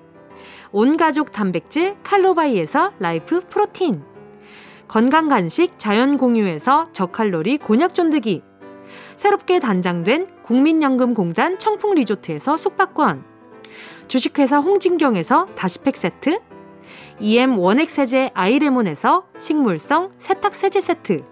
온가족 0.71 1.33
단백질 1.33 1.97
칼로바이에서 2.03 2.93
라이프 2.99 3.43
프로틴. 3.49 4.03
건강간식 4.89 5.79
자연공유에서 5.79 6.89
저칼로리 6.93 7.59
곤약 7.59 7.95
쫀득이. 7.95 8.43
새롭게 9.17 9.61
단장된 9.61 10.43
국민연금공단 10.43 11.59
청풍리조트에서 11.59 12.57
숙박권. 12.57 13.25
주식회사 14.09 14.59
홍진경에서 14.59 15.47
다시팩 15.55 15.97
세트. 15.97 16.41
EM 17.21 17.59
원액세제 17.59 18.33
아이레몬에서 18.35 19.25
식물성 19.39 20.11
세탁세제 20.19 20.81
세트 20.81 21.32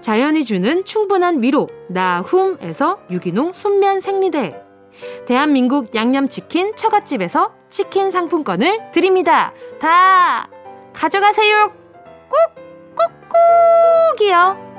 자연이 0.00 0.44
주는 0.44 0.84
충분한 0.84 1.42
위로 1.42 1.68
나훔에서 1.88 2.98
유기농 3.10 3.52
순면 3.54 4.00
생리대 4.00 4.62
대한민국 5.26 5.94
양념치킨 5.94 6.76
처갓집에서 6.76 7.52
치킨 7.68 8.10
상품권을 8.10 8.92
드립니다. 8.92 9.52
다 9.80 10.48
가져가세요. 10.92 11.72
꾹 12.28 12.96
꾹꾹이요. 14.16 14.75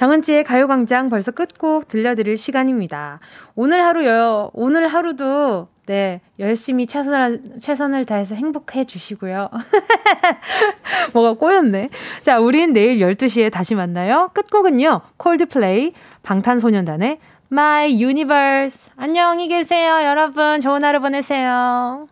정은지의 0.00 0.44
가요광장 0.44 1.10
벌써 1.10 1.30
끝곡 1.30 1.86
들려드릴 1.88 2.38
시간입니다. 2.38 3.20
오늘 3.54 3.84
하루요, 3.84 4.48
오늘 4.54 4.88
하루도 4.88 5.68
네, 5.84 6.22
열심히 6.38 6.86
최선을, 6.86 7.42
최선을 7.60 8.06
다해서 8.06 8.34
행복해 8.34 8.84
주시고요. 8.84 9.50
뭐가 11.12 11.34
꼬였네. 11.34 11.88
자, 12.22 12.40
우린 12.40 12.72
내일 12.72 12.98
12시에 13.00 13.52
다시 13.52 13.74
만나요. 13.74 14.30
끝곡은요, 14.32 15.02
콜드플레이, 15.18 15.92
방탄소년단의 16.22 17.18
My 17.52 18.02
Universe. 18.02 18.92
안녕히 18.96 19.48
계세요, 19.48 20.02
여러분. 20.02 20.60
좋은 20.60 20.82
하루 20.82 21.00
보내세요. 21.00 22.06